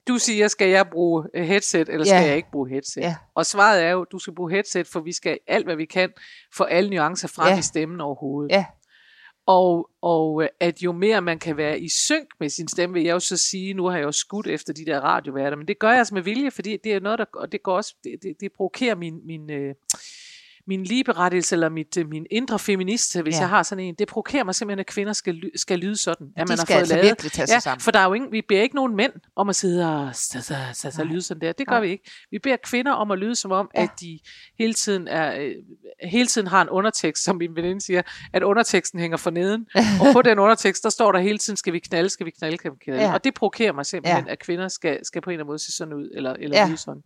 du 0.07 0.17
siger, 0.17 0.47
skal 0.47 0.69
jeg 0.69 0.87
bruge 0.91 1.25
øh, 1.35 1.43
headset, 1.45 1.89
eller 1.89 2.05
skal 2.05 2.21
Ja. 2.21 2.27
jeg 2.27 2.35
ikke 2.35 2.51
bruge 2.51 2.69
headset? 2.69 3.01
Ja. 3.01 3.15
Og 3.35 3.45
svaret 3.45 3.83
er 3.83 3.89
jo, 3.89 4.05
du 4.11 4.19
skal 4.19 4.35
bruge 4.35 4.51
headset, 4.51 4.87
for 4.87 4.99
vi 4.99 5.13
skal 5.13 5.37
alt, 5.47 5.65
hvad 5.65 5.75
vi 5.75 5.85
kan, 5.85 6.09
få 6.55 6.63
alle 6.63 6.89
nuancer 6.89 7.27
frem 7.27 7.47
Ja. 7.47 7.59
i 7.59 7.61
stemmen 7.61 8.01
overhovedet. 8.01 8.51
Ja. 8.51 8.65
Og, 9.45 9.89
og 10.01 10.43
øh, 10.43 10.49
at 10.59 10.83
jo 10.83 10.91
mere 10.91 11.21
man 11.21 11.39
kan 11.39 11.57
være 11.57 11.79
i 11.79 11.89
synk 11.89 12.27
med 12.39 12.49
sin 12.49 12.67
stemme, 12.67 12.93
vil 12.93 13.03
jeg 13.03 13.13
jo 13.13 13.19
så 13.19 13.37
sige, 13.37 13.73
nu 13.73 13.85
har 13.85 13.97
jeg 13.97 14.03
jo 14.03 14.11
skudt 14.11 14.47
efter 14.47 14.73
de 14.73 14.85
der 14.85 14.99
radioværter, 14.99 15.57
men 15.57 15.67
det 15.67 15.79
gør 15.79 15.89
jeg 15.89 15.97
altså 15.97 16.13
med 16.13 16.21
vilje, 16.21 16.51
fordi 16.51 16.77
det 16.83 16.93
er 16.93 16.99
noget, 16.99 17.19
der, 17.19 17.25
og 17.33 17.51
det 17.51 17.63
går 17.63 17.75
også, 17.75 17.95
det, 18.03 18.23
det, 18.23 18.35
det 18.39 18.51
provokerer 18.51 18.95
min, 18.95 19.25
min, 19.25 19.51
øh, 19.51 19.75
min 20.71 20.83
ligeberettigelse, 20.83 21.55
eller 21.55 21.69
mit, 21.69 21.97
øh, 21.97 22.09
min 22.09 22.25
indre 22.31 22.59
feminist, 22.59 23.19
hvis 23.21 23.35
Ja. 23.35 23.39
jeg 23.39 23.49
har 23.49 23.63
sådan 23.63 23.83
en, 23.83 23.95
det 23.99 24.07
provokerer 24.07 24.43
mig 24.43 24.55
simpelthen, 24.55 24.79
at 24.79 24.85
kvinder 24.85 25.13
skal, 25.13 25.41
skal 25.55 25.79
lyde 25.79 25.97
sådan, 25.97 26.27
at 26.37 26.47
De 26.47 26.51
man 26.51 26.57
har 26.59 26.65
fået 26.65 26.75
altså 26.77 26.93
lavet. 26.95 27.05
virkelig 27.05 27.31
tage 27.31 27.47
sig 27.47 27.53
ja, 27.55 27.59
sammen. 27.59 27.81
for 27.81 27.91
der 27.91 27.99
er 27.99 28.05
jo 28.05 28.13
ingen, 28.13 28.31
vi 28.31 28.41
beder 28.47 28.61
ikke 28.61 28.75
nogen 28.75 28.95
mænd 28.95 29.11
om 29.35 29.49
at 29.49 29.55
sidde 29.55 29.95
og 29.95 30.15
så, 30.15 30.41
så, 30.41 30.55
så, 30.73 30.91
så 30.91 31.03
lyde 31.03 31.21
sådan 31.21 31.41
der. 31.41 31.51
Det 31.51 31.67
gør 31.67 31.75
Nej. 31.75 31.81
vi 31.81 31.89
ikke. 31.89 32.11
Vi 32.31 32.39
beder 32.39 32.57
kvinder 32.63 32.91
om 32.91 33.11
at 33.11 33.17
lyde 33.19 33.35
som 33.35 33.51
om, 33.51 33.69
Ja. 33.75 33.83
at 33.83 33.89
de 34.01 34.19
hele 34.59 34.73
tiden, 34.73 35.07
er, 35.07 35.41
øh, 35.41 35.51
hele 36.03 36.27
tiden 36.27 36.47
har 36.47 36.61
en 36.61 36.69
undertekst, 36.69 37.23
som 37.23 37.35
min 37.35 37.55
veninde 37.55 37.81
siger, 37.81 38.01
at 38.33 38.43
underteksten 38.43 38.99
hænger 38.99 39.17
for 39.17 39.29
neden. 39.29 39.65
og 39.75 40.13
på 40.13 40.21
den 40.21 40.39
undertekst, 40.39 40.83
der 40.83 40.89
står 40.89 41.11
der 41.11 41.19
hele 41.19 41.37
tiden, 41.37 41.57
skal 41.57 41.73
vi 41.73 41.79
knalde, 41.79 42.09
skal 42.09 42.25
vi 42.25 42.31
knalde, 42.31 42.57
skal 42.57 42.71
vi 42.71 42.77
knalde. 42.83 43.01
Ja. 43.03 43.13
Og 43.13 43.23
det 43.23 43.33
provokerer 43.33 43.73
mig 43.73 43.85
simpelthen, 43.85 44.25
Ja. 44.25 44.31
at 44.31 44.39
kvinder 44.39 44.67
skal, 44.67 45.05
skal 45.05 45.21
på 45.21 45.29
en 45.29 45.33
eller 45.33 45.43
anden 45.43 45.49
måde 45.51 45.59
se 45.59 45.71
sådan 45.71 45.93
ud, 45.93 46.09
eller, 46.13 46.33
eller 46.33 46.57
ja. 46.59 46.67
lyde 46.67 46.77
sådan. 46.77 47.01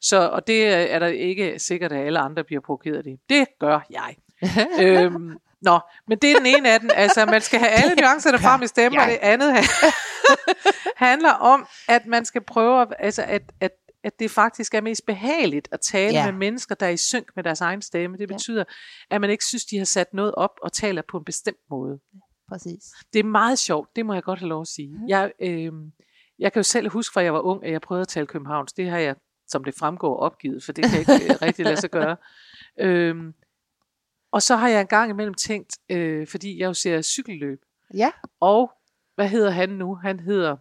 Så, 0.00 0.28
og 0.28 0.46
det 0.46 0.64
øh, 0.66 0.72
er 0.72 0.98
der 0.98 1.06
ikke 1.06 1.58
sikkert, 1.58 1.92
at 1.92 2.06
alle 2.06 2.18
andre 2.18 2.44
bliver 2.44 2.60
provokeret 2.60 2.96
af 2.96 3.04
det. 3.04 3.18
Det 3.28 3.46
gør 3.60 3.80
jeg. 3.90 4.16
øhm, 4.82 5.38
nå, 5.62 5.78
men 6.08 6.18
det 6.18 6.30
er 6.32 6.36
den 6.36 6.46
ene 6.46 6.72
af 6.72 6.80
den. 6.80 6.90
Altså, 6.94 7.26
man 7.26 7.40
skal 7.40 7.58
have 7.60 7.70
alle 7.82 7.94
nuancerne 7.94 8.38
frem 8.38 8.62
i 8.62 8.66
stemmen, 8.66 9.00
og 9.00 9.06
det 9.06 9.18
andet 9.22 9.54
handler 10.96 11.32
om, 11.32 11.66
at 11.88 12.06
man 12.06 12.24
skal 12.24 12.40
prøve, 12.40 12.82
at, 12.82 12.88
altså, 12.98 13.22
at, 13.22 13.42
at, 13.60 13.70
at 14.04 14.18
det 14.18 14.30
faktisk 14.30 14.74
er 14.74 14.80
mest 14.80 15.06
behageligt 15.06 15.68
at 15.72 15.80
tale 15.80 16.12
Ja. 16.12 16.24
ja. 16.24 16.30
med 16.30 16.38
mennesker, 16.38 16.74
der 16.74 16.86
er 16.86 16.90
i 16.90 16.96
synk 16.96 17.26
med 17.36 17.44
deres 17.44 17.60
egen 17.60 17.82
stemme. 17.82 18.16
Det 18.16 18.30
Ja. 18.30 18.34
betyder, 18.34 18.64
at 19.10 19.20
man 19.20 19.30
ikke 19.30 19.44
synes, 19.44 19.64
de 19.64 19.78
har 19.78 19.84
sat 19.84 20.14
noget 20.14 20.34
op 20.34 20.50
og 20.62 20.72
taler 20.72 21.02
på 21.10 21.16
en 21.18 21.24
bestemt 21.24 21.58
måde. 21.70 21.98
Præcis. 22.48 22.82
Det 23.12 23.18
er 23.18 23.24
meget 23.24 23.58
sjovt, 23.58 23.88
det 23.96 24.06
må 24.06 24.14
jeg 24.14 24.22
godt 24.22 24.38
have 24.38 24.48
lov 24.48 24.60
at 24.60 24.68
sige. 24.68 24.88
Mhm. 24.88 25.08
Jeg, 25.08 25.32
øh, 25.40 25.72
jeg 26.38 26.52
kan 26.52 26.60
jo 26.60 26.64
selv 26.64 26.88
huske, 26.90 27.12
fra 27.12 27.20
jeg 27.22 27.34
var 27.34 27.40
ung, 27.40 27.64
at 27.64 27.72
jeg 27.72 27.80
prøvede 27.80 28.02
at 28.02 28.08
tale 28.08 28.26
københavns. 28.26 28.72
Det 28.72 28.90
har 28.90 28.98
jeg, 28.98 29.14
som 29.50 29.64
det 29.64 29.74
fremgår, 29.78 30.16
opgivet, 30.16 30.64
for 30.64 30.72
det 30.72 30.84
kan 30.90 31.00
ikke 31.00 31.24
øh, 31.24 31.42
rigtig 31.42 31.64
lade 31.64 31.76
sig 31.80 31.90
gøre. 31.90 32.16
Øhm, 32.80 33.34
og 34.32 34.42
så 34.42 34.56
har 34.56 34.68
jeg 34.68 34.80
engang 34.80 35.10
imellem 35.10 35.34
tænkt, 35.34 35.78
øh, 35.90 36.26
fordi 36.26 36.58
jeg 36.58 36.66
jo 36.66 36.74
ser 36.74 37.02
cykelløb, 37.02 37.58
Ja. 37.94 38.10
og 38.40 38.72
hvad 39.14 39.28
hedder 39.28 39.50
han 39.50 39.68
nu? 39.68 39.94
Han 39.94 40.20
hedder, 40.20 40.56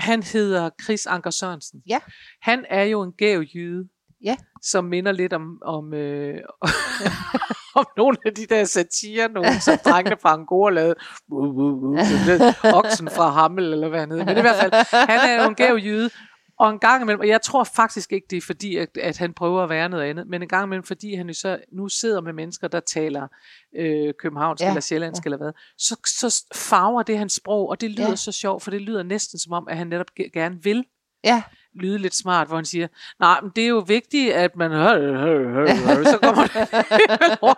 han 0.00 0.22
hedder 0.22 0.70
Chris 0.84 1.06
Anker 1.06 1.30
Sørensen. 1.30 1.82
Ja. 1.88 1.98
Han 2.42 2.64
er 2.68 2.82
jo 2.82 3.02
en 3.02 3.12
gæv 3.12 3.40
jyde, 3.54 3.88
Ja. 4.24 4.36
som 4.62 4.84
minder 4.84 5.12
lidt 5.12 5.32
om, 5.32 5.58
om, 5.62 5.94
øh, 5.94 6.40
om 7.80 7.86
nogle 7.96 8.16
af 8.24 8.34
de 8.34 8.46
der 8.46 8.64
satire, 8.64 9.28
nogle 9.28 9.60
som 9.60 9.78
drengene 9.84 10.16
fra 10.22 10.32
Angora 10.32 10.70
lavede. 10.72 10.94
Uh, 11.28 11.56
uh, 11.56 11.92
uh, 11.92 12.74
Oksen 12.78 13.08
fra 13.10 13.30
Hammel, 13.30 13.72
eller 13.72 13.88
hvad 13.88 14.00
han 14.00 14.10
hedder. 14.10 14.24
Men 14.24 14.38
i 14.38 14.40
hvert 14.40 14.56
fald, 14.56 14.72
han 15.08 15.30
er 15.30 15.42
jo 15.42 15.48
en 15.48 15.54
gæv 15.54 15.74
jyde. 15.76 16.10
Og 16.58 16.70
en 16.70 16.78
gang 16.78 17.02
imellem, 17.02 17.20
og 17.20 17.28
jeg 17.28 17.42
tror 17.42 17.64
faktisk 17.64 18.12
ikke, 18.12 18.26
det 18.30 18.36
er 18.36 18.40
fordi, 18.40 18.76
at, 18.76 18.88
at 19.00 19.18
han 19.18 19.32
prøver 19.32 19.62
at 19.62 19.68
være 19.70 19.88
noget 19.88 20.02
andet, 20.04 20.26
men 20.26 20.42
en 20.42 20.48
gang 20.48 20.64
imellem, 20.64 20.84
fordi 20.84 21.14
han 21.14 21.26
jo 21.28 21.34
så 21.34 21.58
nu 21.72 21.88
sidder 21.88 22.20
med 22.20 22.32
mennesker, 22.32 22.68
der 22.68 22.80
taler 22.80 23.28
øh, 23.76 24.14
københavnsk 24.18 24.62
Ja, 24.62 24.68
eller 24.68 24.80
sjællandsk 24.80 25.24
ja. 25.24 25.26
eller 25.26 25.36
hvad, 25.38 25.52
så, 25.78 25.96
så 26.06 26.44
farver 26.54 27.02
det 27.02 27.18
hans 27.18 27.32
sprog, 27.32 27.68
og 27.68 27.80
det 27.80 27.90
lyder 27.90 28.08
Ja. 28.08 28.16
så 28.16 28.32
sjovt, 28.32 28.62
for 28.62 28.70
det 28.70 28.80
lyder 28.80 29.02
næsten 29.02 29.38
som 29.38 29.52
om, 29.52 29.68
at 29.68 29.76
han 29.76 29.86
netop 29.86 30.06
ge- 30.20 30.30
gerne 30.34 30.62
vil 30.62 30.84
Ja. 31.24 31.42
lyde 31.74 31.98
lidt 31.98 32.14
smart, 32.14 32.46
hvor 32.46 32.56
han 32.56 32.64
siger, 32.64 32.88
nej, 33.20 33.40
men 33.40 33.52
det 33.56 33.64
er 33.64 33.68
jo 33.68 33.84
vigtigt, 33.86 34.32
at 34.32 34.56
man 34.56 34.70
hører, 34.70 35.18
hører, 35.18 35.74
hører, 35.76 36.04
så 36.04 36.18
kommer 36.22 36.46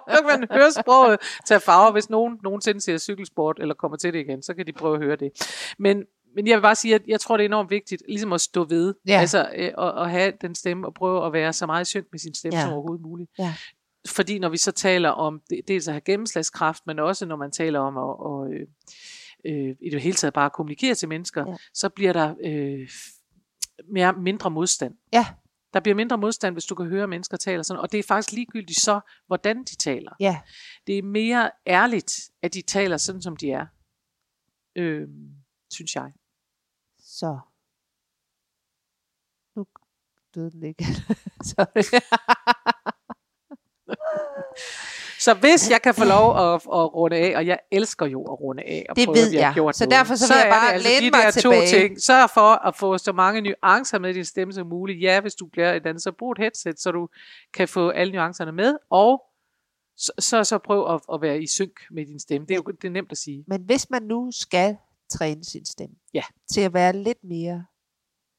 kan 0.08 0.24
man 0.38 0.48
høre 0.58 0.72
sproget 0.72 1.18
tage 1.46 1.60
farver, 1.60 1.92
hvis 1.92 2.10
nogen 2.10 2.38
nogensinde 2.44 2.80
ser 2.80 2.98
cykelsport, 2.98 3.56
eller 3.60 3.74
kommer 3.74 3.96
til 3.96 4.12
det 4.12 4.18
igen, 4.18 4.42
så 4.42 4.54
kan 4.54 4.66
de 4.66 4.72
prøve 4.72 4.94
at 4.96 5.02
høre 5.02 5.16
det. 5.16 5.30
Men, 5.78 6.04
men 6.34 6.46
jeg 6.46 6.56
vil 6.56 6.62
bare 6.62 6.74
sige, 6.74 6.94
at 6.94 7.02
jeg 7.06 7.20
tror, 7.20 7.36
det 7.36 7.44
er 7.44 7.48
enormt 7.48 7.70
vigtigt, 7.70 8.02
ligesom 8.08 8.32
at 8.32 8.40
stå 8.40 8.64
ved, 8.64 8.94
Ja. 9.06 9.20
altså 9.20 9.50
øh, 9.56 9.72
at, 9.78 9.98
at 10.02 10.10
have 10.10 10.32
den 10.40 10.54
stemme, 10.54 10.86
og 10.86 10.94
prøve 10.94 11.26
at 11.26 11.32
være 11.32 11.52
så 11.52 11.66
meget 11.66 11.86
synk 11.86 12.06
med 12.12 12.18
sin 12.18 12.34
stemme 12.34 12.58
Ja. 12.58 12.64
som 12.64 12.72
overhovedet 12.72 13.02
muligt. 13.02 13.30
Ja. 13.38 13.54
Fordi 14.08 14.38
når 14.38 14.48
vi 14.48 14.56
så 14.56 14.72
taler 14.72 15.08
om, 15.08 15.40
det- 15.50 15.60
dels 15.68 15.88
at 15.88 15.94
have 15.94 16.00
gennemslagskraft, 16.00 16.82
men 16.86 16.98
også 16.98 17.26
når 17.26 17.36
man 17.36 17.50
taler 17.50 17.80
om 17.80 17.96
at, 17.96 18.02
og, 18.02 18.48
øh, 18.52 18.66
øh, 19.46 19.76
i 19.80 19.90
det 19.90 20.00
hele 20.02 20.14
taget 20.16 20.34
bare 20.34 20.46
at 20.46 20.52
kommunikere 20.52 20.94
til 20.94 21.08
mennesker, 21.08 21.44
ja. 21.48 21.56
så 21.74 21.88
bliver 21.88 22.12
der 22.12 22.34
øh, 22.44 22.88
mere, 23.92 24.12
mindre 24.12 24.50
modstand. 24.50 24.94
Ja. 25.12 25.26
Der 25.74 25.80
bliver 25.80 25.94
mindre 25.96 26.18
modstand, 26.18 26.54
hvis 26.54 26.64
du 26.64 26.74
kan 26.74 26.86
høre 26.86 27.06
mennesker 27.06 27.36
tale 27.36 27.64
sådan, 27.64 27.80
og 27.80 27.92
det 27.92 27.98
er 27.98 28.02
faktisk 28.08 28.32
ligegyldigt 28.32 28.80
så, 28.80 29.00
hvordan 29.26 29.58
de 29.64 29.76
taler. 29.76 30.10
Ja. 30.20 30.40
Det 30.86 30.98
er 30.98 31.02
mere 31.02 31.50
ærligt, 31.66 32.20
at 32.42 32.54
de 32.54 32.62
taler 32.62 32.96
sådan, 32.96 33.22
som 33.22 33.36
de 33.36 33.50
er. 33.50 33.66
Øh, 34.76 35.08
synes 35.72 35.94
jeg. 35.94 36.12
Så. 37.02 37.38
Nu 39.56 39.66
døde 40.34 40.50
den 40.50 40.62
ikke. 40.62 40.84
Sorry. 41.50 42.00
Så 45.20 45.34
hvis 45.34 45.70
jeg 45.70 45.82
kan 45.82 45.94
få 45.94 46.04
lov 46.04 46.36
at, 46.36 46.54
at 46.54 46.94
runde 46.94 47.16
af, 47.16 47.36
og 47.36 47.46
jeg 47.46 47.58
elsker 47.72 48.06
jo 48.06 48.22
at 48.22 48.40
runde 48.40 48.62
af, 48.62 48.86
og 48.88 48.96
Det 48.96 49.06
prøve, 49.06 49.16
ved 49.16 49.26
at 49.26 49.32
vi 49.32 49.36
har 49.36 49.42
jeg. 49.44 49.54
gjort 49.54 49.76
Så 49.76 49.84
noget, 49.84 49.98
derfor 49.98 50.14
så 50.14 50.26
vil 50.34 50.38
jeg 50.38 50.46
er 50.48 50.52
det 50.52 50.60
bare 50.60 50.72
altså 50.72 50.88
læne 50.88 51.06
de 51.06 51.10
mig 51.10 51.22
der 51.24 51.30
tilbage. 51.30 51.66
to 51.72 51.78
ting. 51.78 52.02
Sørg 52.02 52.30
for 52.30 52.66
at 52.68 52.76
få 52.76 52.98
så 52.98 53.12
mange 53.12 53.40
nuancer 53.40 53.98
med 53.98 54.14
din 54.14 54.24
stemme 54.24 54.52
som 54.52 54.66
muligt. 54.66 55.02
Ja, 55.02 55.20
hvis 55.20 55.34
du 55.34 55.46
bliver 55.46 55.72
et 55.72 55.86
andet, 55.86 56.02
så 56.02 56.12
brug 56.18 56.32
et 56.32 56.38
headset, 56.38 56.80
så 56.80 56.90
du 56.90 57.08
kan 57.54 57.68
få 57.68 57.88
alle 57.90 58.12
nuancerne 58.12 58.52
med, 58.52 58.76
og 58.90 59.22
så, 59.96 60.12
så, 60.18 60.44
så 60.44 60.58
prøv 60.58 60.94
at, 60.94 61.00
at 61.14 61.20
være 61.22 61.42
i 61.42 61.46
synk 61.46 61.80
med 61.90 62.06
din 62.06 62.20
stemme. 62.20 62.46
Det 62.46 62.54
er 62.54 62.58
jo 62.66 62.72
det 62.82 62.84
er 62.84 62.90
nemt 62.92 63.12
at 63.12 63.18
sige. 63.18 63.44
Men 63.48 63.62
hvis 63.62 63.90
man 63.90 64.02
nu 64.02 64.28
skal 64.32 64.76
træne 65.12 65.44
sin 65.44 65.66
stemme 65.66 65.96
Ja. 66.14 66.22
til 66.52 66.60
at 66.60 66.74
være 66.74 66.92
lidt 66.92 67.24
mere, 67.24 67.66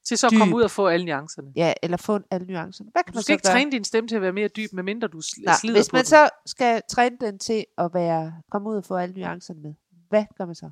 Til 0.06 0.18
så 0.18 0.28
at 0.28 0.32
Dyb. 0.32 0.38
komme 0.40 0.56
ud 0.56 0.62
og 0.62 0.72
få 0.72 0.88
alle 0.88 1.06
nuancerne. 1.06 1.52
ja, 1.56 1.74
eller 1.84 1.98
få 1.98 2.20
alle 2.32 2.48
nuancerne, 2.48 2.92
hvad 2.92 3.04
kan 3.04 3.14
Du 3.14 3.18
man 3.18 3.24
skal 3.24 3.34
så 3.34 3.34
ikke 3.34 3.44
gøre? 3.48 3.54
træne 3.54 3.72
din 3.72 3.84
stemme 3.84 4.08
til 4.08 4.16
at 4.16 4.22
være 4.22 4.34
mere 4.34 4.48
dyb, 4.48 4.74
medmindre 4.74 5.08
du 5.08 5.18
sl- 5.18 5.44
Nej, 5.46 5.56
slider 5.62 5.78
hvis 5.78 5.90
på 5.90 5.94
man 5.96 6.00
den. 6.00 6.06
så 6.06 6.30
skal 6.46 6.82
træne 6.90 7.18
den 7.22 7.40
til 7.40 7.66
at 7.78 7.92
være, 7.94 8.42
komme 8.52 8.70
ud 8.70 8.76
og 8.76 8.86
få 8.86 8.96
alle 8.96 9.16
nuancerne 9.22 9.62
med, 9.62 9.74
hvad 10.10 10.26
gør 10.38 10.46
man 10.46 10.56
så? 10.56 10.70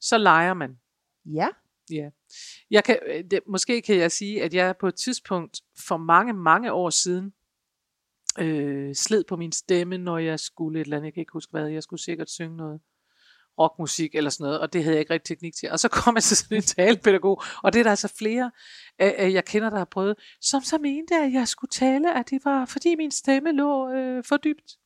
så 0.00 0.18
leger 0.18 0.54
man. 0.54 0.78
Ja, 1.24 1.48
Ja. 1.90 2.10
Jeg 2.70 2.84
kan, 2.84 2.98
øh, 3.06 3.24
det, 3.30 3.40
måske 3.48 3.82
kan 3.82 3.96
jeg 3.96 4.12
sige, 4.12 4.42
at 4.42 4.54
jeg 4.54 4.76
på 4.80 4.86
et 4.88 4.94
tidspunkt 4.94 5.60
for 5.86 5.96
mange, 5.96 6.32
mange 6.32 6.72
år 6.72 6.90
siden 6.90 7.32
øh, 8.38 8.94
sled 8.94 9.24
på 9.28 9.36
min 9.36 9.52
stemme, 9.52 9.98
når 9.98 10.18
jeg 10.18 10.40
skulle 10.40 10.80
et 10.80 10.84
eller 10.84 10.96
andet, 10.96 11.06
jeg 11.06 11.14
kan 11.14 11.20
ikke 11.20 11.32
huske 11.32 11.50
hvad, 11.50 11.68
jeg 11.68 11.82
skulle 11.82 12.02
sikkert 12.02 12.30
synge 12.30 12.56
noget 12.56 12.80
rockmusik 13.58 14.14
eller 14.14 14.30
sådan 14.30 14.44
noget, 14.44 14.60
og 14.60 14.72
det 14.72 14.84
havde 14.84 14.94
jeg 14.94 15.00
ikke 15.00 15.12
rigtig 15.12 15.36
teknik 15.36 15.54
til. 15.54 15.70
Og 15.70 15.78
så 15.78 15.88
kom 15.88 16.14
jeg 16.14 16.22
til 16.22 16.36
sådan 16.36 16.56
en 16.56 16.62
talepædagog, 16.76 17.42
og 17.62 17.72
det 17.72 17.78
er 17.78 17.82
der 17.82 17.90
altså 17.90 18.14
flere, 18.18 18.50
øh, 19.02 19.12
øh, 19.18 19.34
jeg 19.34 19.44
kender, 19.44 19.70
der 19.70 19.78
har 19.78 19.84
prøvet, 19.84 20.14
som 20.40 20.62
så 20.62 20.78
mente, 20.78 21.14
at 21.14 21.32
jeg 21.32 21.48
skulle 21.48 21.70
tale, 21.70 22.18
at 22.18 22.30
det 22.30 22.44
var, 22.44 22.64
fordi 22.64 22.94
min 22.96 23.10
stemme 23.10 23.52
lå 23.52 23.90
øh, 23.90 24.24
for 24.24 24.36
dybt. 24.36 24.76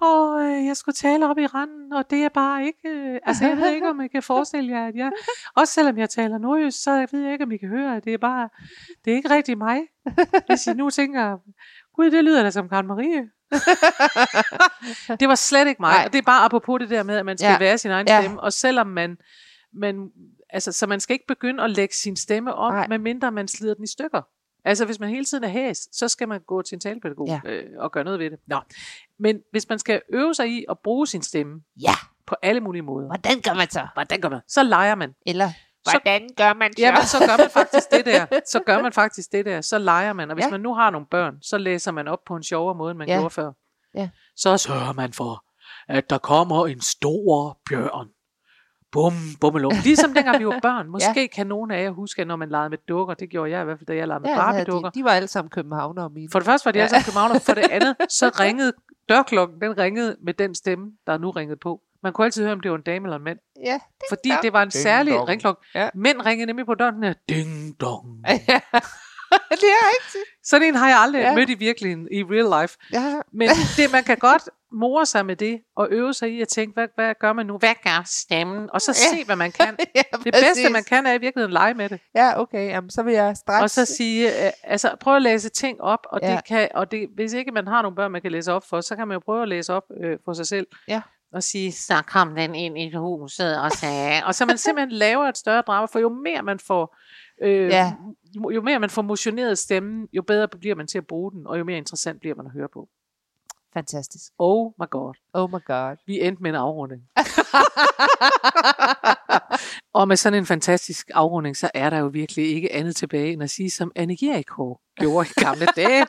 Og 0.00 0.42
øh, 0.42 0.66
jeg 0.66 0.76
skulle 0.76 0.94
tale 0.94 1.28
op 1.30 1.38
i 1.38 1.46
randen, 1.46 1.92
og 1.92 2.10
det 2.10 2.24
er 2.24 2.28
bare 2.28 2.64
ikke, 2.64 2.88
øh, 2.88 3.20
altså 3.22 3.46
jeg 3.46 3.56
ved 3.56 3.74
ikke, 3.74 3.88
om 3.88 4.00
I 4.00 4.08
kan 4.08 4.22
forestille 4.22 4.72
jer, 4.72 4.86
at 4.86 4.94
jeg, 4.94 5.10
også 5.56 5.74
selvom 5.74 5.98
jeg 5.98 6.10
taler 6.10 6.38
nordjysk, 6.38 6.82
så 6.82 7.06
ved 7.12 7.20
jeg 7.20 7.32
ikke, 7.32 7.44
om 7.44 7.52
I 7.52 7.56
kan 7.56 7.68
høre, 7.68 7.96
at 7.96 8.04
det 8.04 8.14
er 8.14 8.18
bare, 8.18 8.48
det 9.04 9.12
er 9.12 9.16
ikke 9.16 9.30
rigtig 9.30 9.58
mig. 9.58 9.80
Hvis 10.46 10.66
I 10.66 10.72
nu 10.72 10.90
tænker, 10.90 11.38
gud, 11.94 12.10
det 12.10 12.24
lyder 12.24 12.42
da 12.42 12.50
som 12.50 12.68
Karen 12.68 12.86
Marie 12.86 13.37
det 15.20 15.28
var 15.28 15.34
slet 15.34 15.68
ikke 15.68 15.82
mig. 15.82 15.92
Nej. 15.94 16.04
Og 16.06 16.12
det 16.12 16.18
er 16.18 16.22
bare 16.22 16.44
apropos 16.44 16.80
det 16.80 16.90
der 16.90 17.02
med, 17.02 17.16
at 17.16 17.26
man 17.26 17.38
skal 17.38 17.50
Ja. 17.50 17.58
være 17.58 17.78
sin 17.78 17.90
egen 17.90 18.08
Ja. 18.08 18.20
stemme. 18.22 18.40
Og 18.40 18.52
selvom 18.52 18.86
man, 18.86 19.16
man, 19.72 20.10
altså, 20.50 20.72
så 20.72 20.86
man 20.86 21.00
skal 21.00 21.14
ikke 21.14 21.26
begynde 21.28 21.62
at 21.62 21.70
lægge 21.70 21.94
sin 21.94 22.16
stemme 22.16 22.54
om, 22.54 22.72
Nej. 22.74 22.86
medmindre 22.86 23.32
man 23.32 23.48
slider 23.48 23.74
den 23.74 23.84
i 23.84 23.86
stykker. 23.86 24.22
Altså, 24.64 24.84
hvis 24.84 25.00
man 25.00 25.08
hele 25.08 25.24
tiden 25.24 25.44
er 25.44 25.48
hæs, 25.48 25.88
så 25.92 26.08
skal 26.08 26.28
man 26.28 26.40
gå 26.46 26.62
til 26.62 26.74
en 26.76 26.80
talepædagog 26.80 27.26
Ja. 27.28 27.40
øh, 27.44 27.64
og 27.78 27.92
gøre 27.92 28.04
noget 28.04 28.18
ved 28.18 28.30
det. 28.30 28.38
Nå. 28.46 28.60
Men 29.18 29.40
hvis 29.50 29.68
man 29.68 29.78
skal 29.78 30.02
øve 30.12 30.34
sig 30.34 30.48
i 30.48 30.64
at 30.70 30.78
bruge 30.84 31.06
sin 31.06 31.22
stemme 31.22 31.60
Ja, 31.82 31.94
på 32.26 32.36
alle 32.42 32.60
mulige 32.60 32.82
måder, 32.82 33.06
hvordan 33.06 33.40
gør 33.40 33.54
man 33.54 33.70
så? 33.70 33.86
hvordan 33.94 34.20
gør 34.20 34.28
man? 34.28 34.40
Så 34.48 34.62
leger 34.62 34.94
man. 34.94 35.14
Eller, 35.26 35.50
hvordan 35.92 36.28
gør 36.36 36.54
man 36.54 36.72
så? 36.72 36.82
Jamen, 36.82 37.02
så 37.02 37.18
gør 37.18 37.36
man 37.36 37.50
faktisk 37.50 37.90
det 37.90 38.06
der. 38.06 38.26
Så 38.52 38.60
gør 38.66 38.82
man 38.82 38.92
faktisk 38.92 39.32
det 39.32 39.44
der. 39.46 39.60
Så 39.60 39.78
leger 39.78 40.12
man. 40.12 40.30
Og 40.30 40.34
hvis 40.34 40.44
Ja. 40.44 40.50
man 40.50 40.60
nu 40.60 40.74
har 40.74 40.90
nogle 40.90 41.06
børn, 41.10 41.34
så 41.42 41.58
læser 41.58 41.92
man 41.92 42.08
op 42.08 42.18
på 42.26 42.36
en 42.36 42.42
sjovere 42.42 42.74
måde, 42.74 42.90
end 42.90 42.98
man 42.98 43.08
Ja. 43.08 43.14
gjorde 43.18 43.30
før. 43.30 43.52
Ja. 43.94 44.08
Så 44.36 44.56
sørger 44.56 44.92
man 44.92 45.12
for, 45.12 45.44
at 45.88 46.10
der 46.10 46.18
kommer 46.18 46.66
en 46.66 46.80
stor 46.80 47.58
bjørn. 47.70 48.08
Bum, 48.92 49.12
bummelum. 49.40 49.72
Ligesom 49.84 50.14
dengang 50.14 50.38
vi 50.38 50.46
var 50.46 50.58
børn. 50.68 50.88
Måske 50.88 51.20
ja. 51.20 51.26
kan 51.26 51.46
nogen 51.46 51.70
af 51.70 51.82
jer 51.82 51.90
huske, 51.90 52.24
når 52.24 52.36
man 52.36 52.48
legede 52.48 52.70
med 52.70 52.78
dukker, 52.88 53.14
det 53.14 53.30
gjorde 53.30 53.50
jeg 53.50 53.60
i 53.60 53.64
hvert 53.64 53.78
fald, 53.78 53.86
da 53.86 53.94
jeg 53.96 54.06
legede 54.08 54.20
med 54.20 54.30
Ja, 54.30 54.36
Barbie-dukker. 54.36 54.90
de, 54.90 54.98
de 54.98 55.04
var 55.04 55.10
alle 55.10 55.28
sammen 55.28 55.50
københavnere 55.50 56.10
mine. 56.10 56.28
For 56.32 56.38
det 56.38 56.46
første 56.46 56.66
var 56.66 56.72
de 56.72 56.78
Ja. 56.78 56.82
alle 56.84 56.90
sammen 56.90 57.04
københavner, 57.04 57.38
for 57.38 57.54
det 57.54 57.70
andet, 57.70 57.96
så 58.08 58.28
ringede 58.44 58.72
dørklokken, 59.08 59.60
den 59.60 59.78
ringede 59.78 60.16
med 60.24 60.34
den 60.34 60.54
stemme, 60.54 60.86
der 61.06 61.12
er 61.12 61.18
nu 61.18 61.30
ringet 61.30 61.60
på. 61.60 61.80
Man 62.02 62.12
kunne 62.12 62.24
altid 62.24 62.42
høre, 62.42 62.52
om 62.52 62.60
det 62.60 62.70
var 62.70 62.76
en 62.76 62.82
dame 62.82 63.06
eller 63.06 63.16
en 63.16 63.24
mand. 63.24 63.38
Ja, 63.64 63.78
Fordi 64.10 64.28
dong. 64.30 64.42
det 64.42 64.52
var 64.52 64.62
en 64.62 64.68
Ding 64.68 64.82
særlig 64.82 65.12
dong. 65.14 65.28
ringklokke. 65.28 65.62
Ja. 65.74 65.88
Mænd 65.94 66.26
ringede 66.26 66.46
nemlig 66.46 66.66
på 66.66 66.74
døren, 66.74 66.94
den 66.94 67.04
her 67.04 67.14
ding 67.28 67.80
dong. 67.80 68.06
ja. 68.48 68.60
det 69.50 69.68
er 69.80 69.84
rigtigt. 69.94 70.24
Sådan 70.44 70.68
en 70.68 70.74
har 70.74 70.88
jeg 70.88 70.98
aldrig 70.98 71.20
Ja. 71.20 71.28
ja. 71.28 71.34
mødt 71.34 71.50
i 71.50 71.54
virkeligheden, 71.54 72.08
i 72.12 72.22
real 72.22 72.62
life. 72.62 72.76
Ja. 72.92 73.20
Men 73.32 73.48
det, 73.76 73.92
man 73.92 74.04
kan 74.04 74.16
godt 74.16 74.42
more 74.72 75.06
sig 75.06 75.26
med 75.26 75.36
det, 75.36 75.60
og 75.76 75.88
øve 75.90 76.14
sig 76.14 76.30
i 76.32 76.40
at 76.42 76.48
tænke, 76.48 76.74
hvad, 76.74 76.88
hvad 76.94 77.14
gør 77.20 77.32
man 77.32 77.46
nu? 77.46 77.58
Hvad 77.58 77.74
gør 77.84 78.02
stemmen? 78.06 78.70
Og 78.72 78.80
så 78.80 78.90
Ja. 78.90 79.16
se, 79.16 79.24
hvad 79.24 79.36
man 79.36 79.52
kan. 79.52 79.76
ja, 79.94 80.02
Det 80.24 80.32
bedste, 80.34 80.72
man 80.72 80.84
kan, 80.84 81.06
er 81.06 81.12
i 81.12 81.18
virkeligheden 81.18 81.52
lege 81.52 81.74
med 81.74 81.88
det. 81.88 82.00
Ja, 82.14 82.40
okay. 82.40 82.68
Jamen, 82.68 82.90
så 82.90 83.02
vil 83.02 83.14
jeg 83.14 83.36
straks... 83.36 83.62
Og 83.62 83.70
så 83.70 83.94
sige, 83.94 84.46
øh, 84.46 84.52
altså 84.64 84.96
prøv 85.00 85.16
at 85.16 85.22
læse 85.22 85.48
ting 85.48 85.80
op, 85.80 86.06
og, 86.12 86.18
Ja. 86.22 86.32
det 86.32 86.44
kan, 86.44 86.68
og 86.74 86.90
det, 86.90 87.08
hvis 87.14 87.32
ikke 87.32 87.50
man 87.52 87.66
har 87.66 87.82
nogle 87.82 87.96
børn, 87.96 88.12
man 88.12 88.22
kan 88.22 88.32
læse 88.32 88.52
op 88.52 88.62
for, 88.68 88.80
så 88.80 88.96
kan 88.96 89.08
man 89.08 89.14
jo 89.14 89.20
prøve 89.24 89.42
at 89.42 89.48
læse 89.48 89.72
op 89.74 89.82
øh, 90.04 90.18
for 90.24 90.32
sig 90.32 90.46
selv. 90.46 90.66
Ja. 90.88 91.00
Og 91.32 91.42
sige, 91.42 91.72
så 91.72 92.02
kom 92.06 92.34
den 92.34 92.54
ind 92.54 92.78
i 92.78 92.94
huset 92.94 93.60
og 93.60 93.72
sagde, 93.72 94.24
og 94.24 94.34
så 94.34 94.46
man 94.46 94.58
simpelthen 94.58 94.92
laver 94.98 95.24
et 95.24 95.36
større 95.38 95.62
drama, 95.66 95.86
for 95.92 95.98
jo 95.98 96.08
mere 96.08 96.42
man 96.42 96.58
får, 96.58 96.96
øh, 97.42 97.68
Ja. 97.68 97.92
jo, 98.54 98.62
mere 98.62 98.78
man 98.78 98.90
får 98.90 99.02
motioneret 99.02 99.58
stemmen, 99.58 100.08
jo 100.12 100.22
bedre 100.22 100.48
bliver 100.48 100.74
man 100.74 100.86
til 100.86 100.98
at 100.98 101.06
bruge 101.06 101.32
den, 101.32 101.46
og 101.46 101.58
jo 101.58 101.64
mere 101.64 101.78
interessant 101.78 102.20
bliver 102.20 102.34
man 102.36 102.46
at 102.46 102.52
høre 102.52 102.68
på. 102.72 102.88
Fantastisk. 103.74 104.32
Oh 104.38 104.72
my 104.80 104.90
god. 104.90 105.14
Oh 105.32 105.50
my 105.50 105.64
god. 105.64 105.96
Vi 106.06 106.20
endte 106.20 106.42
med 106.42 106.50
en 106.50 106.56
afrunding. 106.56 107.02
og 109.92 110.08
med 110.08 110.16
sådan 110.16 110.38
en 110.38 110.46
fantastisk 110.46 111.10
afrunding, 111.14 111.56
så 111.56 111.70
er 111.74 111.90
der 111.90 111.98
jo 111.98 112.06
virkelig 112.06 112.54
ikke 112.54 112.72
andet 112.72 112.96
tilbage 112.96 113.32
end 113.32 113.42
at 113.42 113.50
sige, 113.50 113.70
som 113.70 113.92
Anne 113.96 114.16
Jericho 114.22 114.78
gjorde 114.96 115.28
i 115.36 115.40
gamle 115.40 115.66
dage, 115.76 116.06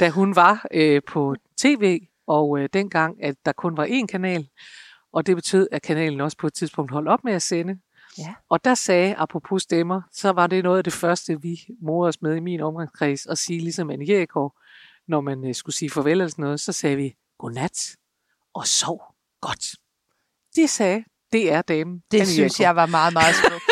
da 0.00 0.08
hun 0.10 0.36
var 0.36 0.66
øh, 0.70 1.02
på 1.08 1.34
tv, 1.58 2.00
og 2.26 2.58
øh, 2.58 2.68
dengang, 2.72 3.24
at 3.24 3.34
der 3.44 3.52
kun 3.52 3.76
var 3.76 3.86
én 3.86 4.06
kanal, 4.06 4.48
og 5.12 5.26
det 5.26 5.36
betød, 5.36 5.68
at 5.72 5.82
kanalen 5.82 6.20
også 6.20 6.36
på 6.36 6.46
et 6.46 6.54
tidspunkt 6.54 6.92
holdt 6.92 7.08
op 7.08 7.24
med 7.24 7.32
at 7.32 7.42
sende. 7.42 7.78
Ja. 8.18 8.34
Og 8.48 8.64
der 8.64 8.74
sagde, 8.74 9.14
apropos 9.18 9.62
stemmer, 9.62 10.02
så 10.12 10.30
var 10.30 10.46
det 10.46 10.64
noget 10.64 10.78
af 10.78 10.84
det 10.84 10.92
første, 10.92 11.42
vi 11.42 11.60
morede 11.82 12.08
os 12.08 12.22
med 12.22 12.36
i 12.36 12.40
min 12.40 12.60
omgangskreds, 12.60 13.26
at 13.26 13.38
sige 13.38 13.60
ligesom 13.60 13.90
Anne 13.90 14.04
Jericho, 14.08 14.50
når 15.08 15.20
man 15.20 15.48
øh, 15.48 15.54
skulle 15.54 15.76
sige 15.76 15.90
farvel 15.90 16.10
eller 16.12 16.28
sådan 16.28 16.42
noget, 16.42 16.60
så 16.60 16.72
sagde 16.72 16.96
vi, 16.96 17.14
godnat 17.38 17.96
og 18.54 18.66
sov 18.66 19.02
godt. 19.40 19.66
Det 20.56 20.70
sagde, 20.70 21.04
det 21.32 21.52
er 21.52 21.62
damen. 21.62 22.02
Det 22.10 22.18
Anne 22.18 22.26
synes 22.26 22.38
Jericho. 22.38 22.62
jeg 22.62 22.76
var 22.76 22.86
meget, 22.86 23.12
meget 23.12 23.34
smukt. 23.34 23.64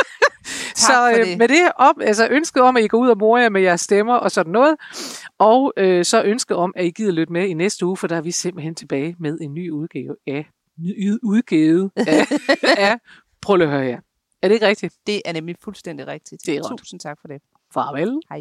Så 0.75 1.11
øh, 1.11 1.27
det. 1.27 1.39
med 1.39 1.49
det 1.49 1.73
op, 1.77 1.95
altså 2.01 2.29
ønsket 2.31 2.63
om, 2.63 2.77
at 2.77 2.85
I 2.85 2.89
går 2.89 2.99
ud 2.99 3.09
og 3.09 3.19
morer 3.19 3.43
jer 3.43 3.49
med 3.49 3.61
jeres 3.61 3.81
stemmer 3.81 4.15
og 4.15 4.31
sådan 4.31 4.53
noget, 4.53 4.77
og 5.39 5.73
øh, 5.77 6.05
så 6.05 6.23
ønsket 6.23 6.57
om, 6.57 6.73
at 6.77 6.85
I 6.85 6.91
gider 6.91 7.13
lytte 7.13 7.33
med 7.33 7.47
i 7.47 7.55
næste 7.55 7.87
uge, 7.87 7.97
for 7.97 8.07
der 8.07 8.17
er 8.17 8.21
vi 8.21 8.31
simpelthen 8.31 8.75
tilbage 8.75 9.17
med 9.19 9.39
en 9.41 9.55
ny 9.55 9.71
udgave 9.71 10.17
af, 10.27 10.47
ny 10.79 11.19
udgave 11.23 11.91
af, 11.97 12.27
af 12.89 12.99
Prøv 13.45 13.61
at 13.61 13.69
høre 13.69 13.81
jer. 13.81 14.01
Er 14.43 14.49
det 14.49 14.55
ikke 14.55 14.67
rigtigt? 14.67 14.95
Det 15.07 15.23
er 15.25 15.33
nemlig 15.33 15.57
fuldstændig 15.65 16.07
rigtigt. 16.07 16.47
Det 16.47 16.57
er 16.57 16.71
ret. 16.71 16.79
Tusind 16.79 17.01
tak 17.01 17.21
for 17.21 17.29
det. 17.29 17.43
Farvel. 17.75 18.21
Hej. 18.31 18.41